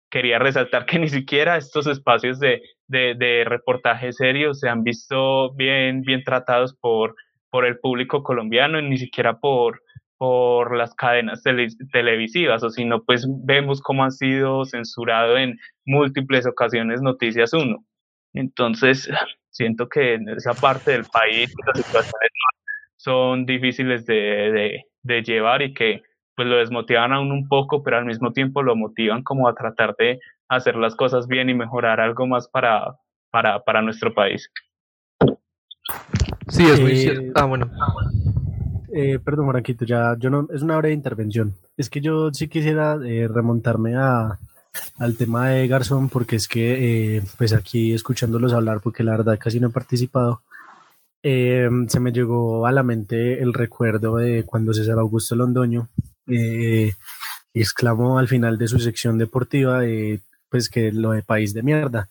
[0.10, 5.54] quería resaltar que ni siquiera estos espacios de, de, de reportaje serio se han visto
[5.56, 7.16] bien, bien tratados por,
[7.50, 9.82] por el público colombiano, ni siquiera por,
[10.18, 15.58] por las cadenas tele, televisivas, o si no, pues vemos cómo han sido censurados en
[15.86, 17.78] múltiples ocasiones Noticias 1.
[18.34, 19.10] Entonces,
[19.52, 22.32] siento que en esa parte del país las situaciones
[22.96, 26.02] son difíciles de, de, de llevar y que
[26.36, 29.96] pues lo desmotivan aún un poco, pero al mismo tiempo lo motivan como a tratar
[29.98, 30.20] de
[30.50, 32.96] hacer las cosas bien y mejorar algo más para,
[33.32, 34.52] para, para nuestro país.
[36.50, 37.34] Sí, es muy eh, cierto.
[37.36, 37.70] Ah, bueno.
[38.98, 41.54] Eh, perdón, Franquito, ya, yo no, es una breve intervención.
[41.78, 44.40] Es que yo sí quisiera eh, remontarme a,
[44.98, 49.38] al tema de Garzón, porque es que, eh, pues aquí escuchándolos hablar, porque la verdad
[49.40, 50.42] casi no he participado,
[51.22, 55.90] eh, se me llegó a la mente el recuerdo de cuando César Augusto Londoño
[57.54, 59.82] exclamó al final de su sección deportiva,
[60.50, 62.10] pues que lo de país de mierda.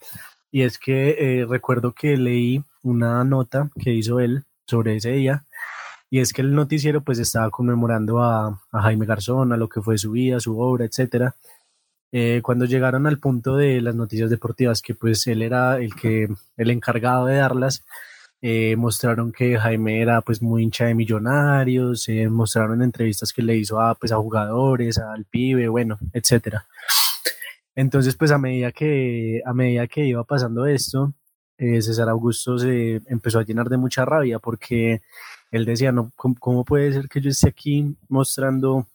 [0.53, 5.45] Y es que recuerdo que leí una nota que hizo él sobre ese día,
[6.11, 9.99] y es que el noticiero pues estaba conmemorando a, Jaime Garzón, a lo que fue
[9.99, 11.35] su vida, su obra, etcétera,
[12.13, 16.29] eh, cuando llegaron al punto de las noticias deportivas, que pues él era el que
[16.57, 17.85] el encargado de darlas,
[18.43, 23.57] eh, mostraron que Jaime era pues muy hincha de millonarios, eh, mostraron entrevistas que le
[23.57, 26.67] hizo a pues a jugadores, al pibe, bueno, etcétera.
[27.75, 31.13] Entonces pues a medida que a medida que iba pasando esto,
[31.59, 35.03] César Augusto se empezó a llenar de mucha rabia porque
[35.51, 38.87] él decía, no, ¿cómo puede ser que yo esté aquí mostrando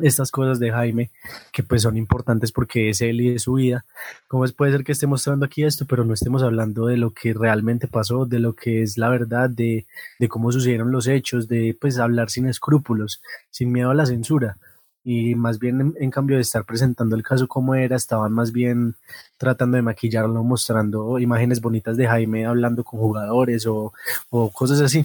[0.00, 1.10] estas cosas de Jaime,
[1.52, 3.84] que pues son importantes porque es él y es su vida.
[4.28, 7.34] ¿Cómo puede ser que esté mostrando aquí esto, pero no estemos hablando de lo que
[7.34, 9.86] realmente pasó, de lo que es la verdad, de,
[10.18, 13.20] de cómo sucedieron los hechos, de pues hablar sin escrúpulos,
[13.50, 14.56] sin miedo a la censura?
[15.04, 18.94] Y más bien en, cambio de estar presentando el caso como era, estaban más bien
[19.36, 23.92] tratando de maquillarlo, mostrando imágenes bonitas de Jaime hablando con jugadores o,
[24.30, 25.04] o cosas así.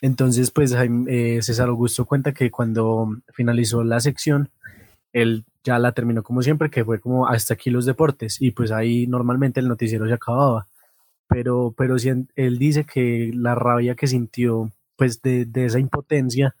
[0.00, 4.48] Entonces, pues Jaime, eh, César Augusto cuenta que cuando finalizó la sección,
[5.12, 8.70] él ya la terminó como siempre, que fue como hasta aquí los deportes, y pues
[8.70, 10.66] ahí normalmente el noticiero se acababa.
[11.28, 16.54] Pero, pero si él dice que la rabia que sintió, pues de, de esa impotencia,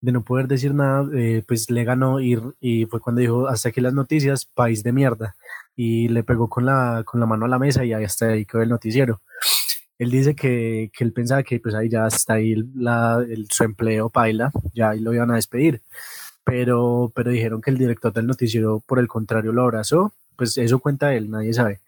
[0.00, 3.68] de no poder decir nada, eh, pues le ganó y, y, fue cuando dijo, hasta
[3.68, 5.36] aquí las noticias, país de mierda.
[5.76, 8.46] Y le pegó con la, con la mano a la mesa y ahí hasta ahí
[8.46, 9.20] quedó el noticiero.
[9.98, 13.64] Él dice que, que él pensaba que pues ahí ya está ahí la, el, su
[13.64, 15.82] empleo paila, ya ahí lo iban a despedir.
[16.44, 20.14] Pero, pero dijeron que el director del noticiero, por el contrario, lo abrazó.
[20.36, 21.80] Pues eso cuenta él, nadie sabe.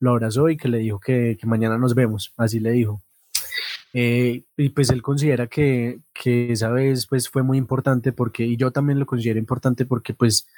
[0.00, 3.00] Lo abrazó y que le dijo que, que mañana nos vemos, así le dijo.
[3.94, 8.56] Eh, y pues él considera que, que, esa vez pues fue muy importante porque, y
[8.56, 10.48] yo también lo considero importante porque pues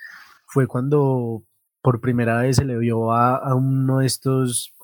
[0.46, 1.42] fue cuando
[1.82, 4.74] por primera vez se le vio a, a uno de estos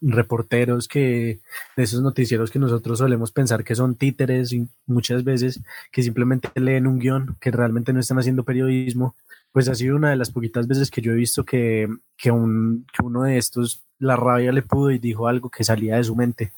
[0.00, 1.40] reporteros que
[1.76, 5.60] de esos noticieros que nosotros solemos pensar que son títeres y muchas veces
[5.90, 9.16] que simplemente leen un guion que realmente no están haciendo periodismo
[9.52, 12.86] pues ha sido una de las poquitas veces que yo he visto que, que, un,
[12.92, 16.14] que uno de estos la rabia le pudo y dijo algo que salía de su
[16.14, 16.52] mente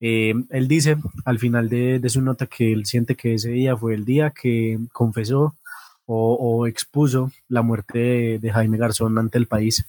[0.00, 3.94] eh, él dice al final de, su nota que él siente que ese día fue
[3.94, 5.56] el día que confesó
[6.06, 9.86] o, expuso la muerte de, Jaime Garzón ante el país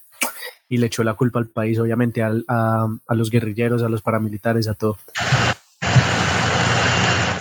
[0.70, 4.68] y le echó la culpa al país, obviamente a, a, los guerrilleros, a los paramilitares,
[4.68, 4.98] a todo.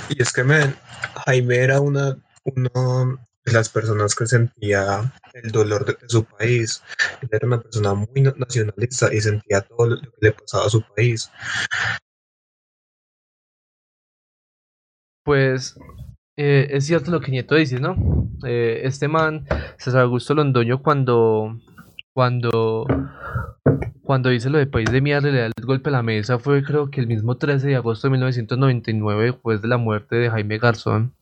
[0.09, 0.43] Y es que
[1.27, 6.83] Jaime era una, una de las personas que sentía el dolor de, su país.
[7.31, 11.31] era una persona muy nacionalista y sentía todo lo que le pasaba a su país.
[15.31, 15.79] Pues
[16.37, 17.95] eh, es cierto lo que Nieto dice, ¿no?
[18.45, 19.47] Eh, este man,
[19.79, 21.57] César Augusto Londoño, cuando,
[22.13, 22.85] cuando,
[24.03, 26.65] cuando dice lo de país de mierda, le da el golpe a la mesa, fue
[26.65, 30.59] creo que el mismo 13 de agosto de 1999, después de la muerte de Jaime
[30.59, 31.15] Garzón,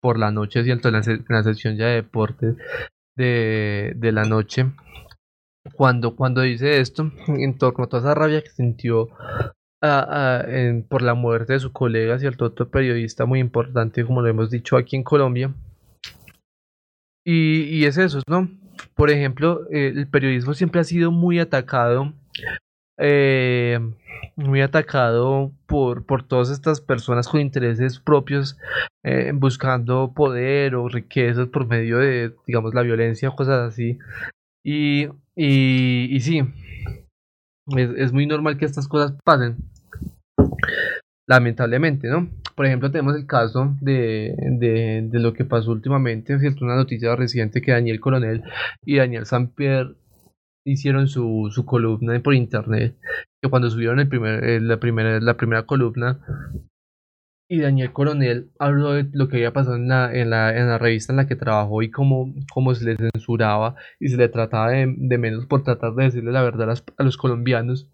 [0.00, 0.88] por la noche, ¿cierto?
[0.88, 2.56] En la, sección ya de deportes
[3.18, 4.72] de, de la noche.
[5.74, 9.10] Cuando, cuando dice esto, en torno a toda esa rabia que sintió
[10.88, 14.76] por la muerte de su colega, cierto otro periodista muy importante, como lo hemos dicho
[14.76, 15.52] aquí en Colombia.
[17.24, 18.48] Y, y es eso, ¿no?
[18.94, 22.12] Por ejemplo, el periodismo siempre ha sido muy atacado,
[22.98, 23.78] eh,
[24.36, 28.58] muy atacado por, por todas estas personas con intereses propios,
[29.04, 33.98] eh, buscando poder o riquezas por medio de, digamos, la violencia o cosas así.
[34.64, 36.42] Y, y, y sí,
[37.76, 39.56] es, es muy normal que estas cosas pasen
[41.26, 42.28] lamentablemente, ¿no?
[42.54, 46.64] Por ejemplo, tenemos el caso de, de, lo que pasó últimamente, ¿cierto?
[46.64, 48.42] Una noticia reciente que Daniel Coronel
[48.84, 49.96] y Daniel Sampier
[50.64, 52.96] hicieron su, su columna por internet,
[53.42, 56.20] que cuando subieron el primer, eh, la, primera, la primera columna,
[57.50, 60.78] y Daniel Coronel habló de lo que había pasado en la, en la, en la
[60.78, 62.32] revista en la que trabajó y cómo,
[62.74, 66.42] se le censuraba y se le trataba de, de menos por tratar de decirle la
[66.42, 67.90] verdad a los colombianos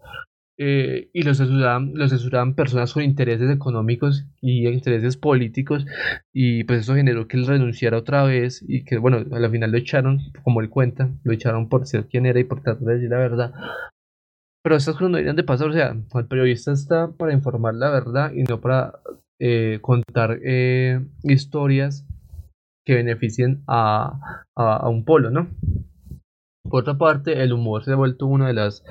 [0.61, 5.85] eh, y los censuraban, los censuraban personas con intereses económicos y intereses políticos
[6.33, 9.77] y pues eso generó que él renunciara otra vez y que bueno, al final lo
[9.77, 13.09] echaron, como él cuenta, lo echaron por ser quien era y por tratar de decir
[13.09, 13.53] la verdad.
[14.61, 17.89] Pero estas cosas no deberían de pasar, o sea, el periodista está para informar la
[17.89, 18.99] verdad y no para
[19.39, 22.05] eh, contar eh, historias
[22.85, 25.47] que beneficien a, a, un polo, ¿no?
[26.69, 28.83] Por otra parte, el humor se ha vuelto una de las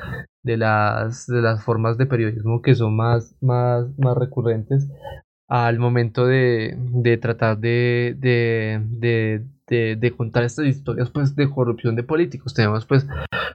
[0.42, 4.89] de las de las formas de periodismo que son más más más recurrentes
[5.49, 8.83] al momento de, de tratar de, de,
[9.67, 12.52] de, de, contar estas historias pues de corrupción de políticos.
[12.55, 13.07] Tenemos pues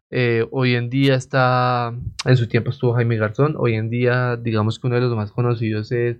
[0.10, 1.94] eh, hoy en día está,
[2.26, 5.32] en su tiempo estuvo Jaime Garzón, hoy en día digamos que uno de los más
[5.32, 6.18] conocidos es,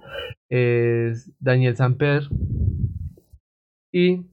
[0.50, 2.30] es Daniel Samper
[3.92, 4.28] y,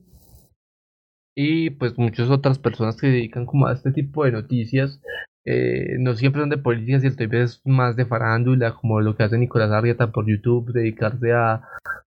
[1.34, 5.00] y pues muchas otras personas que se dedican como a este tipo de noticias
[5.44, 9.22] eh, no siempre son de política, cierto, hay veces más de farándula, como lo que
[9.22, 11.62] hace Nicolás Arrieta por YouTube, dedicarse a,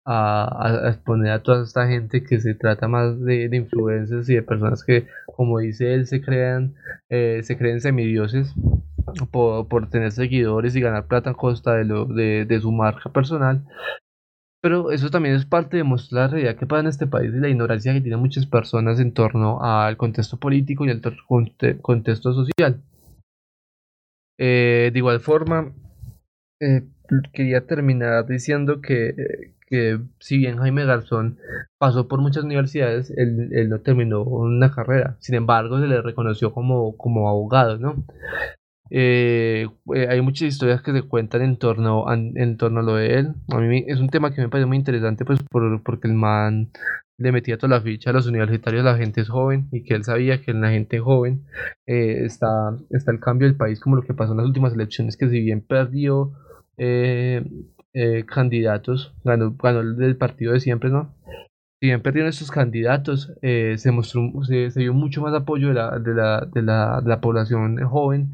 [0.04, 4.42] a, exponer a toda esta gente que se trata más de, de influencers y de
[4.42, 6.74] personas que, como dice él, se crean,
[7.10, 8.54] eh, se creen semidioses
[9.30, 13.10] por, por tener seguidores y ganar plata a costa de, lo, de, de su marca
[13.12, 13.64] personal.
[14.60, 17.38] Pero eso también es parte de mostrar la realidad que pasa en este país y
[17.38, 21.00] la ignorancia que tienen muchas personas en torno al contexto político y al
[21.80, 22.82] contexto social.
[24.38, 25.72] Eh, de igual forma,
[26.60, 26.82] eh,
[27.32, 29.14] quería terminar diciendo que,
[29.66, 31.38] que, si bien Jaime Garzón
[31.78, 35.16] pasó por muchas universidades, él, él, no terminó una carrera.
[35.20, 38.04] Sin embargo, se le reconoció como, como abogado, ¿no?
[38.90, 39.68] Eh,
[40.08, 43.34] hay muchas historias que se cuentan en torno, en torno a lo de él.
[43.52, 46.70] A mí es un tema que me parece muy interesante, pues por, porque el man
[47.18, 50.04] le metía toda la ficha a los universitarios, la gente es joven y que él
[50.04, 51.44] sabía que en la gente joven
[51.86, 55.16] eh, está, está el cambio del país como lo que pasó en las últimas elecciones
[55.16, 56.32] que si bien perdió
[56.76, 57.44] eh,
[57.92, 61.12] eh, candidatos, ganó, ganó el del partido de siempre, ¿no?
[61.80, 65.96] Si bien perdieron estos candidatos, se mostró, se, se, dio mucho más apoyo de la,
[66.00, 68.32] de la, de la, de la población joven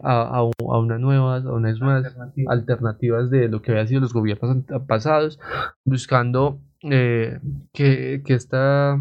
[0.00, 2.16] a, a, a, unas nuevas, a unas nuevas
[2.46, 5.40] alternativas de lo que había sido los gobiernos pasados,
[5.84, 7.38] buscando eh,
[7.72, 8.98] que, que, esta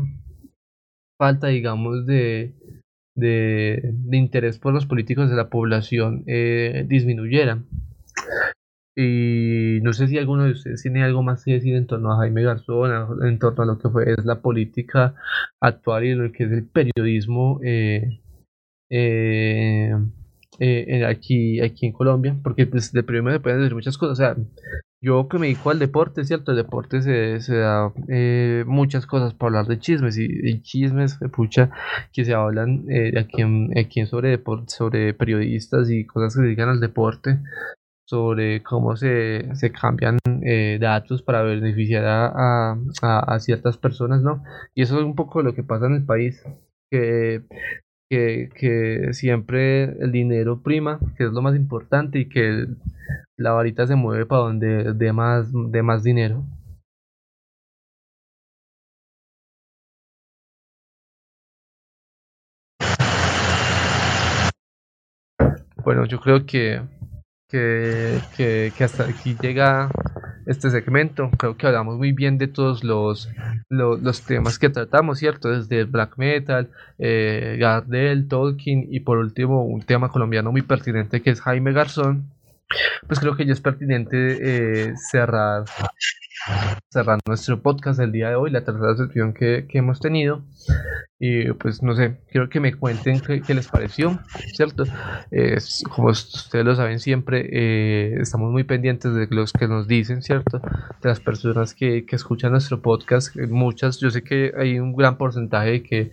[1.18, 2.54] falta, digamos, de,
[3.16, 7.64] de, interés por los políticos de la población eh, disminuyera.
[8.96, 12.18] Y no sé si alguno de ustedes tiene algo más que decir en torno a
[12.18, 15.16] Jaime Garzón, en torno a lo que fue es la política
[15.62, 18.20] actual y lo que es el periodismo eh,
[18.90, 19.92] eh,
[20.60, 24.38] eh, aquí, aquí en Colombia, porque pues, de primero se pueden decir muchas cosas.
[25.02, 26.52] Yo que me dedico al deporte, ¿cierto?
[26.52, 31.72] El deporte se, se da eh, muchas cosas para hablar de chismes y, chismes, pucha,
[32.14, 36.70] que se hablan eh, aquí, en, aquí sobre, sobre periodistas y cosas que se dedican
[36.70, 37.40] al deporte,
[38.08, 44.44] sobre cómo se, se cambian eh, datos para beneficiar a, a, a, ciertas personas, ¿no?
[44.76, 46.44] Y eso es un poco lo que pasa en el país,
[46.92, 47.44] que
[48.12, 52.68] que, que, siempre el dinero prima, que es lo más importante y que
[53.38, 56.44] la varita se mueve para donde dé más, de más dinero.
[65.86, 66.82] Bueno, yo creo que,
[67.52, 69.90] que, que, que hasta aquí llega
[70.46, 71.30] este segmento.
[71.38, 73.30] Creo que hablamos muy bien de todos los,
[73.70, 75.50] los, temas que tratamos, ¿cierto?
[75.50, 81.32] Desde black metal, eh, Gardel, Tolkien y por último un tema colombiano muy pertinente que
[81.32, 82.30] es Jaime Garzón.
[83.08, 84.38] Pues creo que ya es pertinente
[84.90, 85.66] eh, cerrar
[86.90, 90.44] cerrar nuestro podcast del día de hoy, la tercera sección que, que hemos tenido.
[91.20, 94.20] Y pues no sé, quiero que me cuenten qué, les pareció,
[94.56, 94.86] ¿cierto?
[95.96, 100.60] como ustedes lo saben siempre, eh, estamos muy pendientes de los que nos dicen, ¿cierto?
[100.60, 105.18] De las personas que, que escuchan nuestro podcast, muchas, yo sé que hay un gran
[105.18, 106.12] porcentaje que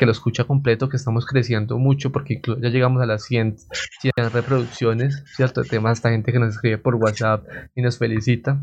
[0.00, 3.58] que lo escucha completo, que estamos creciendo mucho porque ya llegamos a las 100,
[4.00, 5.62] 100 reproducciones, ¿cierto?
[5.62, 8.62] Temas, esta gente que nos escribe por WhatsApp y nos felicita.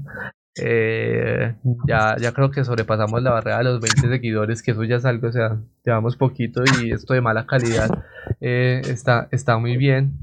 [0.60, 1.54] Eh,
[1.88, 5.06] ya, ya creo que sobrepasamos la barrera de los 20 seguidores, que eso ya es
[5.06, 8.04] algo, o sea, llevamos poquito y esto de mala calidad
[8.42, 10.18] eh, está, está muy bien.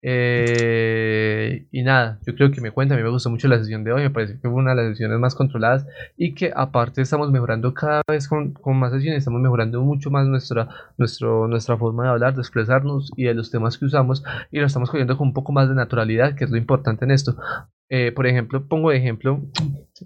[0.00, 3.82] Eh, y nada, yo creo que me cuenta, a mí me gustó mucho la sesión
[3.82, 5.86] de hoy, me parece que fue una de las sesiones más controladas
[6.16, 10.28] y que aparte estamos mejorando cada vez con, con más sesiones, estamos mejorando mucho más
[10.28, 10.68] nuestra,
[10.98, 14.66] nuestro, nuestra forma de hablar, de expresarnos y de los temas que usamos y lo
[14.66, 17.36] estamos cogiendo con un poco más de naturalidad, que es lo importante en esto.
[17.90, 19.40] Eh, por ejemplo, pongo de ejemplo,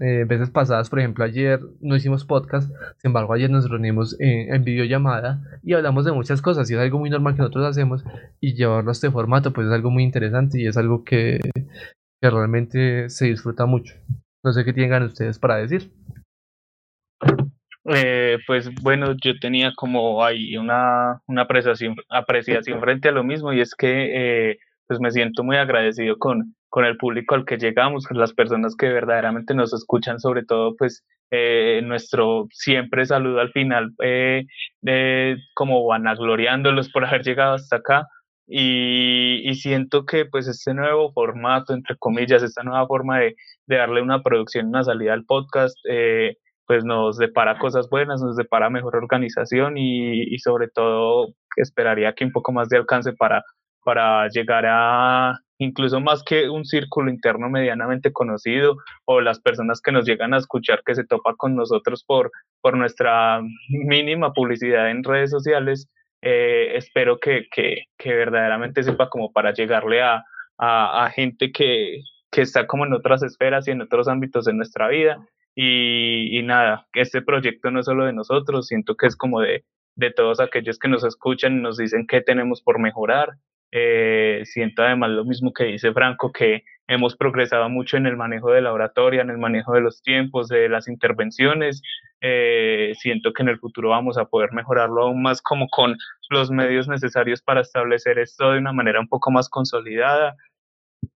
[0.00, 4.64] eh, veces pasadas, por ejemplo, ayer no hicimos podcast, sin embargo, ayer nos reunimos en,
[4.64, 8.04] videollamada y hablamos de muchas cosas y es algo muy normal que nosotros hacemos
[8.40, 11.40] y llevarlo a este formato, pues es algo muy interesante y es algo que,
[12.20, 13.96] realmente se disfruta mucho.
[14.44, 15.90] No sé qué tengan ustedes para decir.
[17.84, 21.96] Eh, pues bueno, yo tenía como ahí una, una apreciación,
[22.80, 24.56] frente a lo mismo y es que
[24.86, 28.74] pues me siento muy agradecido con con el público al que llegamos, con las personas
[28.74, 34.46] que verdaderamente nos escuchan, sobre todo pues eh, nuestro siempre saludo al final, eh,
[34.80, 38.06] de, como vanagloriándolos por haber llegado hasta acá.
[38.46, 43.36] Y, y, siento que pues este nuevo formato, entre comillas, esta nueva forma de,
[43.66, 48.36] de darle una producción, una salida al podcast, eh, pues nos depara cosas buenas, nos
[48.36, 53.44] depara mejor organización y, y sobre todo esperaría que un poco más de alcance para,
[53.84, 59.92] para llegar a incluso más que un círculo interno medianamente conocido o las personas que
[59.92, 65.04] nos llegan a escuchar que se topa con nosotros por, por nuestra mínima publicidad en
[65.04, 65.88] redes sociales,
[66.20, 70.24] eh, espero que, que, que, verdaderamente sepa como para llegarle a,
[70.58, 72.00] a, gente que,
[72.30, 75.18] que, está como en otras esferas y en otros ámbitos de nuestra vida.
[75.54, 79.64] Y, y nada, este proyecto no es solo de nosotros, siento que es como de,
[79.96, 83.30] de todos aquellos que nos escuchan y nos dicen qué tenemos por mejorar,
[83.74, 88.50] eh, siento además lo mismo que dice Franco, que hemos progresado mucho en el manejo
[88.50, 91.82] de la oratoria, en el manejo de los tiempos, de las intervenciones.
[92.20, 95.96] Eh, siento que en el futuro vamos a poder mejorarlo aún más como con
[96.28, 100.36] los medios necesarios para establecer esto de una manera un poco más consolidada.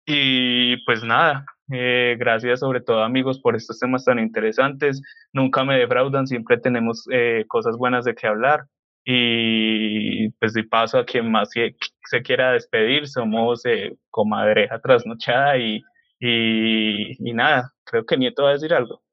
[0.05, 5.01] Y pues nada, eh, gracias sobre todo amigos por estos temas tan interesantes.
[5.33, 7.05] Nunca me defraudan, siempre tenemos
[7.47, 8.65] cosas buenas de qué hablar.
[9.05, 15.81] Y pues de paso a quien más se quiera despedir, somos eh, comadreja trasnochada y,
[16.19, 19.03] y, nada, creo que Nieto va a decir algo.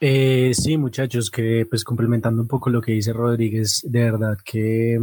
[0.00, 5.00] Eh, sí, muchachos, que pues complementando un poco lo que dice Rodríguez, de verdad que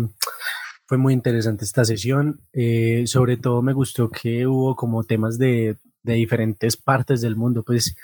[0.85, 2.41] fue muy interesante esta sesión.
[2.53, 7.63] Eh, sobre todo me gustó que hubo como temas de, de diferentes partes del mundo,
[7.63, 7.95] pues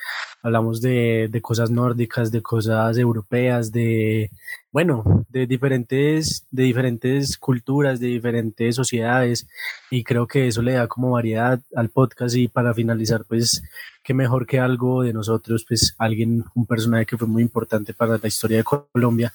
[0.43, 4.29] hablamos de, de, cosas nórdicas, de cosas europeas, de,
[4.71, 9.47] bueno, de diferentes, de diferentes culturas, de diferentes sociedades,
[9.89, 13.63] y creo que eso le da como variedad al podcast y para finalizar, pues,
[14.03, 18.17] qué mejor que algo de nosotros, pues, alguien, un personaje que fue muy importante para
[18.17, 19.33] la historia de Colombia.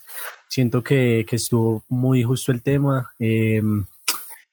[0.48, 3.12] Siento que, que estuvo muy justo el tema.
[3.18, 3.62] Eh,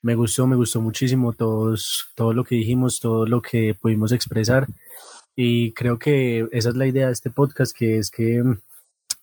[0.02, 4.68] me gustó, me gustó muchísimo todos, todo lo que dijimos, todo lo que pudimos expresar.
[5.36, 8.44] Y creo que esa es la idea de este podcast, que es que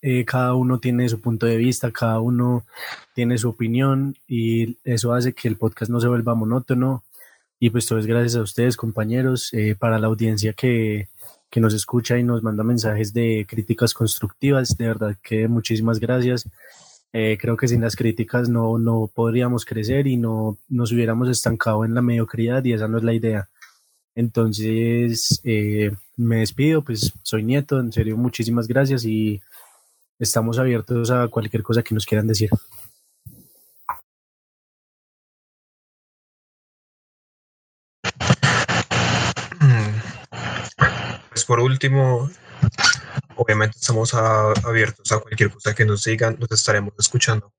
[0.01, 2.65] eh, cada uno tiene su punto de vista, cada uno
[3.13, 7.03] tiene su opinión y eso hace que el podcast no se vuelva monótono.
[7.59, 11.09] Y pues todo es gracias a ustedes, compañeros, eh, para la audiencia que,
[11.49, 14.77] que nos escucha y nos manda mensajes de críticas constructivas.
[14.77, 16.47] De verdad que muchísimas gracias.
[17.13, 21.85] Eh, creo que sin las críticas no, no podríamos crecer y no nos hubiéramos estancado
[21.85, 23.49] en la mediocridad y esa no es la idea.
[24.15, 29.41] Entonces, eh, me despido, pues soy nieto, en serio, muchísimas gracias y
[30.19, 32.49] estamos abiertos a cualquier cosa que nos quieran decir.
[41.29, 42.29] Pues por último,
[43.35, 47.53] obviamente estamos a, abiertos a cualquier cosa que nos digan, nos estaremos escuchando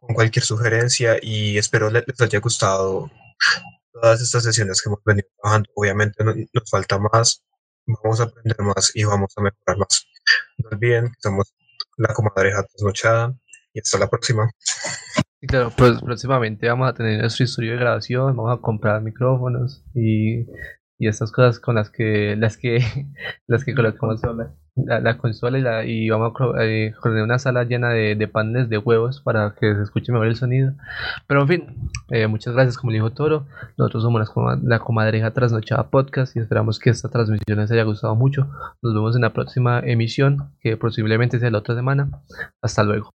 [0.00, 3.10] con cualquier sugerencia y espero les, les haya gustado
[3.92, 5.70] todas estas sesiones que hemos venido trabajando.
[5.74, 7.44] Obviamente no, nos falta más,
[7.86, 10.06] vamos a aprender más y vamos a mejorar más.
[10.58, 11.54] No olviden que somos
[11.96, 13.34] la comadreja trasnochada
[13.72, 14.50] y hasta la próxima.
[15.40, 20.46] Claro, pues próximamente vamos a tener nuestro estudio de grabación, vamos a comprar micrófonos y,
[20.98, 22.80] y estas cosas con las que las que
[23.46, 24.20] las que colocamos
[24.86, 28.68] la, la consola y, la, y vamos a eh, una sala llena de, de, paneles
[28.68, 30.72] de huevos para que se escuche mejor el sonido.
[31.26, 33.46] Pero en fin, eh, muchas gracias, como dijo Toro.
[33.76, 38.14] Nosotros somos la, la comadreja trasnochada podcast y esperamos que esta transmisión les haya gustado
[38.14, 38.48] mucho.
[38.82, 42.10] Nos vemos en la próxima emisión, que posiblemente sea la otra semana.
[42.62, 43.06] Hasta luego.